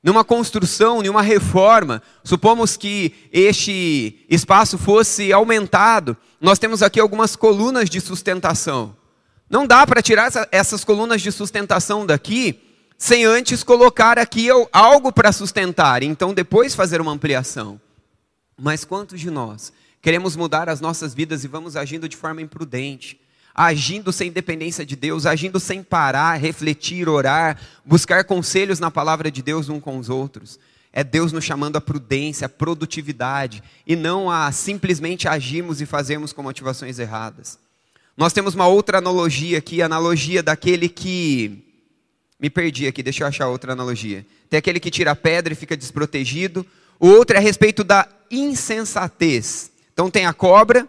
numa 0.04 0.24
construção, 0.24 1.02
numa 1.02 1.22
reforma, 1.22 2.02
supomos 2.24 2.78
que 2.78 3.14
este 3.32 4.26
espaço 4.30 4.78
fosse 4.78 5.34
aumentado, 5.34 6.16
nós 6.40 6.60
temos 6.60 6.84
aqui 6.84 7.00
algumas 7.00 7.36
colunas 7.36 7.90
de 7.90 8.00
sustentação. 8.00 8.96
Não 9.50 9.66
dá 9.66 9.86
para 9.88 10.02
tirar 10.02 10.32
essas 10.52 10.84
colunas 10.84 11.22
de 11.22 11.32
sustentação 11.32 12.06
daqui 12.06 12.62
sem 12.98 13.26
antes 13.26 13.64
colocar 13.64 14.18
aqui 14.18 14.48
algo 14.72 15.12
para 15.12 15.32
sustentar, 15.32 16.02
então 16.02 16.34
depois 16.34 16.74
fazer 16.74 17.00
uma 17.00 17.12
ampliação. 17.12 17.80
Mas 18.58 18.84
quantos 18.84 19.20
de 19.20 19.30
nós 19.30 19.72
queremos 20.02 20.36
mudar 20.36 20.68
as 20.68 20.82
nossas 20.82 21.14
vidas 21.14 21.44
e 21.44 21.48
vamos 21.48 21.76
agindo 21.76 22.10
de 22.10 22.18
forma 22.18 22.42
imprudente? 22.42 23.20
Agindo 23.58 24.14
sem 24.14 24.32
dependência 24.32 24.86
de 24.86 24.96
Deus, 24.96 25.26
agindo 25.26 25.60
sem 25.60 25.82
parar, 25.82 26.36
refletir, 26.36 27.10
orar, 27.10 27.60
buscar 27.84 28.24
conselhos 28.24 28.80
na 28.80 28.92
palavra 28.92 29.32
de 29.32 29.42
Deus 29.42 29.68
um 29.68 29.80
com 29.80 29.98
os 29.98 30.10
outros. 30.10 30.60
É 30.94 31.04
Deus 31.04 31.32
nos 31.32 31.44
chamando 31.44 31.76
à 31.76 31.82
prudência, 31.82 32.46
à 32.46 32.50
produtividade, 32.50 33.64
e 33.86 33.96
não 33.96 34.30
a 34.30 34.52
simplesmente 34.52 35.28
agirmos 35.28 35.82
e 35.82 35.88
fazermos 35.88 36.32
com 36.32 36.44
motivações 36.44 37.00
erradas. 37.00 37.58
Nós 38.16 38.32
temos 38.32 38.54
uma 38.54 38.68
outra 38.68 39.00
analogia 39.00 39.58
aqui, 39.58 39.82
analogia 39.82 40.44
daquele 40.44 40.88
que. 40.88 41.64
Me 42.40 42.52
perdi 42.52 42.86
aqui, 42.86 43.02
deixa 43.02 43.24
eu 43.24 43.28
achar 43.28 43.48
outra 43.48 43.74
analogia. 43.74 44.24
Tem 44.48 44.60
aquele 44.60 44.80
que 44.80 44.92
tira 44.92 45.12
a 45.12 45.16
pedra 45.16 45.54
e 45.54 45.56
fica 45.56 45.76
desprotegido. 45.76 46.64
O 47.00 47.08
outro 47.08 47.36
é 47.36 47.40
a 47.40 47.42
respeito 47.42 47.84
da 47.84 48.08
insensatez. 48.30 49.72
Então 49.94 50.12
tem 50.12 50.28
a 50.28 50.34
cobra, 50.34 50.88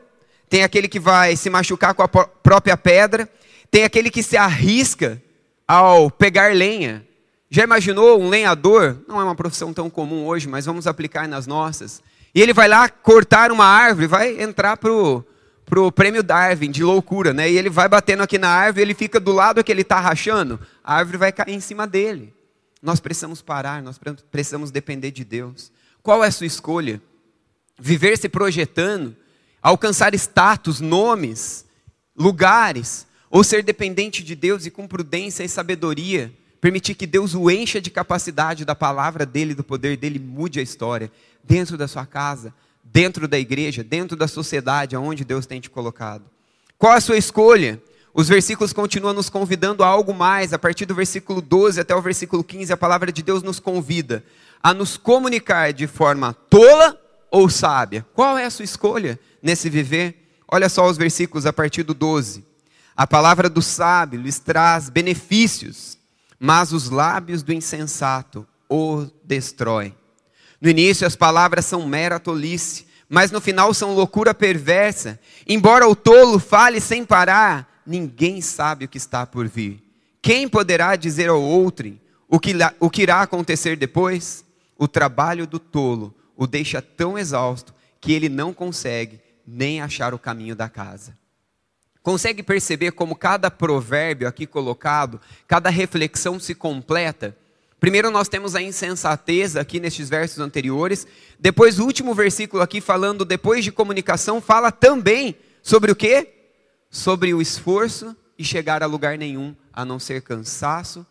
tem 0.49 0.63
aquele 0.63 0.89
que 0.89 0.99
vai 0.99 1.37
se 1.37 1.51
machucar 1.51 1.95
com 1.95 2.03
a 2.03 2.09
própria 2.09 2.77
pedra, 2.77 3.29
tem 3.71 3.85
aquele 3.85 4.11
que 4.11 4.23
se 4.23 4.37
arrisca 4.37 5.23
ao 5.67 6.11
pegar 6.11 6.55
lenha. 6.55 7.07
Já 7.51 7.65
imaginou 7.65 8.21
um 8.21 8.29
lenhador? 8.29 8.99
Não 9.07 9.21
é 9.21 9.25
uma 9.25 9.35
profissão 9.35 9.73
tão 9.73 9.89
comum 9.89 10.27
hoje, 10.27 10.49
mas 10.49 10.67
vamos 10.67 10.87
aplicar 10.87 11.29
nas 11.29 11.47
nossas. 11.47 12.03
E 12.35 12.41
ele 12.41 12.53
vai 12.53 12.69
lá 12.69 12.89
cortar 12.89 13.51
uma 13.51 13.65
árvore, 13.65 14.07
vai 14.07 14.41
entrar 14.41 14.77
pro 14.77 15.25
pro 15.69 15.93
prêmio 15.93 16.23
Darwin 16.23 16.71
de 16.71 16.83
loucura, 16.83 17.35
né? 17.35 17.51
E 17.51 17.59
ele 17.59 17.69
vai 17.69 17.87
batendo 17.89 18.23
aqui 18.23 18.39
na 18.39 18.49
árvore, 18.49 18.81
ele 18.81 18.95
fica 18.95 19.21
do 19.21 19.33
lado 19.33 19.63
que 19.63 19.71
ele 19.71 19.83
está 19.83 20.01
rachando, 20.01 20.59
a 20.83 20.95
árvore 20.95 21.19
vai 21.19 21.31
cair 21.31 21.55
em 21.55 21.61
cima 21.61 21.87
dele. 21.87 22.33
Nós 22.83 23.01
precisamos 23.01 23.43
parar, 23.43 23.83
nós 23.83 24.01
precisamos 24.31 24.71
depender 24.71 25.11
de 25.11 25.25
Deus. 25.25 25.71
Qual 26.03 26.25
é 26.25 26.29
a 26.29 26.31
sua 26.31 26.47
escolha? 26.47 27.03
Viver 27.79 28.17
se 28.17 28.31
projetando 28.31 29.15
alcançar 29.69 30.15
status, 30.15 30.81
nomes, 30.81 31.65
lugares, 32.17 33.07
ou 33.31 33.45
ser 33.45 33.63
dependente 33.63 34.25
de 34.25 34.35
Deus 34.35 34.65
e 34.65 34.71
com 34.71 34.89
prudência 34.89 35.45
e 35.45 35.49
sabedoria, 35.49 36.33
permitir 36.61 36.95
que 36.95 37.07
Deus 37.07 37.35
o 37.35 37.51
encha 37.51 37.81
de 37.81 37.91
capacidade 37.91 38.65
da 38.65 38.75
palavra 38.75 39.27
dele, 39.27 39.55
do 39.55 39.63
poder 39.63 39.97
dele, 39.97 40.19
mude 40.19 40.59
a 40.59 40.63
história, 40.63 41.13
dentro 41.45 41.77
da 41.77 41.87
sua 41.87 42.07
casa, 42.07 42.53
dentro 42.83 43.29
da 43.29 43.39
igreja, 43.39 43.85
dentro 43.85 44.17
da 44.17 44.27
sociedade 44.27 44.97
aonde 44.97 45.25
Deus 45.25 45.45
tem 45.45 45.61
te 45.61 45.69
colocado. 45.69 46.25
Qual 46.79 46.93
a 46.93 47.01
sua 47.01 47.19
escolha? 47.19 47.81
Os 48.15 48.27
versículos 48.27 48.73
continuam 48.73 49.13
nos 49.13 49.29
convidando 49.29 49.85
a 49.85 49.87
algo 49.87 50.15
mais. 50.15 50.53
A 50.55 50.59
partir 50.59 50.87
do 50.87 50.95
versículo 50.95 51.43
12 51.43 51.79
até 51.81 51.95
o 51.95 52.01
versículo 52.01 52.43
15, 52.43 52.73
a 52.73 52.77
palavra 52.77 53.13
de 53.13 53.23
Deus 53.23 53.43
nos 53.43 53.61
convida 53.61 54.25
a 54.63 54.73
nos 54.73 54.97
comunicar 54.97 55.73
de 55.73 55.87
forma 55.87 56.33
tola 56.33 56.99
ou 57.31 57.51
sábia. 57.51 58.05
Qual 58.15 58.39
é 58.39 58.47
a 58.47 58.51
sua 58.51 58.65
escolha? 58.65 59.21
Nesse 59.43 59.69
viver? 59.69 60.43
Olha 60.47 60.69
só 60.69 60.89
os 60.89 60.97
versículos 60.97 61.47
a 61.47 61.53
partir 61.53 61.83
do 61.83 61.95
12. 61.95 62.45
A 62.97 63.07
palavra 63.07 63.49
do 63.49 63.63
sábio 63.63 64.21
lhes 64.21 64.39
traz 64.39 64.89
benefícios, 64.89 65.99
mas 66.39 66.73
os 66.73 66.91
lábios 66.91 67.43
do 67.43 67.53
insensato 67.53 68.47
o 68.69 69.07
destrói. 69.23 69.95
No 70.61 70.69
início 70.69 71.07
as 71.07 71.15
palavras 71.15 71.65
são 71.65 71.87
mera 71.87 72.19
tolice, 72.19 72.87
mas 73.09 73.31
no 73.31 73.41
final 73.41 73.73
são 73.73 73.95
loucura 73.95 74.35
perversa. 74.35 75.19
Embora 75.47 75.89
o 75.89 75.95
tolo 75.95 76.39
fale 76.39 76.81
sem 76.81 77.05
parar, 77.05 77.83
ninguém 77.87 78.41
sabe 78.41 78.85
o 78.85 78.89
que 78.89 78.99
está 78.99 79.25
por 79.25 79.47
vir. 79.47 79.83
Quem 80.21 80.49
poderá 80.49 80.97
dizer 80.97 81.29
ao 81.29 81.41
outro 81.41 81.97
O 82.29 82.39
que, 82.39 82.53
o 82.79 82.91
que 82.91 83.03
irá 83.03 83.23
acontecer 83.23 83.77
depois? 83.77 84.45
O 84.77 84.87
trabalho 84.87 85.47
do 85.47 85.59
tolo 85.59 86.15
o 86.37 86.47
deixa 86.47 86.83
tão 86.83 87.19
exausto 87.19 87.75
que 88.01 88.13
ele 88.13 88.29
não 88.29 88.53
consegue 88.53 89.21
nem 89.51 89.81
achar 89.81 90.13
o 90.13 90.19
caminho 90.19 90.55
da 90.55 90.69
casa. 90.69 91.17
Consegue 92.03 92.43
perceber 92.43 92.93
como 92.93 93.17
cada 93.17 93.51
provérbio 93.51 94.29
aqui 94.29 94.47
colocado, 94.47 95.21
cada 95.47 95.71
reflexão 95.71 96.39
se 96.39 96.55
completa? 96.55 97.37
Primeiro 97.81 98.11
nós 98.11 98.29
temos 98.29 98.55
a 98.55 98.61
insensatez 98.61 99.57
aqui 99.57 99.81
nestes 99.81 100.09
versos 100.09 100.39
anteriores, 100.39 101.07
depois 101.39 101.79
o 101.79 101.85
último 101.85 102.15
versículo 102.15 102.63
aqui 102.63 102.81
falando 102.81 103.25
depois 103.25 103.65
de 103.65 103.73
comunicação 103.73 104.41
fala 104.41 104.71
também 104.71 105.37
sobre 105.63 105.91
o 105.91 105.97
quê? 105.97 106.29
Sobre 106.91 107.33
o 107.33 107.41
esforço 107.41 108.17
e 108.37 108.45
chegar 108.45 108.83
a 108.83 108.87
lugar 108.87 109.17
nenhum, 109.17 109.55
a 109.73 109.85
não 109.85 109.99
ser 109.99 110.23
cansaço, 110.23 111.07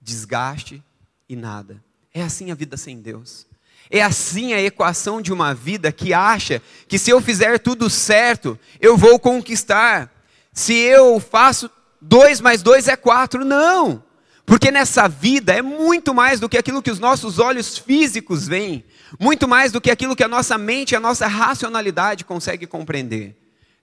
desgaste 0.00 0.82
e 1.28 1.34
nada. 1.34 1.82
É 2.14 2.22
assim 2.22 2.50
a 2.50 2.54
vida 2.54 2.76
sem 2.76 3.00
Deus. 3.00 3.46
É 3.94 4.02
assim 4.02 4.54
a 4.54 4.62
equação 4.62 5.20
de 5.20 5.30
uma 5.30 5.52
vida 5.52 5.92
que 5.92 6.14
acha 6.14 6.62
que 6.88 6.98
se 6.98 7.10
eu 7.10 7.20
fizer 7.20 7.58
tudo 7.58 7.90
certo, 7.90 8.58
eu 8.80 8.96
vou 8.96 9.18
conquistar. 9.18 10.10
Se 10.50 10.72
eu 10.72 11.20
faço 11.20 11.70
dois 12.00 12.40
mais 12.40 12.62
dois 12.62 12.88
é 12.88 12.96
quatro, 12.96 13.44
não. 13.44 14.02
Porque 14.46 14.70
nessa 14.70 15.06
vida 15.06 15.52
é 15.52 15.60
muito 15.60 16.14
mais 16.14 16.40
do 16.40 16.48
que 16.48 16.56
aquilo 16.56 16.80
que 16.80 16.90
os 16.90 16.98
nossos 16.98 17.38
olhos 17.38 17.76
físicos 17.76 18.48
veem, 18.48 18.82
muito 19.20 19.46
mais 19.46 19.70
do 19.70 19.80
que 19.80 19.90
aquilo 19.90 20.16
que 20.16 20.24
a 20.24 20.28
nossa 20.28 20.56
mente, 20.56 20.96
a 20.96 21.00
nossa 21.00 21.26
racionalidade 21.26 22.24
consegue 22.24 22.66
compreender. 22.66 23.36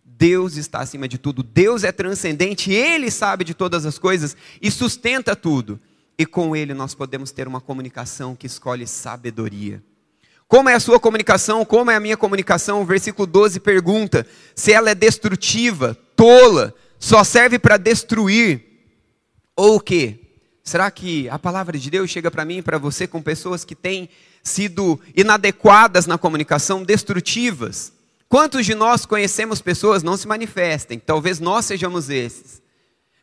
Deus 0.03 0.57
está 0.57 0.79
acima 0.79 1.07
de 1.07 1.19
tudo, 1.19 1.43
Deus 1.43 1.83
é 1.83 1.91
transcendente, 1.91 2.71
Ele 2.73 3.11
sabe 3.11 3.43
de 3.43 3.53
todas 3.53 3.85
as 3.85 3.99
coisas 3.99 4.35
e 4.59 4.71
sustenta 4.71 5.35
tudo. 5.35 5.79
E 6.17 6.25
com 6.25 6.55
Ele 6.55 6.73
nós 6.73 6.95
podemos 6.95 7.29
ter 7.29 7.47
uma 7.47 7.61
comunicação 7.61 8.35
que 8.35 8.47
escolhe 8.47 8.87
sabedoria. 8.87 9.83
Como 10.49 10.67
é 10.67 10.73
a 10.73 10.79
sua 10.79 10.99
comunicação? 10.99 11.63
Como 11.63 11.91
é 11.91 11.95
a 11.95 11.99
minha 11.99 12.17
comunicação? 12.17 12.81
O 12.81 12.85
versículo 12.85 13.27
12 13.27 13.59
pergunta 13.59 14.25
se 14.55 14.73
ela 14.73 14.89
é 14.89 14.95
destrutiva, 14.95 15.95
tola, 16.15 16.73
só 16.97 17.23
serve 17.23 17.59
para 17.59 17.77
destruir, 17.77 18.65
ou 19.55 19.75
o 19.75 19.79
quê? 19.79 20.19
Será 20.63 20.89
que 20.89 21.29
a 21.29 21.37
palavra 21.37 21.77
de 21.77 21.91
Deus 21.91 22.09
chega 22.09 22.31
para 22.31 22.45
mim 22.45 22.57
e 22.57 22.61
para 22.63 22.79
você 22.79 23.05
com 23.05 23.21
pessoas 23.21 23.63
que 23.63 23.75
têm 23.75 24.09
sido 24.41 24.99
inadequadas 25.15 26.07
na 26.07 26.17
comunicação, 26.17 26.83
destrutivas? 26.83 27.93
Quantos 28.27 28.65
de 28.65 28.73
nós 28.73 29.05
conhecemos 29.05 29.61
pessoas, 29.61 30.01
não 30.01 30.17
se 30.17 30.27
manifestem, 30.27 30.97
talvez 30.97 31.39
nós 31.39 31.65
sejamos 31.65 32.09
esses. 32.09 32.59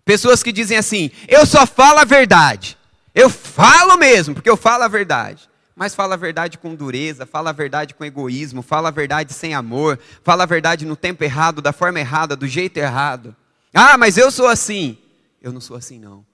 Pessoas 0.05 0.45
que 0.45 0.53
dizem 0.53 0.77
assim: 0.77 1.11
eu 1.27 1.45
só 1.45 1.67
falo 1.67 1.99
a 1.99 2.05
verdade. 2.05 2.79
Eu 3.13 3.29
falo 3.29 3.97
mesmo, 3.97 4.33
porque 4.33 4.49
eu 4.51 4.57
falo 4.57 4.85
a 4.85 4.89
verdade. 4.89 5.49
Mas 5.77 5.95
fala 5.95 6.15
a 6.15 6.17
verdade 6.17 6.57
com 6.57 6.75
dureza, 6.75 7.27
fala 7.27 7.51
a 7.51 7.53
verdade 7.53 7.95
com 7.95 8.03
egoísmo, 8.03 8.63
fala 8.63 8.89
a 8.89 8.91
verdade 8.91 9.35
sem 9.35 9.53
amor, 9.53 9.99
fala 10.25 10.45
a 10.45 10.47
verdade 10.47 10.87
no 10.87 10.97
tempo 10.97 11.23
errado, 11.23 11.61
da 11.61 11.71
forma 11.71 12.01
errada, 12.01 12.35
do 12.35 12.47
jeito 12.49 12.79
errado. 12.79 13.37
Ah, 13.75 13.99
mas 13.99 14.17
eu 14.17 14.31
sou 14.31 14.47
assim. 14.47 14.97
Eu 15.43 15.53
não 15.53 15.61
sou 15.61 15.77
assim, 15.77 15.99
não. 15.99 16.25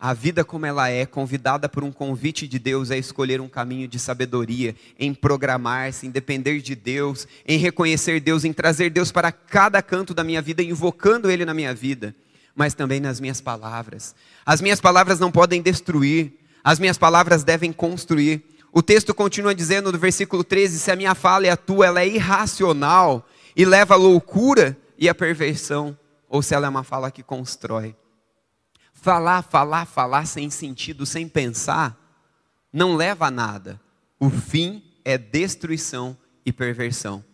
A 0.00 0.14
vida 0.14 0.44
como 0.44 0.64
ela 0.64 0.88
é, 0.88 1.04
convidada 1.04 1.68
por 1.68 1.84
um 1.84 1.92
convite 1.92 2.48
de 2.48 2.58
Deus 2.58 2.90
a 2.90 2.96
escolher 2.96 3.38
um 3.38 3.50
caminho 3.50 3.86
de 3.86 3.98
sabedoria, 3.98 4.74
em 4.98 5.12
programar-se, 5.12 6.06
em 6.06 6.10
depender 6.10 6.60
de 6.60 6.74
Deus, 6.74 7.28
em 7.46 7.58
reconhecer 7.58 8.18
Deus, 8.18 8.46
em 8.46 8.52
trazer 8.52 8.88
Deus 8.88 9.12
para 9.12 9.30
cada 9.30 9.82
canto 9.82 10.14
da 10.14 10.24
minha 10.24 10.40
vida, 10.40 10.62
invocando 10.62 11.30
Ele 11.30 11.44
na 11.44 11.52
minha 11.52 11.74
vida, 11.74 12.16
mas 12.56 12.72
também 12.72 12.98
nas 12.98 13.20
minhas 13.20 13.42
palavras. 13.42 14.14
As 14.44 14.62
minhas 14.62 14.80
palavras 14.80 15.20
não 15.20 15.30
podem 15.30 15.60
destruir, 15.60 16.32
as 16.62 16.78
minhas 16.78 16.98
palavras 16.98 17.44
devem 17.44 17.72
construir. 17.72 18.44
O 18.72 18.82
texto 18.82 19.14
continua 19.14 19.54
dizendo 19.54 19.92
no 19.92 19.98
versículo 19.98 20.42
13: 20.42 20.78
se 20.78 20.90
a 20.90 20.96
minha 20.96 21.14
fala 21.14 21.46
é 21.46 21.50
a 21.50 21.56
tua, 21.56 21.86
ela 21.86 22.00
é 22.00 22.08
irracional 22.08 23.26
e 23.56 23.64
leva 23.64 23.94
à 23.94 23.96
loucura 23.96 24.76
e 24.96 25.08
à 25.08 25.14
perversão, 25.14 25.98
ou 26.28 26.42
se 26.42 26.54
ela 26.54 26.66
é 26.66 26.70
uma 26.70 26.84
fala 26.84 27.10
que 27.10 27.22
constrói. 27.22 27.94
Falar, 28.92 29.42
falar, 29.42 29.84
falar 29.84 30.26
sem 30.26 30.48
sentido, 30.48 31.04
sem 31.04 31.28
pensar, 31.28 31.98
não 32.72 32.94
leva 32.94 33.26
a 33.26 33.30
nada. 33.30 33.80
O 34.18 34.30
fim 34.30 34.82
é 35.04 35.18
destruição 35.18 36.16
e 36.46 36.52
perversão. 36.52 37.24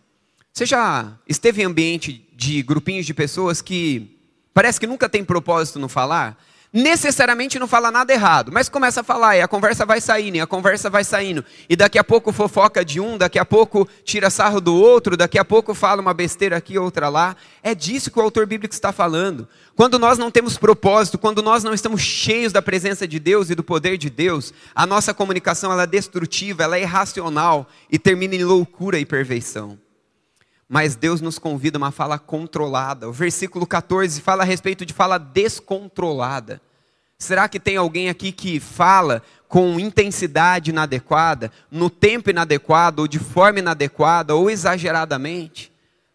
Você 0.52 0.66
já 0.66 1.16
esteve 1.28 1.62
em 1.62 1.66
ambiente 1.66 2.26
de 2.34 2.62
grupinhos 2.62 3.06
de 3.06 3.14
pessoas 3.14 3.62
que 3.62 4.18
parece 4.52 4.80
que 4.80 4.86
nunca 4.86 5.08
tem 5.08 5.24
propósito 5.24 5.78
no 5.78 5.88
falar? 5.88 6.42
Necessariamente 6.72 7.59
não 7.59 7.66
fala 7.66 7.90
nada 7.90 8.12
errado, 8.12 8.52
mas 8.52 8.68
começa 8.68 9.00
a 9.00 9.04
falar 9.04 9.37
e 9.37 9.40
a 9.40 9.48
conversa 9.48 9.87
vai 9.87 10.00
saindo, 10.00 10.37
e 10.37 10.40
a 10.40 10.46
conversa 10.46 10.90
vai 10.90 11.04
saindo, 11.04 11.44
e 11.68 11.74
daqui 11.74 11.98
a 11.98 12.04
pouco 12.04 12.33
fofoca 12.33 12.85
de 12.85 13.00
um, 13.00 13.16
daqui 13.16 13.38
a 13.38 13.44
pouco 13.44 13.88
tira 14.04 14.31
sarro 14.31 14.61
do 14.61 14.74
outro, 14.74 15.16
daqui 15.16 15.38
a 15.38 15.44
pouco 15.44 15.74
fala 15.74 16.02
uma 16.02 16.12
besteira 16.12 16.57
aqui, 16.57 16.78
outra 16.78 17.09
lá. 17.09 17.37
É 17.62 17.74
disso 17.74 18.11
que 18.11 18.18
o 18.18 18.22
autor 18.22 18.46
bíblico 18.46 18.74
está 18.74 18.92
falando. 18.92 19.48
Quando 19.74 19.98
nós 19.98 20.18
não 20.18 20.31
temos 20.31 20.59
propósito, 20.59 21.18
quando 21.18 21.42
nós 21.42 21.64
não 21.64 21.72
estamos 21.72 22.02
cheios 22.02 22.52
da 22.52 22.61
presença 22.61 23.07
de 23.07 23.18
Deus 23.18 23.50
e 23.50 23.54
do 23.54 23.64
poder 23.64 23.96
de 23.96 24.11
Deus, 24.11 24.52
a 24.74 24.87
nossa 24.87 25.14
comunicação 25.14 25.72
ela 25.72 25.85
é 25.85 25.87
destrutiva, 25.87 26.64
ela 26.64 26.76
é 26.76 26.83
irracional 26.83 27.66
e 27.90 27.98
termina 27.98 28.35
em 28.35 28.44
loucura 28.44 28.98
e 28.98 29.04
perversão 29.04 29.78
mas 30.68 30.94
Deus 30.94 31.20
nos 31.20 31.38
convida 31.38 31.78
a 31.78 31.81
uma 31.81 31.90
fala 31.90 32.18
controlada. 32.18 33.09
O 33.09 33.12
versículo 33.12 33.66
14 33.66 34.20
fala 34.20 34.42
a 34.42 34.46
respeito 34.46 34.85
de 34.85 34.92
fala 34.92 35.16
descontrolada. 35.16 36.61
Será 37.18 37.48
que 37.48 37.59
tem 37.59 37.76
alguém 37.76 38.09
aqui 38.09 38.31
que 38.31 38.61
fala 38.61 39.22
com 39.48 39.81
intensidade 39.81 40.70
inadequada, 40.70 41.50
no 41.70 41.88
tempo 41.88 42.31
inadequado, 42.31 43.00
ou 43.00 43.09
de 43.09 43.18
forma 43.18 43.59
inadequada, 43.59 44.35
ou 44.35 44.50
exageradamente? 44.50 45.72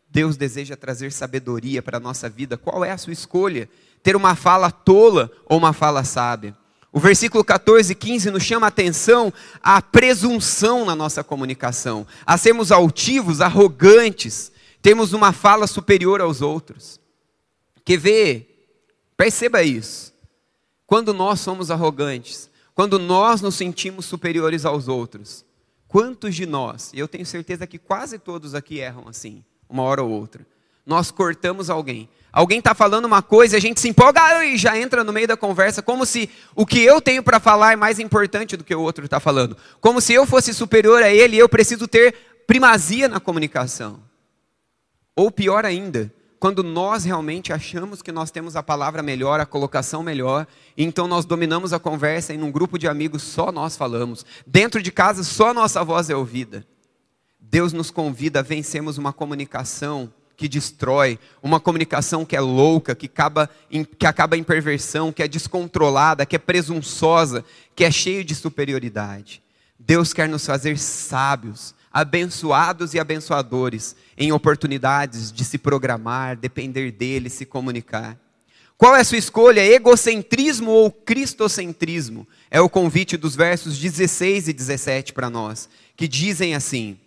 Deus 0.08 0.38
deseja 0.38 0.78
trazer 0.78 1.12
sabedoria 1.12 1.82
para 1.82 1.98
a 1.98 2.00
nossa 2.00 2.30
vida. 2.30 2.56
Qual 2.56 2.86
é 2.86 2.92
a 2.92 2.98
sua 2.98 3.12
escolha? 3.12 3.68
Ter 4.04 4.16
uma 4.16 4.36
fala 4.36 4.70
tola 4.70 5.32
ou 5.46 5.58
uma 5.58 5.74
fala 5.74 6.04
sábia? 6.04 6.56
O 6.94 7.00
versículo 7.00 7.44
14 7.44 7.92
e 7.92 7.96
15 7.96 8.30
nos 8.30 8.44
chama 8.44 8.68
a 8.68 8.70
atenção 8.70 9.34
à 9.64 9.82
presunção 9.82 10.86
na 10.86 10.96
nossa 10.96 11.24
comunicação, 11.24 12.06
a 12.24 12.38
sermos 12.38 12.72
altivos, 12.72 13.42
arrogantes, 13.42 14.52
temos 14.80 15.12
uma 15.12 15.34
fala 15.34 15.66
superior 15.66 16.22
aos 16.22 16.40
outros. 16.40 17.00
Quer 17.84 17.98
ver? 17.98 18.78
Perceba 19.18 19.64
isso. 19.64 20.14
Quando 20.86 21.16
nós 21.16 21.40
somos 21.40 21.72
arrogantes, 21.72 22.48
quando 22.76 23.00
nós 23.00 23.42
nos 23.42 23.56
sentimos 23.56 24.06
superiores 24.06 24.64
aos 24.64 24.88
outros, 24.88 25.44
quantos 25.88 26.36
de 26.36 26.46
nós, 26.46 26.92
e 26.94 27.00
eu 27.00 27.08
tenho 27.08 27.26
certeza 27.26 27.66
que 27.66 27.80
quase 27.80 28.20
todos 28.20 28.54
aqui 28.54 28.78
erram 28.78 29.08
assim, 29.08 29.44
uma 29.68 29.82
hora 29.82 30.04
ou 30.04 30.12
outra, 30.12 30.46
nós 30.86 31.10
cortamos 31.10 31.72
alguém, 31.72 32.08
Alguém 32.34 32.58
está 32.58 32.74
falando 32.74 33.06
uma 33.06 33.22
coisa, 33.22 33.58
a 33.58 33.60
gente 33.60 33.80
se 33.80 33.88
empolga 33.88 34.44
e 34.44 34.58
já 34.58 34.76
entra 34.76 35.04
no 35.04 35.14
meio 35.14 35.28
da 35.28 35.38
conversa, 35.38 35.84
como 35.84 36.04
se 36.04 36.28
o 36.56 36.66
que 36.66 36.80
eu 36.80 37.00
tenho 37.00 37.22
para 37.22 37.40
falar 37.40 37.74
é 37.74 37.76
mais 37.76 38.00
importante 38.00 38.58
do 38.58 38.64
que 38.64 38.74
o 38.74 38.82
outro 38.82 39.06
está 39.06 39.20
falando. 39.20 39.56
Como 39.80 40.02
se 40.02 40.14
eu 40.14 40.26
fosse 40.26 40.52
superior 40.52 41.04
a 41.04 41.14
ele 41.14 41.36
e 41.36 41.40
eu 41.40 41.48
preciso 41.48 41.88
ter 41.88 42.16
primazia 42.48 43.08
na 43.08 43.20
comunicação. 43.20 44.00
Ou 45.16 45.30
pior 45.30 45.64
ainda, 45.64 46.12
quando 46.40 46.64
nós 46.64 47.04
realmente 47.04 47.54
achamos 47.54 48.02
que 48.02 48.12
nós 48.12 48.32
temos 48.32 48.56
a 48.56 48.64
palavra 48.64 49.04
melhor, 49.04 49.40
a 49.40 49.46
colocação 49.46 50.02
melhor, 50.02 50.48
então 50.76 51.08
nós 51.08 51.26
dominamos 51.26 51.72
a 51.72 51.78
conversa 51.78 52.34
e 52.34 52.38
num 52.38 52.52
grupo 52.52 52.80
de 52.80 52.88
amigos 52.88 53.22
só 53.22 53.52
nós 53.52 53.78
falamos. 53.78 54.26
Dentro 54.46 54.82
de 54.82 54.92
casa 54.92 55.24
só 55.24 55.54
nossa 55.54 55.84
voz 55.84 56.10
é 56.10 56.16
ouvida. 56.16 56.66
Deus 57.40 57.74
nos 57.74 57.92
convida 57.92 58.40
a 58.40 58.42
vencermos 58.42 58.98
uma 58.98 59.14
comunicação 59.14 60.12
que 60.36 60.48
destrói, 60.48 61.20
uma 61.42 61.60
comunicação 61.60 62.26
que 62.26 62.36
é 62.36 62.40
louca, 62.40 62.96
que 62.96 63.06
acaba, 63.06 63.50
em, 63.72 63.84
que 63.84 64.06
acaba 64.06 64.38
em 64.38 64.44
perversão, 64.44 65.12
que 65.12 65.24
é 65.24 65.28
descontrolada, 65.28 66.26
que 66.26 66.36
é 66.36 66.40
presunçosa, 66.40 67.46
que 67.76 67.84
é 67.84 67.92
cheio 67.92 68.24
de 68.24 68.36
superioridade. 68.36 69.42
Deus 69.78 70.14
quer 70.14 70.28
nos 70.28 70.46
fazer 70.46 70.78
sábios, 70.78 71.76
abençoados 71.92 72.94
e 72.94 73.00
abençoadores 73.00 73.96
em 74.18 74.32
oportunidades 74.32 75.32
de 75.32 75.44
se 75.46 75.58
programar, 75.58 76.36
depender 76.36 76.92
dele, 76.92 77.30
se 77.30 77.46
comunicar. 77.46 78.18
Qual 78.78 78.96
é 78.96 79.02
a 79.02 79.04
sua 79.04 79.18
escolha? 79.18 79.64
Egocentrismo 79.64 80.72
ou 80.72 80.92
cristocentrismo? 80.92 82.28
É 82.50 82.60
o 82.60 82.70
convite 82.70 83.16
dos 83.16 83.36
versos 83.36 83.78
16 83.78 84.48
e 84.48 84.54
17 84.54 85.14
para 85.14 85.30
nós, 85.30 85.70
que 85.96 86.08
dizem 86.08 86.56
assim: 86.56 86.98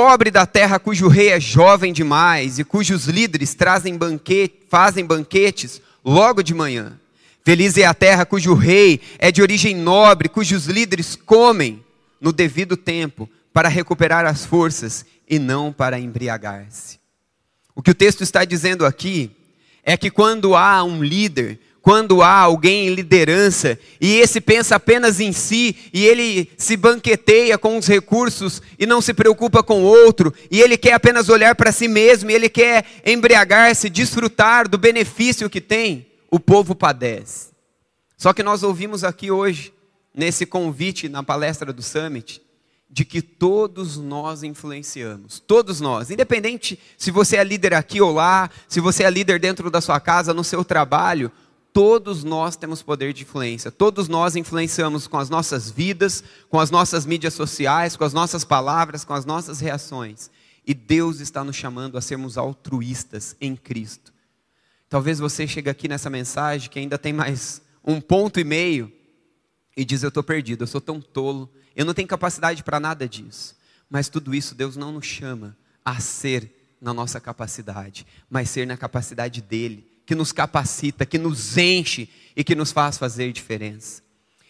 Pobre 0.00 0.30
da 0.30 0.46
terra 0.46 0.78
cujo 0.78 1.08
rei 1.08 1.30
é 1.30 1.40
jovem 1.40 1.92
demais 1.92 2.60
e 2.60 2.62
cujos 2.62 3.06
líderes 3.06 3.52
trazem 3.52 3.96
banquete, 3.96 4.60
fazem 4.68 5.04
banquetes 5.04 5.82
logo 6.04 6.40
de 6.40 6.54
manhã. 6.54 7.00
Feliz 7.44 7.76
é 7.76 7.84
a 7.84 7.92
terra 7.92 8.24
cujo 8.24 8.54
rei 8.54 9.00
é 9.18 9.32
de 9.32 9.42
origem 9.42 9.74
nobre, 9.74 10.28
cujos 10.28 10.66
líderes 10.66 11.16
comem 11.16 11.84
no 12.20 12.32
devido 12.32 12.76
tempo 12.76 13.28
para 13.52 13.68
recuperar 13.68 14.24
as 14.24 14.44
forças 14.44 15.04
e 15.28 15.36
não 15.36 15.72
para 15.72 15.98
embriagar-se. 15.98 17.00
O 17.74 17.82
que 17.82 17.90
o 17.90 17.94
texto 17.94 18.22
está 18.22 18.44
dizendo 18.44 18.86
aqui 18.86 19.32
é 19.82 19.96
que 19.96 20.12
quando 20.12 20.54
há 20.54 20.84
um 20.84 21.02
líder 21.02 21.58
quando 21.88 22.20
há 22.20 22.34
alguém 22.34 22.86
em 22.86 22.94
liderança 22.94 23.78
e 23.98 24.16
esse 24.16 24.42
pensa 24.42 24.76
apenas 24.76 25.20
em 25.20 25.32
si 25.32 25.74
e 25.90 26.04
ele 26.04 26.50
se 26.58 26.76
banqueteia 26.76 27.56
com 27.56 27.78
os 27.78 27.86
recursos 27.86 28.60
e 28.78 28.84
não 28.84 29.00
se 29.00 29.14
preocupa 29.14 29.62
com 29.62 29.80
o 29.80 29.86
outro 29.86 30.34
e 30.50 30.60
ele 30.60 30.76
quer 30.76 30.92
apenas 30.92 31.30
olhar 31.30 31.54
para 31.54 31.72
si 31.72 31.88
mesmo 31.88 32.30
e 32.30 32.34
ele 32.34 32.50
quer 32.50 32.84
embriagar-se, 33.06 33.88
desfrutar 33.88 34.68
do 34.68 34.76
benefício 34.76 35.48
que 35.48 35.62
tem, 35.62 36.06
o 36.30 36.38
povo 36.38 36.74
padece. 36.74 37.52
Só 38.18 38.34
que 38.34 38.42
nós 38.42 38.62
ouvimos 38.62 39.02
aqui 39.02 39.30
hoje, 39.30 39.72
nesse 40.14 40.44
convite 40.44 41.08
na 41.08 41.22
palestra 41.22 41.72
do 41.72 41.80
Summit, 41.80 42.42
de 42.90 43.02
que 43.02 43.22
todos 43.22 43.96
nós 43.96 44.42
influenciamos, 44.42 45.40
todos 45.40 45.80
nós, 45.80 46.10
independente 46.10 46.78
se 46.98 47.10
você 47.10 47.38
é 47.38 47.44
líder 47.44 47.72
aqui 47.72 47.98
ou 47.98 48.12
lá, 48.12 48.50
se 48.68 48.78
você 48.78 49.04
é 49.04 49.10
líder 49.10 49.40
dentro 49.40 49.70
da 49.70 49.80
sua 49.80 49.98
casa, 49.98 50.34
no 50.34 50.44
seu 50.44 50.62
trabalho, 50.62 51.32
todos 51.72 52.24
nós 52.24 52.56
temos 52.56 52.82
poder 52.82 53.12
de 53.12 53.22
influência, 53.22 53.70
todos 53.70 54.08
nós 54.08 54.36
influenciamos 54.36 55.06
com 55.06 55.18
as 55.18 55.30
nossas 55.30 55.70
vidas, 55.70 56.22
com 56.48 56.58
as 56.58 56.70
nossas 56.70 57.06
mídias 57.06 57.34
sociais, 57.34 57.96
com 57.96 58.04
as 58.04 58.12
nossas 58.12 58.44
palavras, 58.44 59.04
com 59.04 59.14
as 59.14 59.24
nossas 59.24 59.60
reações. 59.60 60.30
E 60.66 60.74
Deus 60.74 61.20
está 61.20 61.42
nos 61.42 61.56
chamando 61.56 61.96
a 61.96 62.00
sermos 62.00 62.36
altruístas 62.36 63.34
em 63.40 63.56
Cristo. 63.56 64.12
Talvez 64.88 65.18
você 65.18 65.46
chegue 65.46 65.70
aqui 65.70 65.88
nessa 65.88 66.10
mensagem 66.10 66.68
que 66.68 66.78
ainda 66.78 66.98
tem 66.98 67.12
mais 67.12 67.62
um 67.84 68.00
ponto 68.00 68.38
e 68.38 68.44
meio 68.44 68.92
e 69.76 69.84
diz: 69.84 70.02
Eu 70.02 70.08
estou 70.08 70.22
perdido, 70.22 70.64
eu 70.64 70.66
sou 70.66 70.80
tão 70.80 71.00
tolo, 71.00 71.50
eu 71.74 71.84
não 71.84 71.94
tenho 71.94 72.08
capacidade 72.08 72.62
para 72.62 72.80
nada 72.80 73.08
disso. 73.08 73.56
Mas 73.88 74.08
tudo 74.08 74.34
isso 74.34 74.54
Deus 74.54 74.76
não 74.76 74.92
nos 74.92 75.06
chama 75.06 75.56
a 75.84 76.00
ser 76.00 76.76
na 76.80 76.92
nossa 76.92 77.20
capacidade, 77.20 78.06
mas 78.28 78.50
ser 78.50 78.66
na 78.66 78.76
capacidade 78.76 79.40
dele, 79.40 79.87
que 80.08 80.14
nos 80.14 80.32
capacita, 80.32 81.04
que 81.04 81.18
nos 81.18 81.58
enche 81.58 82.08
e 82.34 82.42
que 82.42 82.54
nos 82.54 82.72
faz 82.72 82.96
fazer 82.96 83.30
diferença. 83.30 84.00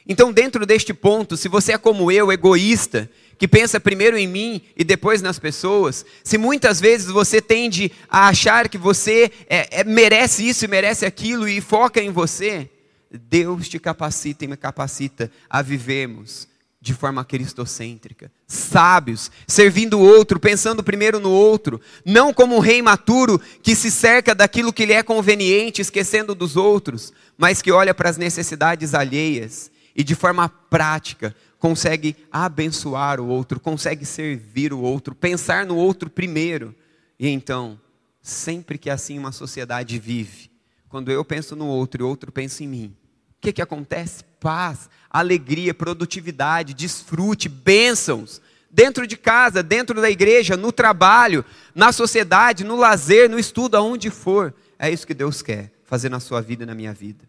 Então, 0.07 0.33
dentro 0.33 0.64
deste 0.64 0.94
ponto, 0.94 1.37
se 1.37 1.49
você 1.49 1.73
é 1.73 1.79
como 1.79 2.12
eu, 2.12 2.31
egoísta, 2.31 3.11
que 3.37 3.49
pensa 3.49 3.81
primeiro 3.81 4.16
em 4.16 4.29
mim 4.29 4.62
e 4.77 4.85
depois 4.85 5.21
nas 5.21 5.37
pessoas, 5.37 6.07
se 6.23 6.38
muitas 6.38 6.81
vezes 6.81 7.09
você 7.09 7.42
tende 7.42 7.90
a 8.09 8.29
achar 8.29 8.68
que 8.68 8.79
você 8.79 9.33
é, 9.51 9.81
é, 9.81 9.85
merece 9.85 10.49
isso 10.49 10.64
e 10.64 10.68
merece 10.68 11.05
aquilo 11.05 11.49
e 11.49 11.61
foca 11.61 12.01
em 12.01 12.12
você, 12.12 12.71
Deus 13.11 13.68
te 13.68 13.81
capacita 13.81 14.44
e 14.44 14.49
me 14.49 14.57
capacita 14.57 15.29
a 15.51 15.61
vivermos 15.61 16.47
de 16.81 16.95
forma 16.95 17.25
cristocêntrica, 17.25 18.31
sábios, 18.47 19.31
servindo 19.47 19.99
o 19.99 20.03
outro, 20.03 20.38
pensando 20.38 20.83
primeiro 20.83 21.19
no 21.19 21.31
outro, 21.31 21.81
não 22.05 22.33
como 22.33 22.57
um 22.57 22.61
rei 22.61 22.81
maturo 22.81 23.41
que 23.62 23.75
se 23.75 23.91
cerca 23.91 24.35
daquilo 24.35 24.73
que 24.73 24.87
lhe 24.87 24.93
é 24.93 25.03
conveniente, 25.03 25.83
esquecendo 25.83 26.35
dos 26.35 26.57
outros, 26.57 27.12
mas 27.37 27.61
que 27.61 27.73
olha 27.73 27.93
para 27.93 28.09
as 28.09 28.17
necessidades 28.17 28.95
alheias 28.95 29.71
e 29.95 30.05
de 30.05 30.14
forma 30.14 30.49
prática 30.49 31.35
consegue 31.59 32.17
abençoar 32.31 33.21
o 33.21 33.27
outro, 33.27 33.59
consegue 33.59 34.05
servir 34.05 34.73
o 34.73 34.81
outro, 34.81 35.14
pensar 35.14 35.67
no 35.67 35.77
outro 35.77 36.09
primeiro. 36.09 36.73
E 37.19 37.29
então, 37.29 37.81
sempre 38.23 38.79
que 38.79 38.88
assim 38.88 39.19
uma 39.19 39.33
sociedade 39.33 39.99
vive, 39.99 40.49
quando 40.88 41.11
eu 41.11 41.25
penso 41.25 41.57
no 41.57 41.67
outro 41.67 42.03
e 42.03 42.05
o 42.05 42.09
outro 42.09 42.31
pensa 42.31 42.62
em 42.62 42.69
mim, 42.69 42.97
o 43.37 43.41
que, 43.41 43.53
que 43.53 43.62
acontece? 43.62 44.28
Paz, 44.40 44.88
alegria, 45.11 45.74
produtividade, 45.74 46.74
desfrute, 46.74 47.48
bênçãos. 47.48 48.40
Dentro 48.70 49.07
de 49.07 49.16
casa, 49.16 49.62
dentro 49.62 50.01
da 50.01 50.11
igreja, 50.11 50.57
no 50.57 50.70
trabalho, 50.70 51.44
na 51.74 51.90
sociedade, 51.90 52.64
no 52.64 52.77
lazer, 52.77 53.29
no 53.29 53.38
estudo, 53.38 53.77
aonde 53.77 54.11
for. 54.11 54.55
É 54.79 54.90
isso 54.90 55.07
que 55.07 55.14
Deus 55.14 55.42
quer 55.42 55.72
fazer 55.85 56.09
na 56.09 56.20
sua 56.20 56.40
vida 56.40 56.62
e 56.62 56.66
na 56.66 56.74
minha 56.74 56.92
vida. 56.92 57.24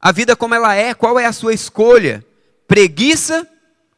A 0.00 0.12
vida 0.12 0.36
como 0.36 0.54
ela 0.54 0.74
é, 0.74 0.92
qual 0.92 1.18
é 1.18 1.24
a 1.24 1.32
sua 1.32 1.54
escolha? 1.54 2.24
Preguiça 2.68 3.48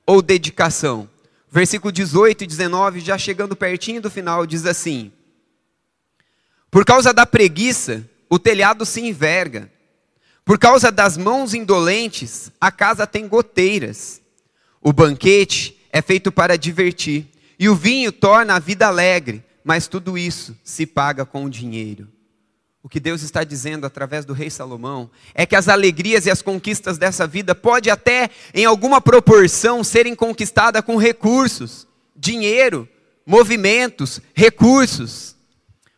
ou 0.07 0.23
dedicação? 0.23 1.09
Versículo 1.51 1.93
18 1.93 2.45
e 2.45 2.47
19, 2.47 3.01
já 3.01 3.17
chegando 3.17 3.57
pertinho 3.57 4.01
do 4.01 4.11
final, 4.11 4.47
diz 4.47 4.67
assim: 4.67 5.13
Por 6.71 6.85
causa 6.85 7.13
da 7.13 7.25
preguiça, 7.25 8.09
o 8.29 8.39
telhado 8.39 8.85
se 8.85 9.01
enverga 9.01 9.71
por 10.45 10.59
causa 10.59 10.93
das 10.93 11.17
mãos 11.17 11.55
indolentes, 11.55 12.53
a 12.61 12.71
casa 12.71 13.07
tem 13.07 13.27
goteiras. 13.27 14.21
O 14.81 14.93
banquete 14.93 15.81
é 15.91 16.03
feito 16.03 16.31
para 16.31 16.59
divertir, 16.59 17.27
e 17.59 17.69
o 17.69 17.75
vinho 17.75 18.13
torna 18.13 18.57
a 18.57 18.59
vida 18.59 18.87
alegre, 18.87 19.43
mas 19.65 19.87
tudo 19.87 20.19
isso 20.19 20.55
se 20.63 20.85
paga 20.85 21.25
com 21.25 21.49
dinheiro. 21.49 22.09
O 22.83 22.89
que 22.89 23.01
Deus 23.01 23.23
está 23.23 23.43
dizendo 23.43 23.87
através 23.87 24.27
do 24.27 24.35
rei 24.35 24.51
Salomão 24.51 25.11
é 25.35 25.47
que 25.47 25.57
as 25.57 25.69
alegrias 25.69 26.27
e 26.27 26.31
as 26.31 26.43
conquistas 26.43 26.99
dessa 26.99 27.27
vida 27.27 27.55
pode 27.55 27.89
até 27.89 28.29
em 28.53 28.67
alguma 28.67 29.01
proporção 29.01 29.83
serem 29.83 30.15
conquistadas 30.15 30.83
com 30.83 30.99
recursos, 30.99 31.87
dinheiro, 32.15 32.87
movimentos, 33.25 34.21
recursos. 34.35 35.35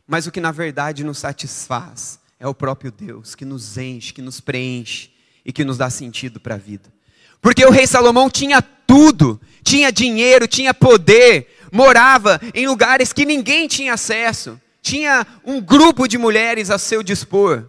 Mas 0.06 0.28
o 0.28 0.30
que 0.30 0.40
na 0.40 0.52
verdade 0.52 1.02
nos 1.02 1.18
satisfaz 1.18 2.20
é 2.38 2.46
o 2.46 2.54
próprio 2.54 2.92
Deus 2.92 3.34
que 3.34 3.44
nos 3.44 3.76
enche, 3.78 4.12
que 4.12 4.22
nos 4.22 4.40
preenche 4.40 5.10
e 5.44 5.52
que 5.52 5.64
nos 5.64 5.78
dá 5.78 5.88
sentido 5.88 6.38
para 6.38 6.54
a 6.54 6.58
vida. 6.58 6.92
Porque 7.40 7.64
o 7.64 7.70
rei 7.70 7.86
Salomão 7.86 8.28
tinha 8.28 8.60
tudo, 8.60 9.40
tinha 9.62 9.90
dinheiro, 9.92 10.46
tinha 10.46 10.74
poder, 10.74 11.56
morava 11.72 12.40
em 12.54 12.66
lugares 12.66 13.12
que 13.12 13.24
ninguém 13.24 13.68
tinha 13.68 13.94
acesso, 13.94 14.60
tinha 14.82 15.26
um 15.44 15.60
grupo 15.60 16.06
de 16.06 16.18
mulheres 16.18 16.70
a 16.70 16.78
seu 16.78 17.02
dispor. 17.02 17.68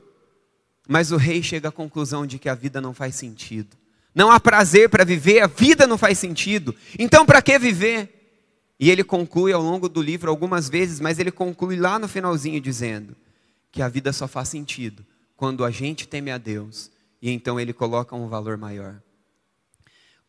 Mas 0.87 1.11
o 1.11 1.17
rei 1.17 1.43
chega 1.43 1.69
à 1.69 1.71
conclusão 1.71 2.25
de 2.25 2.39
que 2.39 2.47
a 2.47 2.55
vida 2.55 2.79
não 2.79 2.93
faz 2.93 3.15
sentido. 3.15 3.75
Não 4.15 4.31
há 4.31 4.39
prazer 4.39 4.89
para 4.89 5.03
viver, 5.03 5.41
a 5.41 5.47
vida 5.47 5.85
não 5.85 5.97
faz 5.97 6.17
sentido. 6.17 6.73
Então, 6.97 7.25
para 7.25 7.41
que 7.41 7.59
viver? 7.59 8.17
E 8.79 8.89
ele 8.89 9.03
conclui 9.03 9.51
ao 9.51 9.61
longo 9.61 9.89
do 9.89 10.01
livro 10.01 10.29
algumas 10.29 10.69
vezes, 10.69 10.99
mas 10.99 11.19
ele 11.19 11.31
conclui 11.31 11.75
lá 11.75 11.99
no 11.99 12.07
finalzinho 12.07 12.59
dizendo: 12.61 13.15
que 13.77 13.81
a 13.83 13.87
vida 13.87 14.11
só 14.11 14.27
faz 14.27 14.49
sentido 14.49 15.05
quando 15.35 15.63
a 15.63 15.69
gente 15.69 16.07
teme 16.07 16.31
a 16.31 16.39
Deus 16.39 16.89
e 17.21 17.29
então 17.29 17.59
Ele 17.59 17.71
coloca 17.71 18.15
um 18.15 18.27
valor 18.27 18.57
maior. 18.57 18.95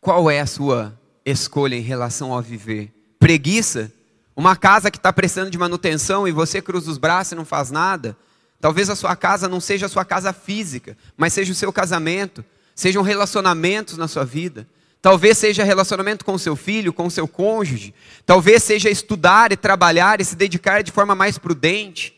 Qual 0.03 0.31
é 0.31 0.39
a 0.39 0.47
sua 0.47 0.95
escolha 1.25 1.75
em 1.75 1.81
relação 1.81 2.31
ao 2.35 2.43
viver? 2.43 2.93
Preguiça? 3.19 3.91
Uma 4.37 4.55
casa 4.55 4.91
que 4.91 4.99
está 4.99 5.11
precisando 5.11 5.51
de 5.51 5.57
manutenção 5.57 6.29
e 6.29 6.31
você 6.31 6.61
cruza 6.61 6.91
os 6.91 6.99
braços 6.99 7.33
e 7.33 7.37
não 7.37 7.45
faz 7.47 7.71
nada? 7.71 8.15
Talvez 8.61 8.91
a 8.91 8.95
sua 8.95 9.17
casa 9.17 9.49
não 9.49 9.61
seja 9.61 9.87
a 9.87 9.89
sua 9.89 10.05
casa 10.05 10.31
física, 10.35 10.95
mas 11.17 11.33
seja 11.33 11.51
o 11.51 11.57
seu 11.57 11.73
casamento, 11.73 12.45
sejam 12.75 13.03
relacionamentos 13.03 13.97
na 13.97 14.07
sua 14.07 14.27
vida. 14.27 14.69
Talvez 15.01 15.39
seja 15.39 15.65
relacionamento 15.65 16.23
com 16.23 16.37
seu 16.37 16.55
filho, 16.55 16.93
com 16.93 17.09
seu 17.09 17.27
cônjuge. 17.27 17.95
Talvez 18.27 18.63
seja 18.63 18.91
estudar 18.91 19.53
e 19.53 19.57
trabalhar 19.57 20.21
e 20.21 20.25
se 20.27 20.37
dedicar 20.37 20.83
de 20.83 20.93
forma 20.93 21.15
mais 21.15 21.39
prudente. 21.39 22.18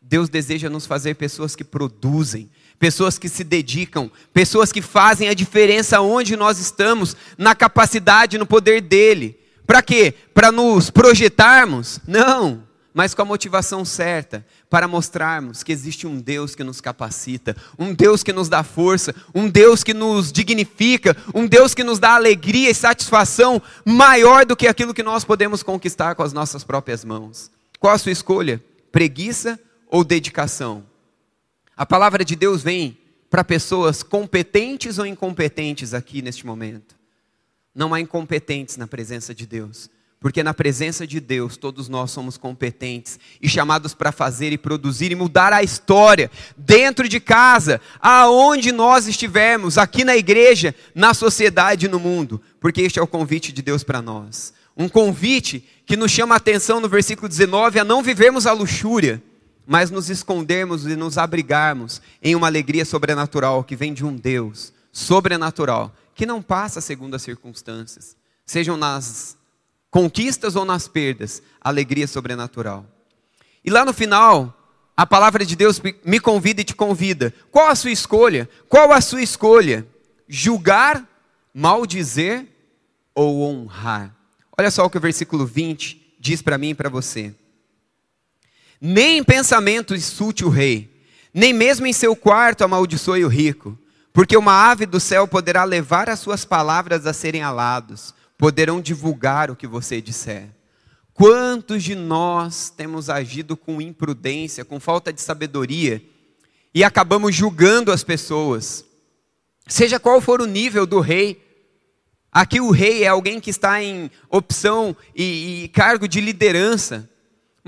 Deus 0.00 0.28
deseja 0.28 0.70
nos 0.70 0.86
fazer 0.86 1.14
pessoas 1.14 1.54
que 1.54 1.64
produzem, 1.64 2.50
pessoas 2.78 3.18
que 3.18 3.28
se 3.28 3.44
dedicam, 3.44 4.10
pessoas 4.32 4.72
que 4.72 4.80
fazem 4.80 5.28
a 5.28 5.34
diferença 5.34 6.00
onde 6.00 6.36
nós 6.36 6.58
estamos, 6.58 7.16
na 7.36 7.54
capacidade, 7.54 8.38
no 8.38 8.46
poder 8.46 8.80
dele. 8.80 9.38
Para 9.66 9.82
quê? 9.82 10.14
Para 10.32 10.50
nos 10.50 10.88
projetarmos? 10.88 12.00
Não, 12.06 12.62
mas 12.94 13.12
com 13.12 13.20
a 13.22 13.24
motivação 13.24 13.84
certa, 13.84 14.46
para 14.70 14.88
mostrarmos 14.88 15.62
que 15.62 15.72
existe 15.72 16.06
um 16.06 16.18
Deus 16.18 16.54
que 16.54 16.64
nos 16.64 16.80
capacita, 16.80 17.54
um 17.78 17.92
Deus 17.92 18.22
que 18.22 18.32
nos 18.32 18.48
dá 18.48 18.62
força, 18.62 19.14
um 19.34 19.48
Deus 19.48 19.84
que 19.84 19.92
nos 19.92 20.32
dignifica, 20.32 21.16
um 21.34 21.46
Deus 21.46 21.74
que 21.74 21.84
nos 21.84 21.98
dá 21.98 22.14
alegria 22.14 22.70
e 22.70 22.74
satisfação 22.74 23.60
maior 23.84 24.46
do 24.46 24.56
que 24.56 24.66
aquilo 24.66 24.94
que 24.94 25.02
nós 25.02 25.22
podemos 25.22 25.62
conquistar 25.62 26.14
com 26.14 26.22
as 26.22 26.32
nossas 26.32 26.64
próprias 26.64 27.04
mãos. 27.04 27.50
Qual 27.78 27.92
a 27.92 27.98
sua 27.98 28.12
escolha? 28.12 28.62
Preguiça 28.90 29.60
ou 29.88 30.04
dedicação. 30.04 30.84
A 31.76 31.86
palavra 31.86 32.24
de 32.24 32.36
Deus 32.36 32.62
vem 32.62 32.98
para 33.30 33.44
pessoas 33.44 34.02
competentes 34.02 34.98
ou 34.98 35.06
incompetentes 35.06 35.94
aqui 35.94 36.22
neste 36.22 36.46
momento. 36.46 36.96
Não 37.74 37.94
há 37.94 38.00
incompetentes 38.00 38.76
na 38.76 38.86
presença 38.86 39.34
de 39.34 39.46
Deus, 39.46 39.88
porque 40.18 40.42
na 40.42 40.52
presença 40.52 41.06
de 41.06 41.20
Deus 41.20 41.56
todos 41.56 41.88
nós 41.88 42.10
somos 42.10 42.36
competentes 42.36 43.20
e 43.40 43.48
chamados 43.48 43.94
para 43.94 44.10
fazer 44.10 44.52
e 44.52 44.58
produzir 44.58 45.12
e 45.12 45.14
mudar 45.14 45.52
a 45.52 45.62
história 45.62 46.30
dentro 46.56 47.08
de 47.08 47.20
casa, 47.20 47.80
aonde 48.00 48.72
nós 48.72 49.06
estivermos, 49.06 49.78
aqui 49.78 50.04
na 50.04 50.16
igreja, 50.16 50.74
na 50.94 51.14
sociedade 51.14 51.86
e 51.86 51.88
no 51.88 52.00
mundo, 52.00 52.40
porque 52.58 52.80
este 52.80 52.98
é 52.98 53.02
o 53.02 53.06
convite 53.06 53.52
de 53.52 53.62
Deus 53.62 53.84
para 53.84 54.02
nós. 54.02 54.52
Um 54.76 54.88
convite 54.88 55.64
que 55.86 55.96
nos 55.96 56.10
chama 56.10 56.34
a 56.34 56.38
atenção 56.38 56.80
no 56.80 56.88
versículo 56.88 57.28
19 57.28 57.78
a 57.78 57.84
não 57.84 58.02
vivermos 58.02 58.46
a 58.46 58.52
luxúria, 58.52 59.22
mas 59.70 59.90
nos 59.90 60.08
escondermos 60.08 60.86
e 60.86 60.96
nos 60.96 61.18
abrigarmos 61.18 62.00
em 62.22 62.34
uma 62.34 62.46
alegria 62.46 62.86
sobrenatural 62.86 63.62
que 63.62 63.76
vem 63.76 63.92
de 63.92 64.02
um 64.02 64.16
Deus 64.16 64.72
sobrenatural, 64.90 65.94
que 66.14 66.24
não 66.24 66.40
passa 66.40 66.80
segundo 66.80 67.14
as 67.14 67.20
circunstâncias, 67.20 68.16
sejam 68.46 68.78
nas 68.78 69.36
conquistas 69.90 70.56
ou 70.56 70.64
nas 70.64 70.88
perdas, 70.88 71.42
alegria 71.60 72.06
sobrenatural. 72.06 72.86
E 73.62 73.68
lá 73.68 73.84
no 73.84 73.92
final, 73.92 74.58
a 74.96 75.06
palavra 75.06 75.44
de 75.44 75.54
Deus 75.54 75.82
me 76.02 76.18
convida 76.18 76.62
e 76.62 76.64
te 76.64 76.74
convida. 76.74 77.34
Qual 77.50 77.68
a 77.68 77.74
sua 77.74 77.90
escolha? 77.90 78.48
Qual 78.70 78.90
a 78.90 79.02
sua 79.02 79.20
escolha? 79.20 79.86
Julgar, 80.26 81.06
maldizer 81.52 82.46
ou 83.14 83.42
honrar? 83.42 84.16
Olha 84.58 84.70
só 84.70 84.86
o 84.86 84.90
que 84.90 84.96
o 84.96 85.00
versículo 85.00 85.44
20 85.44 86.16
diz 86.18 86.40
para 86.40 86.56
mim 86.56 86.70
e 86.70 86.74
para 86.74 86.88
você. 86.88 87.34
Nem 88.80 89.18
em 89.18 89.24
pensamento 89.24 89.94
insulte 89.94 90.44
o 90.44 90.48
rei, 90.48 91.02
nem 91.34 91.52
mesmo 91.52 91.86
em 91.86 91.92
seu 91.92 92.14
quarto 92.14 92.62
amaldiçoe 92.62 93.24
o 93.24 93.28
rico, 93.28 93.78
porque 94.12 94.36
uma 94.36 94.52
ave 94.52 94.86
do 94.86 95.00
céu 95.00 95.26
poderá 95.26 95.64
levar 95.64 96.08
as 96.08 96.20
suas 96.20 96.44
palavras 96.44 97.06
a 97.06 97.12
serem 97.12 97.42
alados, 97.42 98.14
poderão 98.36 98.80
divulgar 98.80 99.50
o 99.50 99.56
que 99.56 99.66
você 99.66 100.00
disser. 100.00 100.48
Quantos 101.12 101.82
de 101.82 101.96
nós 101.96 102.70
temos 102.70 103.10
agido 103.10 103.56
com 103.56 103.82
imprudência, 103.82 104.64
com 104.64 104.78
falta 104.78 105.12
de 105.12 105.20
sabedoria 105.20 106.00
e 106.72 106.84
acabamos 106.84 107.34
julgando 107.34 107.90
as 107.90 108.04
pessoas? 108.04 108.84
Seja 109.66 109.98
qual 109.98 110.20
for 110.20 110.40
o 110.40 110.46
nível 110.46 110.86
do 110.86 111.00
rei, 111.00 111.44
aqui 112.30 112.60
o 112.60 112.70
rei 112.70 113.02
é 113.02 113.08
alguém 113.08 113.40
que 113.40 113.50
está 113.50 113.82
em 113.82 114.08
opção 114.30 114.96
e, 115.12 115.64
e 115.64 115.68
cargo 115.68 116.06
de 116.06 116.20
liderança, 116.20 117.10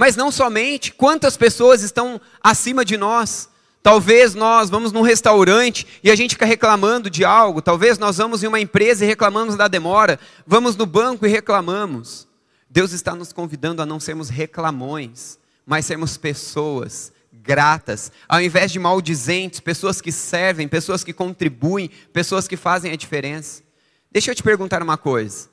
mas 0.01 0.17
não 0.17 0.33
somente, 0.33 0.95
quantas 0.95 1.37
pessoas 1.37 1.83
estão 1.83 2.19
acima 2.43 2.87
de 2.87 2.97
nós? 2.97 3.51
Talvez 3.83 4.35
nós 4.35 4.71
vamos 4.71 4.93
num 4.93 5.03
restaurante 5.03 5.87
e 6.03 6.11
a 6.11 6.17
gente 6.17 6.37
fica 6.37 6.47
reclamando 6.47 7.11
de 7.11 7.23
algo. 7.23 7.61
Talvez 7.61 7.99
nós 7.99 8.17
vamos 8.17 8.43
em 8.43 8.47
uma 8.47 8.59
empresa 8.59 9.05
e 9.05 9.07
reclamamos 9.07 9.57
da 9.57 9.69
demora. 9.69 10.19
Vamos 10.47 10.75
no 10.75 10.87
banco 10.87 11.27
e 11.27 11.29
reclamamos. 11.29 12.27
Deus 12.71 12.93
está 12.93 13.15
nos 13.15 13.31
convidando 13.31 13.83
a 13.83 13.87
não 13.87 14.01
sermos 14.01 14.31
reclamões, 14.31 15.39
mas 15.67 15.85
sermos 15.85 16.17
pessoas 16.17 17.13
gratas, 17.31 18.11
ao 18.27 18.41
invés 18.41 18.73
de 18.73 18.79
maldizentes, 18.79 19.61
pessoas 19.61 20.01
que 20.01 20.11
servem, 20.11 20.67
pessoas 20.67 21.05
que 21.05 21.13
contribuem, 21.13 21.91
pessoas 22.11 22.49
que 22.49 22.57
fazem 22.57 22.91
a 22.91 22.97
diferença. 22.97 23.63
Deixa 24.11 24.31
eu 24.31 24.35
te 24.35 24.43
perguntar 24.43 24.83
uma 24.83 24.97
coisa. 24.97 25.51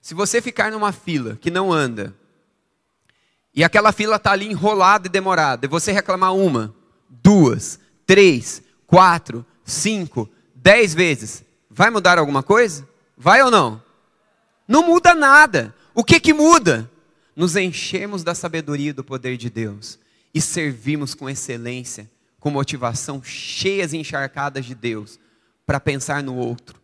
Se 0.00 0.14
você 0.14 0.40
ficar 0.40 0.72
numa 0.72 0.92
fila 0.92 1.36
que 1.38 1.50
não 1.50 1.70
anda, 1.70 2.14
e 3.56 3.64
aquela 3.64 3.90
fila 3.90 4.16
está 4.16 4.32
ali 4.32 4.46
enrolada 4.46 5.08
e 5.08 5.10
demorada, 5.10 5.64
e 5.64 5.68
você 5.68 5.90
reclamar 5.90 6.34
uma, 6.34 6.74
duas, 7.08 7.80
três, 8.06 8.62
quatro, 8.86 9.44
cinco, 9.64 10.28
dez 10.54 10.92
vezes, 10.92 11.42
vai 11.70 11.90
mudar 11.90 12.18
alguma 12.18 12.42
coisa? 12.42 12.86
Vai 13.16 13.42
ou 13.42 13.50
não? 13.50 13.82
Não 14.68 14.84
muda 14.84 15.14
nada. 15.14 15.74
O 15.94 16.04
que 16.04 16.20
que 16.20 16.34
muda? 16.34 16.90
Nos 17.34 17.56
enchemos 17.56 18.22
da 18.22 18.34
sabedoria 18.34 18.90
e 18.90 18.92
do 18.92 19.02
poder 19.02 19.36
de 19.38 19.48
Deus 19.48 19.98
e 20.34 20.40
servimos 20.40 21.14
com 21.14 21.30
excelência, 21.30 22.10
com 22.38 22.50
motivação, 22.50 23.22
cheias 23.22 23.94
e 23.94 23.96
encharcadas 23.96 24.66
de 24.66 24.74
Deus, 24.74 25.18
para 25.64 25.80
pensar 25.80 26.22
no 26.22 26.36
outro. 26.36 26.78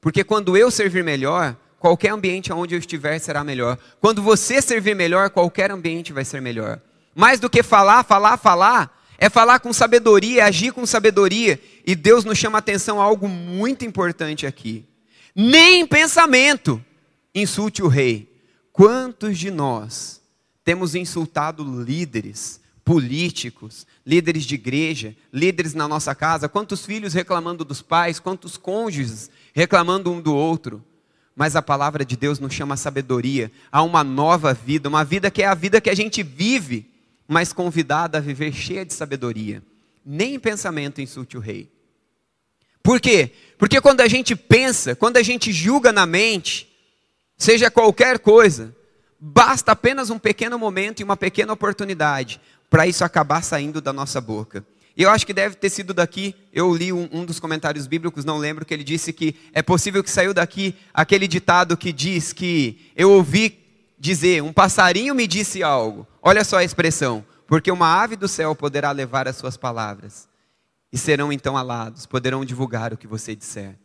Porque 0.00 0.24
quando 0.24 0.56
eu 0.56 0.70
servir 0.70 1.04
melhor, 1.04 1.54
qualquer 1.84 2.12
ambiente 2.12 2.50
onde 2.50 2.74
eu 2.74 2.78
estiver 2.78 3.18
será 3.18 3.44
melhor. 3.44 3.76
Quando 4.00 4.22
você 4.22 4.62
servir 4.62 4.96
melhor, 4.96 5.28
qualquer 5.28 5.70
ambiente 5.70 6.14
vai 6.14 6.24
ser 6.24 6.40
melhor. 6.40 6.80
Mais 7.14 7.38
do 7.38 7.50
que 7.50 7.62
falar, 7.62 8.02
falar, 8.04 8.38
falar, 8.38 9.04
é 9.18 9.28
falar 9.28 9.60
com 9.60 9.70
sabedoria, 9.70 10.40
é 10.40 10.44
agir 10.46 10.72
com 10.72 10.86
sabedoria. 10.86 11.60
E 11.86 11.94
Deus 11.94 12.24
nos 12.24 12.38
chama 12.38 12.56
a 12.56 12.60
atenção 12.60 13.02
a 13.02 13.04
algo 13.04 13.28
muito 13.28 13.84
importante 13.84 14.46
aqui. 14.46 14.86
Nem 15.36 15.80
em 15.82 15.86
pensamento 15.86 16.82
insulte 17.34 17.82
o 17.82 17.86
rei, 17.88 18.32
Quantos 18.72 19.38
de 19.38 19.50
nós 19.50 20.22
temos 20.64 20.94
insultado 20.94 21.62
líderes, 21.84 22.60
políticos, 22.82 23.86
líderes 24.06 24.44
de 24.44 24.54
igreja, 24.54 25.14
líderes 25.30 25.74
na 25.74 25.86
nossa 25.86 26.14
casa? 26.14 26.48
Quantos 26.48 26.86
filhos 26.86 27.12
reclamando 27.12 27.62
dos 27.62 27.82
pais? 27.82 28.18
Quantos 28.18 28.56
cônjuges 28.56 29.30
reclamando 29.52 30.10
um 30.10 30.18
do 30.18 30.34
outro? 30.34 30.82
Mas 31.36 31.56
a 31.56 31.62
palavra 31.62 32.04
de 32.04 32.16
Deus 32.16 32.38
nos 32.38 32.54
chama 32.54 32.74
a 32.74 32.76
sabedoria, 32.76 33.50
a 33.70 33.82
uma 33.82 34.04
nova 34.04 34.54
vida, 34.54 34.88
uma 34.88 35.04
vida 35.04 35.30
que 35.30 35.42
é 35.42 35.46
a 35.46 35.54
vida 35.54 35.80
que 35.80 35.90
a 35.90 35.94
gente 35.94 36.22
vive, 36.22 36.88
mas 37.26 37.52
convidada 37.52 38.18
a 38.18 38.20
viver 38.20 38.52
cheia 38.52 38.84
de 38.84 38.94
sabedoria. 38.94 39.62
Nem 40.04 40.34
em 40.34 40.38
pensamento 40.38 41.00
insulte 41.00 41.36
o 41.36 41.40
rei. 41.40 41.68
Por 42.82 43.00
quê? 43.00 43.32
Porque 43.58 43.80
quando 43.80 44.02
a 44.02 44.08
gente 44.08 44.36
pensa, 44.36 44.94
quando 44.94 45.16
a 45.16 45.22
gente 45.22 45.50
julga 45.52 45.90
na 45.90 46.04
mente, 46.04 46.68
seja 47.36 47.70
qualquer 47.70 48.18
coisa, 48.18 48.76
basta 49.18 49.72
apenas 49.72 50.10
um 50.10 50.18
pequeno 50.18 50.58
momento 50.58 51.00
e 51.00 51.04
uma 51.04 51.16
pequena 51.16 51.52
oportunidade 51.52 52.40
para 52.68 52.86
isso 52.86 53.04
acabar 53.04 53.42
saindo 53.42 53.80
da 53.80 53.92
nossa 53.92 54.20
boca. 54.20 54.64
E 54.96 55.02
eu 55.02 55.10
acho 55.10 55.26
que 55.26 55.34
deve 55.34 55.56
ter 55.56 55.70
sido 55.70 55.92
daqui, 55.92 56.34
eu 56.52 56.74
li 56.74 56.92
um, 56.92 57.08
um, 57.10 57.24
dos 57.24 57.40
comentários 57.40 57.86
bíblicos, 57.86 58.24
não 58.24 58.38
lembro, 58.38 58.64
que 58.64 58.72
ele 58.72 58.84
disse 58.84 59.12
que 59.12 59.34
é 59.52 59.60
possível 59.60 60.04
que 60.04 60.10
saiu 60.10 60.32
daqui 60.32 60.76
aquele 60.92 61.26
ditado 61.26 61.76
que 61.76 61.92
diz 61.92 62.32
que 62.32 62.90
eu 62.94 63.10
ouvi 63.10 63.58
dizer, 63.98 64.42
um 64.42 64.52
passarinho 64.52 65.14
me 65.14 65.26
disse 65.26 65.62
algo. 65.62 66.06
Olha 66.22 66.44
só 66.44 66.58
a 66.58 66.64
expressão, 66.64 67.24
porque 67.46 67.72
uma 67.72 68.02
ave 68.02 68.14
do 68.14 68.28
céu 68.28 68.54
poderá 68.54 68.92
levar 68.92 69.26
as 69.26 69.36
suas 69.36 69.56
palavras, 69.56 70.28
e 70.92 70.98
serão 70.98 71.32
então 71.32 71.56
alados, 71.56 72.06
poderão 72.06 72.44
divulgar 72.44 72.92
o 72.92 72.96
que 72.96 73.06
você 73.06 73.34
disser. 73.34 73.76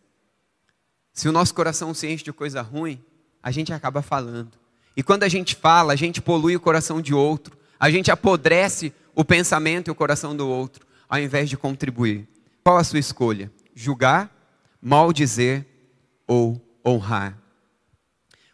Se 1.12 1.28
o 1.28 1.32
nosso 1.32 1.56
coração 1.56 1.92
se 1.94 2.08
enche 2.08 2.24
de 2.24 2.32
coisa 2.32 2.62
ruim, 2.62 3.04
a 3.42 3.50
gente 3.50 3.74
acaba 3.74 4.04
falando. 4.04 4.52
E 4.96 5.02
quando 5.02 5.24
a 5.24 5.28
gente 5.28 5.56
fala, 5.56 5.94
a 5.94 5.96
gente 5.96 6.22
polui 6.22 6.56
o 6.56 6.60
coração 6.60 7.02
de 7.02 7.14
outro, 7.14 7.58
a 7.80 7.90
gente 7.90 8.12
apodrece 8.12 8.94
o 9.16 9.26
pensamento 9.26 9.88
e 9.88 9.92
o 9.92 9.96
coração 9.96 10.36
do 10.36 10.48
outro, 10.48 10.86
ao 11.10 11.20
invés 11.20 11.50
de 11.50 11.58
contribuir. 11.58 12.28
Qual 12.64 12.78
a 12.78 12.84
sua 12.84 13.00
escolha? 13.00 13.52
Julgar, 13.74 14.32
maldizer 14.80 15.66
ou 16.28 16.62
honrar? 16.86 17.36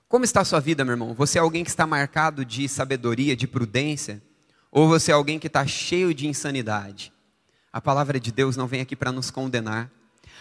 Como 0.07 0.23
está 0.23 0.41
a 0.41 0.45
sua 0.45 0.61
vida, 0.61 0.85
meu 0.85 0.93
irmão? 0.93 1.13
Você 1.13 1.37
é 1.37 1.41
alguém 1.41 1.63
que 1.63 1.69
está 1.69 1.85
marcado 1.85 2.45
de 2.45 2.69
sabedoria, 2.69 3.35
de 3.35 3.45
prudência? 3.45 4.23
Ou 4.71 4.87
você 4.87 5.11
é 5.11 5.13
alguém 5.13 5.37
que 5.37 5.47
está 5.47 5.67
cheio 5.67 6.13
de 6.13 6.27
insanidade? 6.27 7.11
A 7.73 7.81
palavra 7.81 8.19
de 8.19 8.31
Deus 8.31 8.55
não 8.55 8.67
vem 8.67 8.79
aqui 8.79 8.95
para 8.95 9.11
nos 9.11 9.29
condenar. 9.29 9.91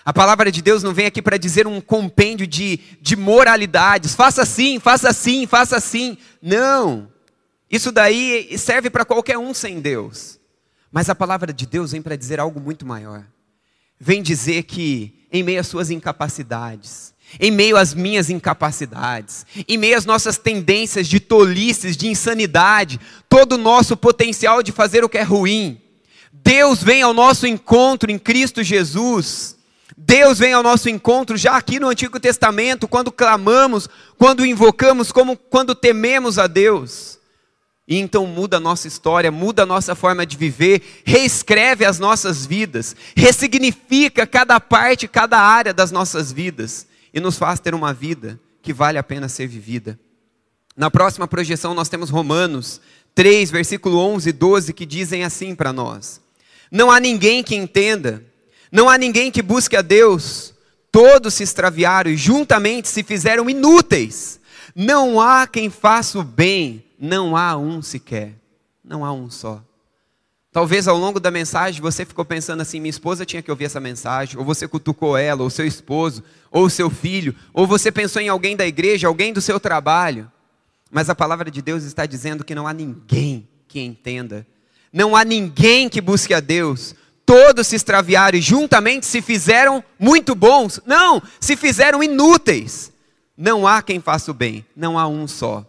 A 0.05 0.13
palavra 0.13 0.53
de 0.53 0.63
Deus 0.63 0.83
não 0.83 0.95
vem 0.95 1.07
aqui 1.07 1.21
para 1.23 1.39
dizer 1.39 1.67
um 1.67 1.81
compêndio 1.81 2.47
de, 2.47 2.79
de 3.01 3.17
moralidades. 3.17 4.15
Faça 4.15 4.43
assim, 4.43 4.79
faça 4.79 5.09
assim, 5.09 5.47
faça 5.47 5.77
assim. 5.77 6.19
Não. 6.41 7.11
Isso 7.71 7.91
daí 7.91 8.57
serve 8.59 8.91
para 8.91 9.05
qualquer 9.05 9.39
um 9.39 9.53
sem 9.55 9.81
Deus. 9.81 10.39
Mas 10.95 11.11
a 11.11 11.15
palavra 11.15 11.53
de 11.53 11.67
Deus 11.67 11.91
vem 11.91 12.01
para 12.01 12.15
dizer 12.15 12.39
algo 12.39 12.61
muito 12.61 12.87
maior. 12.87 13.25
Vem 13.99 14.23
dizer 14.23 14.63
que, 14.63 15.27
em 15.33 15.43
meio 15.43 15.59
às 15.59 15.67
suas 15.67 15.91
incapacidades, 15.91 17.13
em 17.41 17.51
meio 17.51 17.77
às 17.77 17.93
minhas 17.93 18.31
incapacidades, 18.31 19.45
em 19.67 19.77
meio 19.77 19.99
às 19.99 20.07
nossas 20.07 20.39
tendências 20.39 21.09
de 21.09 21.19
tolices, 21.19 21.97
de 21.97 22.07
insanidade, 22.07 23.01
todo 23.29 23.55
o 23.55 23.59
nosso 23.59 23.97
potencial 23.97 24.63
de 24.63 24.71
fazer 24.71 25.03
o 25.03 25.09
que 25.09 25.19
é 25.19 25.23
ruim, 25.23 25.83
Deus 26.33 26.81
vem 26.81 27.03
ao 27.03 27.13
nosso 27.13 27.45
encontro 27.45 28.09
em 28.09 28.19
Cristo 28.19 28.63
Jesus 28.63 29.57
Deus 29.97 30.41
vem 30.41 30.53
ao 30.53 30.63
nosso 30.63 30.89
encontro 30.89 31.37
já 31.37 31.57
aqui 31.57 31.79
no 31.79 31.89
Antigo 31.89 32.19
Testamento, 32.19 32.89
quando 32.89 33.13
clamamos, 33.13 33.89
quando 34.19 34.45
invocamos, 34.45 35.13
como 35.13 35.37
quando 35.37 35.73
tememos 35.73 36.37
a 36.37 36.49
Deus. 36.49 37.19
E 37.87 37.99
então 37.99 38.27
muda 38.27 38.57
a 38.57 38.61
nossa 38.61 38.89
história, 38.89 39.31
muda 39.31 39.65
a 39.65 39.67
nossa 39.67 39.95
forma 39.95 40.25
de 40.25 40.37
viver, 40.37 41.03
reescreve 41.05 41.85
as 41.85 41.99
nossas 41.99 42.47
vidas, 42.47 42.97
ressignifica 43.15 44.27
cada 44.27 44.59
parte, 44.59 45.07
cada 45.07 45.39
área 45.39 45.75
das 45.75 45.91
nossas 45.91 46.33
vidas 46.33 46.87
e 47.13 47.21
nos 47.21 47.37
faz 47.37 47.61
ter 47.61 47.75
uma 47.75 47.93
vida 47.93 48.41
que 48.63 48.73
vale 48.73 48.97
a 48.97 49.03
pena 49.03 49.29
ser 49.29 49.47
vivida. 49.47 49.99
Na 50.75 50.91
próxima 50.91 51.29
projeção 51.29 51.75
nós 51.75 51.89
temos 51.91 52.09
Romanos 52.09 52.81
3, 53.15 53.51
versículo 53.51 53.99
11 53.99 54.31
e 54.31 54.33
12 54.33 54.73
que 54.73 54.87
dizem 54.87 55.23
assim 55.23 55.55
para 55.55 55.73
nós: 55.73 56.21
Não 56.71 56.91
há 56.91 56.99
ninguém 56.99 57.45
que 57.45 57.55
entenda, 57.55 58.25
não 58.73 58.89
há 58.89 58.97
ninguém 58.97 59.31
que 59.31 59.43
busque 59.43 59.77
a 59.77 59.83
Deus. 59.83 60.55
Todos 60.91 61.35
se 61.35 61.43
extraviaram 61.43 62.11
e 62.11 62.17
juntamente 62.17 62.89
se 62.89 63.03
fizeram 63.03 63.51
inúteis. 63.51 64.41
Não 64.75 65.21
há 65.21 65.47
quem 65.47 65.69
faça 65.69 66.19
o 66.19 66.23
bem, 66.23 66.84
não 67.05 67.37
há 67.37 67.57
um 67.57 67.83
sequer. 67.83 68.35
Não 68.83 69.05
há 69.05 69.13
um 69.13 69.31
só. 69.31 69.63
Talvez 70.51 70.87
ao 70.89 70.97
longo 70.97 71.19
da 71.19 71.31
mensagem 71.31 71.81
você 71.81 72.05
ficou 72.05 72.25
pensando 72.25 72.61
assim: 72.61 72.81
minha 72.81 72.91
esposa 72.91 73.27
tinha 73.27 73.43
que 73.43 73.51
ouvir 73.51 73.65
essa 73.65 73.81
mensagem, 73.81 74.39
ou 74.39 74.45
você 74.45 74.67
cutucou 74.67 75.17
ela, 75.17 75.43
ou 75.43 75.51
seu 75.51 75.67
esposo, 75.67 76.23
ou 76.51 76.71
seu 76.71 76.89
filho, 76.89 77.35
ou 77.53 77.67
você 77.67 77.91
pensou 77.91 78.23
em 78.23 78.29
alguém 78.29 78.57
da 78.57 78.67
igreja, 78.67 79.09
alguém 79.09 79.33
do 79.33 79.41
seu 79.41 79.59
trabalho. 79.61 80.31
Mas 80.91 81.11
a 81.11 81.15
palavra 81.15 81.51
de 81.51 81.61
Deus 81.61 81.83
está 81.83 82.07
dizendo 82.07 82.45
que 82.45 82.55
não 82.55 82.67
há 82.67 82.73
ninguém 82.73 83.49
que 83.67 83.81
entenda, 83.81 84.47
não 84.93 85.17
há 85.17 85.25
ninguém 85.25 85.89
que 85.89 86.01
busque 86.01 86.33
a 86.33 86.41
Deus, 86.41 86.95
todos 87.27 87.67
se 87.67 87.77
extraviaram 87.77 88.39
e 88.39 88.41
juntamente 88.41 89.07
se 89.07 89.21
fizeram 89.21 89.83
muito 89.99 90.35
bons. 90.35 90.81
Não, 90.87 91.21
se 91.41 91.57
fizeram 91.57 92.03
inúteis. 92.03 92.93
Não 93.37 93.67
há 93.67 93.83
quem 93.83 94.01
faça 94.01 94.31
o 94.31 94.35
bem, 94.35 94.65
não 94.77 94.97
há 94.97 95.09
um 95.09 95.27
só. 95.27 95.67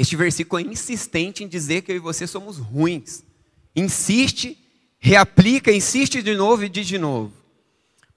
Este 0.00 0.16
versículo 0.16 0.62
é 0.62 0.64
insistente 0.64 1.44
em 1.44 1.46
dizer 1.46 1.82
que 1.82 1.92
eu 1.92 1.96
e 1.96 1.98
você 1.98 2.26
somos 2.26 2.56
ruins. 2.56 3.22
insiste, 3.76 4.56
reaplica, 4.98 5.70
insiste 5.70 6.22
de 6.22 6.34
novo 6.34 6.64
e 6.64 6.70
diz 6.70 6.86
de 6.86 6.96
novo. 6.96 7.34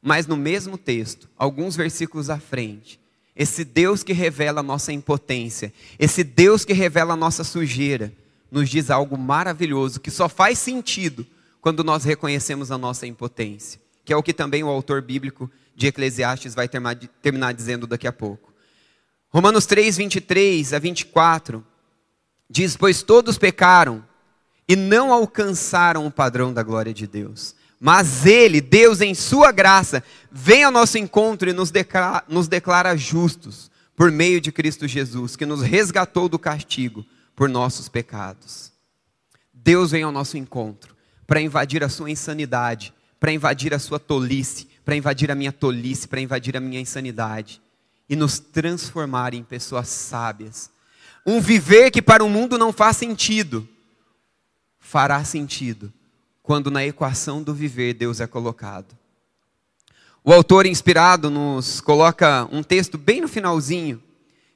Mas 0.02 0.26
no 0.26 0.38
mesmo 0.38 0.78
texto, 0.78 1.28
alguns 1.38 1.76
versículos 1.76 2.30
à 2.30 2.40
frente, 2.40 2.98
esse 3.36 3.66
Deus 3.66 4.02
que 4.02 4.14
revela 4.14 4.62
a 4.62 4.64
nossa 4.64 4.94
impotência, 4.94 5.74
esse 6.00 6.24
Deus 6.24 6.64
que 6.64 6.72
revela 6.72 7.16
a 7.16 7.18
nossa 7.18 7.44
sujeira, 7.44 8.14
nos 8.50 8.70
diz 8.70 8.90
algo 8.90 9.18
maravilhoso 9.18 10.00
que 10.00 10.10
só 10.10 10.30
faz 10.30 10.60
sentido 10.60 11.28
quando 11.60 11.84
nós 11.84 12.06
reconhecemos 12.06 12.72
a 12.72 12.78
nossa 12.78 13.06
impotência, 13.06 13.78
que 14.06 14.14
é 14.14 14.16
o 14.16 14.24
que 14.24 14.34
também 14.34 14.64
o 14.64 14.70
autor 14.70 15.02
bíblico 15.02 15.52
de 15.76 15.88
Eclesiastes 15.88 16.56
vai 16.56 16.70
terminar 16.70 17.54
dizendo 17.54 17.86
daqui 17.86 18.08
a 18.08 18.14
pouco. 18.14 18.54
Romanos 19.28 19.66
3, 19.66 19.98
23 19.98 20.74
a 20.74 20.80
24 20.80 21.73
diz: 22.50 22.76
Pois 22.78 23.02
todos 23.02 23.38
pecaram 23.38 24.04
e 24.68 24.76
não 24.76 25.12
alcançaram 25.12 26.06
o 26.06 26.12
padrão 26.12 26.54
da 26.54 26.64
glória 26.64 26.94
de 26.94 27.08
Deus. 27.08 27.56
Mas 27.80 28.26
Ele, 28.26 28.62
Deus, 28.62 29.02
em 29.02 29.14
Sua 29.14 29.52
graça, 29.52 30.04
vem 30.32 30.64
ao 30.64 30.72
nosso 30.72 30.98
encontro 30.98 31.50
e 31.50 31.54
nos 31.54 31.70
declara, 31.70 32.24
nos 32.28 32.48
declara 32.48 32.96
justos 32.96 33.70
por 33.96 34.12
meio 34.12 34.40
de 34.40 34.52
Cristo 34.52 34.88
Jesus, 34.88 35.36
que 35.36 35.46
nos 35.46 35.62
resgatou 35.62 36.30
do 36.30 36.40
castigo 36.40 37.06
por 37.36 37.50
nossos 37.50 37.90
pecados. 37.90 38.72
Deus 39.54 39.92
vem 39.92 40.04
ao 40.04 40.12
nosso 40.12 40.38
encontro 40.38 40.96
para 41.28 41.42
invadir 41.42 41.84
a 41.84 41.90
sua 41.90 42.10
insanidade, 42.10 42.94
para 43.20 43.32
invadir 43.32 43.74
a 43.74 43.80
sua 43.80 44.00
tolice, 44.00 44.68
para 44.84 44.96
invadir 44.96 45.32
a 45.32 45.36
minha 45.36 45.52
tolice, 45.52 46.08
para 46.08 46.22
invadir 46.22 46.58
a 46.58 46.60
minha 46.60 46.80
insanidade 46.80 47.62
e 48.10 48.16
nos 48.16 48.40
transformar 48.40 49.34
em 49.34 49.44
pessoas 49.44 49.88
sábias. 49.88 50.70
Um 51.26 51.40
viver 51.40 51.92
que 51.92 52.02
para 52.02 52.24
o 52.24 52.30
mundo 52.30 52.58
não 52.58 52.74
faz 52.74 52.98
sentido, 52.98 53.68
fará 54.80 55.24
sentido 55.24 55.92
quando 56.42 56.70
na 56.70 56.86
equação 56.86 57.42
do 57.42 57.54
viver 57.54 57.94
Deus 57.94 58.20
é 58.20 58.28
colocado. 58.28 58.98
O 60.24 60.32
autor 60.32 60.66
inspirado 60.66 61.30
nos 61.30 61.80
coloca 61.80 62.48
um 62.52 62.62
texto 62.62 62.98
bem 62.98 63.22
no 63.22 63.28
finalzinho, 63.28 64.04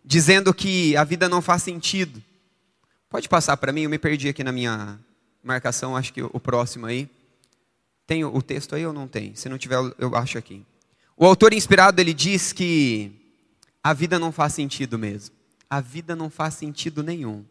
dizendo 0.04 0.54
que 0.54 0.96
a 0.98 1.04
vida 1.04 1.30
não 1.30 1.42
faz 1.42 1.64
sentido. 1.64 2.22
Pode 3.10 3.28
passar 3.30 3.56
para 3.58 3.72
mim, 3.72 3.84
eu 3.84 3.90
me 3.90 3.98
perdi 3.98 4.28
aqui 4.28 4.44
na 4.44 4.52
minha 4.52 5.00
marcação, 5.42 5.96
acho 5.96 6.14
que 6.14 6.22
o 6.22 6.40
próximo 6.40 6.86
aí. 6.86 7.10
Tem 8.06 8.24
o 8.24 8.42
texto 8.42 8.76
aí 8.76 8.86
ou 8.86 8.94
não 8.94 9.08
tem? 9.08 9.36
Se 9.36 9.50
não 9.50 9.58
tiver, 9.58 9.78
eu 9.98 10.16
acho 10.16 10.38
aqui. 10.38 10.66
O 11.16 11.26
autor 11.26 11.54
inspirado, 11.54 12.00
ele 12.00 12.14
diz 12.14 12.54
que 12.54 13.12
a 13.84 13.94
vida 13.94 14.18
não 14.20 14.32
faz 14.32 14.54
sentido 14.54 14.98
mesmo. 14.98 15.37
A 15.70 15.82
vida 15.82 16.16
não 16.16 16.30
faz 16.30 16.54
sentido 16.54 17.04
nenhum, 17.04 17.44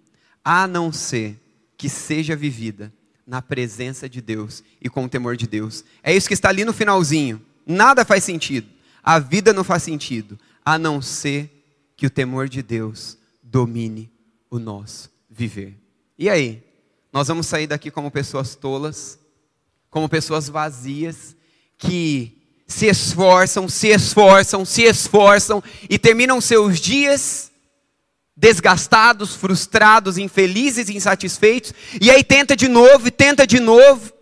a 0.44 0.66
não 0.66 0.92
ser 0.92 1.40
que 1.76 1.88
seja 1.88 2.34
vivida 2.34 2.92
na 3.26 3.42
presença 3.42 4.08
de 4.08 4.20
Deus 4.20 4.62
e 4.80 4.88
com 4.88 5.04
o 5.04 5.08
temor 5.08 5.36
de 5.36 5.46
Deus. 5.46 5.84
É 6.02 6.14
isso 6.14 6.28
que 6.28 6.34
está 6.34 6.48
ali 6.48 6.64
no 6.64 6.72
finalzinho. 6.72 7.44
Nada 7.66 8.04
faz 8.04 8.24
sentido. 8.24 8.68
A 9.02 9.18
vida 9.18 9.52
não 9.52 9.64
faz 9.64 9.82
sentido, 9.82 10.38
a 10.64 10.78
não 10.78 11.02
ser 11.02 11.50
que 11.96 12.06
o 12.06 12.10
temor 12.10 12.48
de 12.48 12.62
Deus 12.62 13.18
domine 13.42 14.10
o 14.50 14.58
nosso 14.58 15.10
viver. 15.28 15.76
E 16.18 16.28
aí? 16.28 16.62
Nós 17.12 17.28
vamos 17.28 17.46
sair 17.46 17.66
daqui 17.66 17.90
como 17.90 18.10
pessoas 18.10 18.54
tolas, 18.54 19.18
como 19.90 20.08
pessoas 20.08 20.48
vazias, 20.48 21.36
que 21.78 22.36
se 22.66 22.86
esforçam, 22.86 23.68
se 23.68 23.88
esforçam, 23.88 24.64
se 24.64 24.82
esforçam 24.82 25.62
e 25.88 25.98
terminam 25.98 26.40
seus 26.40 26.80
dias 26.80 27.50
desgastados, 28.36 29.34
frustrados, 29.34 30.18
infelizes, 30.18 30.90
insatisfeitos, 30.90 31.72
e 32.00 32.10
aí 32.10 32.22
tenta 32.22 32.54
de 32.54 32.68
novo 32.68 33.08
e 33.08 33.10
tenta 33.10 33.46
de 33.46 33.58
novo. 33.58 34.12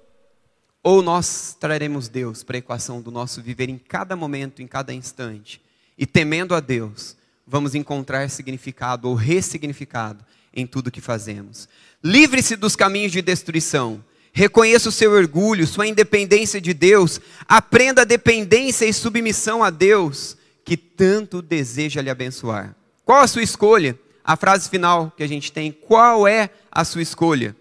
Ou 0.83 1.03
nós 1.03 1.57
traremos 1.59 2.09
Deus 2.09 2.43
para 2.43 2.57
a 2.57 2.59
equação 2.59 3.01
do 3.01 3.11
nosso 3.11 3.43
viver 3.43 3.69
em 3.69 3.79
cada 3.79 4.15
momento, 4.15 4.63
em 4.63 4.67
cada 4.67 4.93
instante, 4.93 5.61
e 5.99 6.07
temendo 6.07 6.55
a 6.55 6.61
Deus, 6.61 7.17
vamos 7.47 7.75
encontrar 7.75 8.29
significado 8.31 9.09
ou 9.09 9.15
ressignificado 9.15 10.25
em 10.53 10.67
tudo 10.67 10.91
que 10.91 11.01
fazemos. 11.01 11.69
Livre-se 12.03 12.55
dos 12.55 12.77
caminhos 12.77 13.11
de 13.11 13.21
destruição. 13.21 14.05
Reconheça 14.33 14.89
o 14.89 14.93
seu 14.93 15.13
orgulho, 15.13 15.67
sua 15.67 15.87
independência 15.87 16.61
de 16.61 16.75
Deus. 16.75 17.21
Aprenda 17.49 18.03
a 18.03 18.05
dependência 18.05 18.85
e 18.85 18.93
submissão 18.93 19.63
a 19.63 19.71
Deus, 19.71 20.37
que 20.65 20.77
tanto 20.77 21.41
deseja 21.41 22.03
lhe 22.03 22.11
abençoar. 22.11 22.75
Qual 23.05 23.21
a 23.21 23.27
sua 23.27 23.43
escolha? 23.43 23.99
A 24.25 24.37
frase 24.37 24.71
final 24.71 25.13
que 25.17 25.23
a 25.23 25.27
gente 25.27 25.53
tem: 25.53 25.71
qual 25.71 26.27
é 26.27 26.49
a 26.73 26.85
sua 26.85 27.03
escolha? 27.03 27.55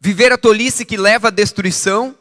Viver 0.00 0.32
a 0.32 0.38
tolice 0.38 0.86
que 0.86 0.96
leva 0.96 1.28
à 1.28 1.30
destruição 1.30 2.16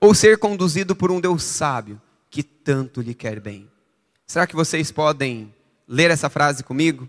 ou 0.00 0.14
ser 0.14 0.38
conduzido 0.38 0.94
por 0.94 1.10
um 1.10 1.20
Deus 1.20 1.42
sábio 1.42 2.00
que 2.30 2.42
tanto 2.42 3.00
lhe 3.00 3.14
quer 3.14 3.40
bem? 3.40 3.68
Será 4.26 4.46
que 4.46 4.54
vocês 4.54 4.92
podem 4.92 5.52
ler 5.88 6.10
essa 6.10 6.30
frase 6.30 6.62
comigo? 6.62 7.08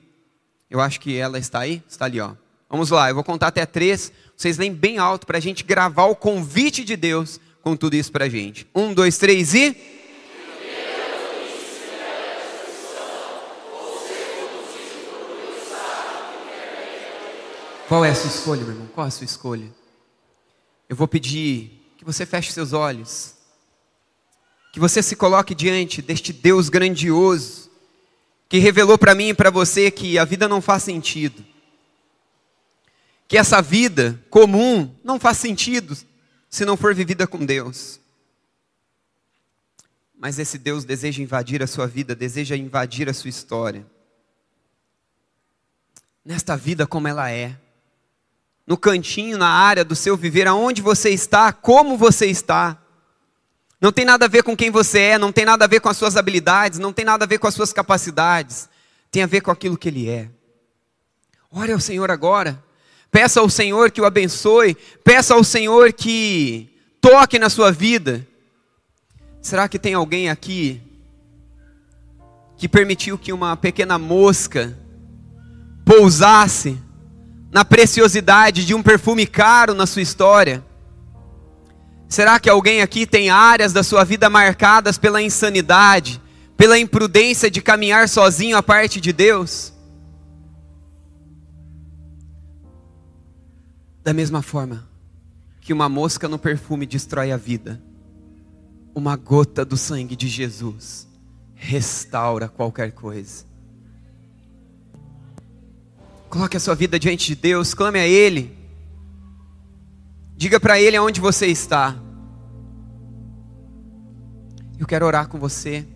Eu 0.70 0.82
acho 0.82 1.00
que 1.00 1.16
ela 1.16 1.38
está 1.38 1.60
aí, 1.60 1.84
está 1.88 2.06
ali, 2.06 2.20
ó. 2.20 2.34
Vamos 2.68 2.90
lá, 2.90 3.10
eu 3.10 3.16
vou 3.16 3.24
contar 3.24 3.48
até 3.48 3.66
três. 3.66 4.12
Vocês 4.36 4.58
leem 4.58 4.74
bem 4.74 4.98
alto 4.98 5.28
para 5.28 5.38
a 5.38 5.42
gente 5.42 5.64
gravar 5.64 6.06
o 6.06 6.16
convite 6.16 6.84
de 6.84 6.96
Deus 6.96 7.40
com 7.62 7.76
tudo 7.76 7.96
isso 7.96 8.12
para 8.12 8.26
a 8.26 8.30
gente. 8.30 8.68
Um, 8.76 8.94
dois, 8.94 9.18
três 9.18 9.54
e. 9.54 9.78
Qual 17.88 18.04
é 18.04 18.10
a 18.10 18.16
sua 18.16 18.30
escolha, 18.30 18.64
meu 18.64 18.72
irmão? 18.72 18.88
Qual 18.88 19.06
é 19.06 19.08
a 19.08 19.12
sua 19.12 19.26
escolha? 19.26 19.70
Eu 20.90 20.96
vou 20.96 21.08
pedir 21.08 21.94
que 21.98 22.06
você 22.06 22.26
feche 22.26 22.52
seus 22.52 22.74
olhos, 22.74 23.36
que 24.72 24.80
você 24.80 25.02
se 25.02 25.16
coloque 25.16 25.56
diante 25.56 26.02
deste 26.02 26.34
Deus 26.34 26.70
grandioso, 26.70 27.70
que 28.50 28.58
revelou 28.58 28.98
para 28.98 29.16
mim 29.16 29.30
e 29.30 29.34
para 29.34 29.50
você 29.50 29.90
que 29.90 30.20
a 30.20 30.26
vida 30.26 30.48
não 30.48 30.62
faz 30.62 30.84
sentido 30.84 31.44
que 33.28 33.38
essa 33.38 33.62
vida 33.62 34.20
comum 34.30 34.94
não 35.04 35.20
faz 35.20 35.38
sentido 35.38 35.96
se 36.50 36.64
não 36.64 36.78
for 36.78 36.94
vivida 36.94 37.26
com 37.26 37.46
Deus. 37.46 38.00
Mas 40.18 40.40
esse 40.40 40.58
Deus 40.58 40.86
deseja 40.86 41.22
invadir 41.22 41.62
a 41.62 41.68
sua 41.68 41.88
vida, 41.88 42.16
deseja 42.16 42.56
invadir 42.56 43.10
a 43.10 43.14
sua 43.14 43.30
história. 43.30 43.86
Nesta 46.24 46.56
vida 46.56 46.88
como 46.88 47.08
ela 47.08 47.30
é. 47.32 47.60
No 48.66 48.78
cantinho, 48.78 49.38
na 49.38 49.50
área 49.50 49.86
do 49.86 49.96
seu 49.96 50.18
viver, 50.18 50.48
aonde 50.48 50.82
você 50.82 51.10
está, 51.10 51.54
como 51.54 51.98
você 51.98 52.26
está. 52.26 52.78
Não 53.80 53.92
tem 53.92 54.06
nada 54.06 54.26
a 54.26 54.28
ver 54.28 54.44
com 54.44 54.58
quem 54.58 54.72
você 54.72 55.00
é, 55.00 55.18
não 55.18 55.32
tem 55.32 55.46
nada 55.46 55.66
a 55.66 55.68
ver 55.68 55.80
com 55.80 55.90
as 55.90 55.98
suas 55.98 56.18
habilidades, 56.18 56.80
não 56.80 56.92
tem 56.92 57.06
nada 57.06 57.26
a 57.26 57.28
ver 57.28 57.38
com 57.38 57.48
as 57.48 57.54
suas 57.54 57.72
capacidades. 57.72 58.68
Tem 59.12 59.22
a 59.22 59.28
ver 59.28 59.42
com 59.42 59.52
aquilo 59.52 59.78
que 59.78 59.88
Ele 59.88 60.10
é. 60.10 60.30
Ore 61.52 61.72
ao 61.72 61.80
Senhor 61.80 62.10
agora. 62.10 62.62
Peça 63.12 63.40
ao 63.40 63.50
Senhor 63.50 63.92
que 63.92 64.02
o 64.02 64.06
abençoe. 64.06 64.76
Peça 65.04 65.36
ao 65.36 65.44
Senhor 65.44 65.94
que 65.94 66.70
toque 67.00 67.40
na 67.40 67.50
sua 67.50 67.72
vida. 67.72 68.28
Será 69.42 69.70
que 69.70 69.80
tem 69.80 69.94
alguém 69.94 70.30
aqui 70.30 70.82
que 72.58 72.68
permitiu 72.68 73.18
que 73.18 73.32
uma 73.32 73.56
pequena 73.56 73.98
mosca 74.00 74.78
pousasse 75.86 76.78
na 77.56 77.64
preciosidade 77.64 78.66
de 78.66 78.76
um 78.76 78.84
perfume 78.84 79.26
caro 79.26 79.74
na 79.74 79.86
sua 79.86 80.02
história? 80.02 80.62
Será 82.06 82.38
que 82.38 82.50
alguém 82.50 82.82
aqui 82.82 83.08
tem 83.08 83.30
áreas 83.30 83.72
da 83.72 83.82
sua 83.82 84.04
vida 84.04 84.30
marcadas 84.30 84.98
pela 84.98 85.22
insanidade, 85.22 86.22
pela 86.58 86.78
imprudência 86.78 87.50
de 87.50 87.62
caminhar 87.62 88.10
sozinho 88.10 88.58
à 88.58 88.62
parte 88.62 89.00
de 89.00 89.14
Deus? 89.14 89.72
Da 94.04 94.12
mesma 94.14 94.42
forma 94.42 94.86
que 95.62 95.72
uma 95.72 95.88
mosca 95.88 96.28
no 96.28 96.38
perfume 96.38 96.86
destrói 96.86 97.32
a 97.32 97.38
vida, 97.38 97.82
uma 98.94 99.16
gota 99.16 99.64
do 99.64 99.78
sangue 99.78 100.18
de 100.18 100.28
Jesus 100.28 101.08
restaura 101.54 102.50
qualquer 102.50 102.92
coisa. 102.92 103.46
Coloque 106.36 106.58
a 106.58 106.60
sua 106.60 106.76
vida 106.76 107.00
diante 107.00 107.28
de 107.28 107.36
Deus, 107.36 107.74
clame 107.74 107.98
a 107.98 108.06
Ele. 108.06 108.54
Diga 110.36 110.60
para 110.60 110.78
Ele 110.78 110.98
aonde 110.98 111.22
você 111.22 111.48
está. 111.48 111.96
Eu 114.78 114.86
quero 114.86 115.06
orar 115.06 115.30
com 115.30 115.40
você. 115.40 115.88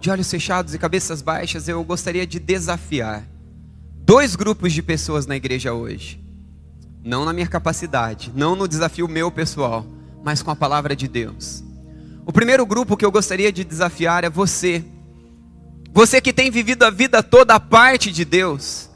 De 0.00 0.10
olhos 0.10 0.30
fechados 0.30 0.74
e 0.74 0.78
cabeças 0.78 1.22
baixas, 1.22 1.66
eu 1.66 1.82
gostaria 1.82 2.26
de 2.26 2.38
desafiar 2.38 3.26
dois 4.04 4.36
grupos 4.36 4.74
de 4.74 4.82
pessoas 4.82 5.26
na 5.26 5.34
igreja 5.34 5.72
hoje 5.72 6.20
não 7.02 7.24
na 7.24 7.32
minha 7.32 7.46
capacidade, 7.46 8.30
não 8.36 8.54
no 8.54 8.68
desafio 8.68 9.08
meu 9.08 9.30
pessoal, 9.30 9.86
mas 10.22 10.42
com 10.42 10.50
a 10.50 10.56
palavra 10.56 10.94
de 10.94 11.08
Deus. 11.08 11.64
O 12.26 12.32
primeiro 12.34 12.66
grupo 12.66 12.98
que 12.98 13.04
eu 13.04 13.10
gostaria 13.10 13.50
de 13.50 13.64
desafiar 13.64 14.24
é 14.24 14.28
você. 14.28 14.84
Você 15.90 16.20
que 16.20 16.34
tem 16.34 16.50
vivido 16.50 16.82
a 16.82 16.90
vida 16.90 17.22
toda 17.22 17.54
a 17.54 17.60
parte 17.60 18.12
de 18.12 18.26
Deus. 18.26 18.87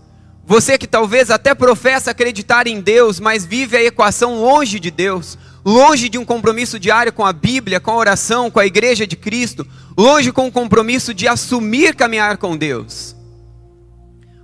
Você 0.53 0.77
que 0.77 0.87
talvez 0.87 1.31
até 1.31 1.55
professa 1.55 2.11
acreditar 2.11 2.67
em 2.67 2.79
Deus, 2.79 3.19
mas 3.19 3.43
vive 3.43 3.75
a 3.75 3.83
equação 3.83 4.39
longe 4.39 4.79
de 4.79 4.91
Deus, 4.91 5.39
longe 5.65 6.11
de 6.11 6.19
um 6.19 6.27
compromisso 6.27 6.79
diário 6.79 7.11
com 7.11 7.25
a 7.25 7.33
Bíblia, 7.33 7.81
com 7.81 7.91
a 7.91 7.97
oração, 7.97 8.51
com 8.51 8.61
a 8.61 8.67
igreja 8.67 9.07
de 9.07 9.17
Cristo, 9.17 9.67
longe 9.97 10.31
com 10.31 10.47
o 10.47 10.53
compromisso 10.53 11.15
de 11.15 11.27
assumir 11.27 11.97
caminhar 11.97 12.37
com 12.37 12.55
Deus. 12.55 13.17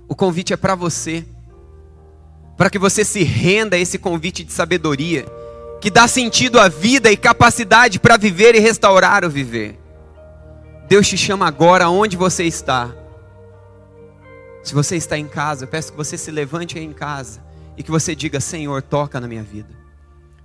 O 0.07 0.15
convite 0.15 0.51
é 0.51 0.57
para 0.57 0.73
você, 0.73 1.23
para 2.57 2.71
que 2.71 2.79
você 2.79 3.05
se 3.05 3.21
renda 3.21 3.75
a 3.75 3.79
esse 3.79 3.99
convite 3.99 4.43
de 4.43 4.51
sabedoria, 4.51 5.27
que 5.79 5.91
dá 5.91 6.07
sentido 6.07 6.59
à 6.59 6.67
vida 6.67 7.11
e 7.11 7.17
capacidade 7.17 7.99
para 7.99 8.17
viver 8.17 8.55
e 8.55 8.59
restaurar 8.59 9.23
o 9.23 9.29
viver. 9.29 9.77
Deus 10.87 11.07
te 11.07 11.15
chama 11.15 11.45
agora 11.45 11.87
onde 11.87 12.17
você 12.17 12.45
está. 12.45 12.89
Se 14.69 14.75
você 14.75 14.97
está 14.97 15.17
em 15.17 15.25
casa, 15.27 15.63
eu 15.63 15.67
peço 15.67 15.91
que 15.91 15.97
você 15.97 16.15
se 16.15 16.29
levante 16.29 16.77
aí 16.77 16.83
em 16.83 16.93
casa 16.93 17.41
e 17.75 17.81
que 17.81 17.89
você 17.89 18.13
diga: 18.13 18.39
Senhor, 18.39 18.83
toca 18.83 19.19
na 19.19 19.27
minha 19.27 19.41
vida. 19.41 19.69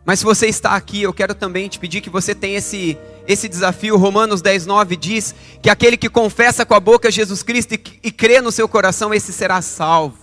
Mas 0.03 0.21
se 0.21 0.25
você 0.25 0.47
está 0.47 0.71
aqui, 0.71 1.03
eu 1.03 1.13
quero 1.13 1.35
também 1.35 1.69
te 1.69 1.79
pedir 1.79 2.01
que 2.01 2.09
você 2.09 2.35
tenha 2.35 2.57
esse, 2.57 2.97
esse 3.29 3.51
desafio. 3.51 3.99
Romanos 3.99 4.41
10, 4.41 4.65
9 4.65 4.97
diz 4.97 5.35
que 5.61 5.69
aquele 5.69 5.99
que 5.99 6.09
confessa 6.09 6.65
com 6.65 6.73
a 6.73 6.81
boca 6.81 7.11
Jesus 7.11 7.43
Cristo 7.43 7.75
e, 7.75 7.83
e 8.03 8.11
crê 8.11 8.41
no 8.41 8.51
seu 8.51 8.67
coração, 8.67 9.13
esse 9.13 9.31
será 9.31 9.61
salvo. 9.61 10.17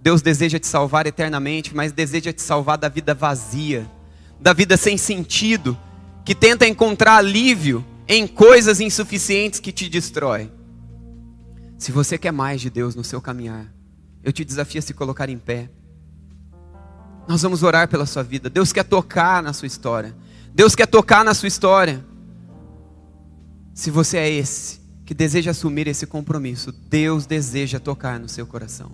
Deus 0.00 0.20
deseja 0.20 0.58
te 0.58 0.66
salvar 0.66 1.06
eternamente, 1.06 1.76
mas 1.76 1.92
deseja 1.92 2.32
te 2.32 2.42
salvar 2.42 2.76
da 2.76 2.88
vida 2.88 3.14
vazia, 3.14 3.88
da 4.40 4.52
vida 4.52 4.76
sem 4.76 4.98
sentido, 4.98 5.78
que 6.24 6.34
tenta 6.34 6.66
encontrar 6.66 7.18
alívio 7.18 7.86
em 8.08 8.26
coisas 8.26 8.80
insuficientes 8.80 9.60
que 9.60 9.70
te 9.70 9.88
destrói. 9.88 10.50
Se 11.82 11.90
você 11.90 12.16
quer 12.16 12.30
mais 12.30 12.60
de 12.60 12.70
Deus 12.70 12.94
no 12.94 13.02
seu 13.02 13.20
caminhar, 13.20 13.66
eu 14.22 14.32
te 14.32 14.44
desafio 14.44 14.78
a 14.78 14.82
se 14.82 14.94
colocar 14.94 15.28
em 15.28 15.36
pé. 15.36 15.68
Nós 17.26 17.42
vamos 17.42 17.64
orar 17.64 17.88
pela 17.88 18.06
sua 18.06 18.22
vida. 18.22 18.48
Deus 18.48 18.72
quer 18.72 18.84
tocar 18.84 19.42
na 19.42 19.52
sua 19.52 19.66
história. 19.66 20.14
Deus 20.54 20.76
quer 20.76 20.86
tocar 20.86 21.24
na 21.24 21.34
sua 21.34 21.48
história. 21.48 22.04
Se 23.74 23.90
você 23.90 24.16
é 24.16 24.30
esse 24.30 24.80
que 25.04 25.12
deseja 25.12 25.50
assumir 25.50 25.88
esse 25.88 26.06
compromisso, 26.06 26.70
Deus 26.70 27.26
deseja 27.26 27.80
tocar 27.80 28.20
no 28.20 28.28
seu 28.28 28.46
coração. 28.46 28.92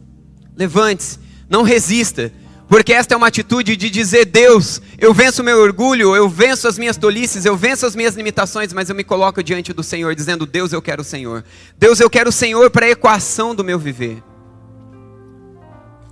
Levante-se, 0.56 1.18
não 1.46 1.62
resista, 1.62 2.32
porque 2.68 2.92
esta 2.92 3.14
é 3.14 3.16
uma 3.16 3.28
atitude 3.28 3.76
de 3.76 3.88
dizer: 3.88 4.26
Deus, 4.26 4.82
eu 4.98 5.14
venço 5.14 5.40
o 5.40 5.44
meu 5.44 5.58
orgulho, 5.58 6.14
eu 6.14 6.28
venço 6.28 6.68
as 6.68 6.78
minhas 6.78 6.96
tolices, 6.96 7.44
eu 7.44 7.56
venço 7.56 7.86
as 7.86 7.96
minhas 7.96 8.14
limitações, 8.14 8.72
mas 8.72 8.90
eu 8.90 8.94
me 8.94 9.02
coloco 9.02 9.42
diante 9.42 9.72
do 9.72 9.82
Senhor, 9.82 10.14
dizendo: 10.14 10.44
Deus, 10.44 10.72
eu 10.72 10.82
quero 10.82 11.00
o 11.00 11.04
Senhor. 11.04 11.44
Deus, 11.78 11.98
eu 11.98 12.10
quero 12.10 12.28
o 12.28 12.32
Senhor 12.32 12.70
para 12.70 12.86
a 12.86 12.90
equação 12.90 13.54
do 13.54 13.64
meu 13.64 13.78
viver. 13.78 14.22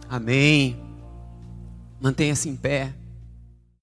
Amém. 0.09 0.81
Mantenha-se 2.01 2.49
em 2.49 2.57
pé. 2.57 2.95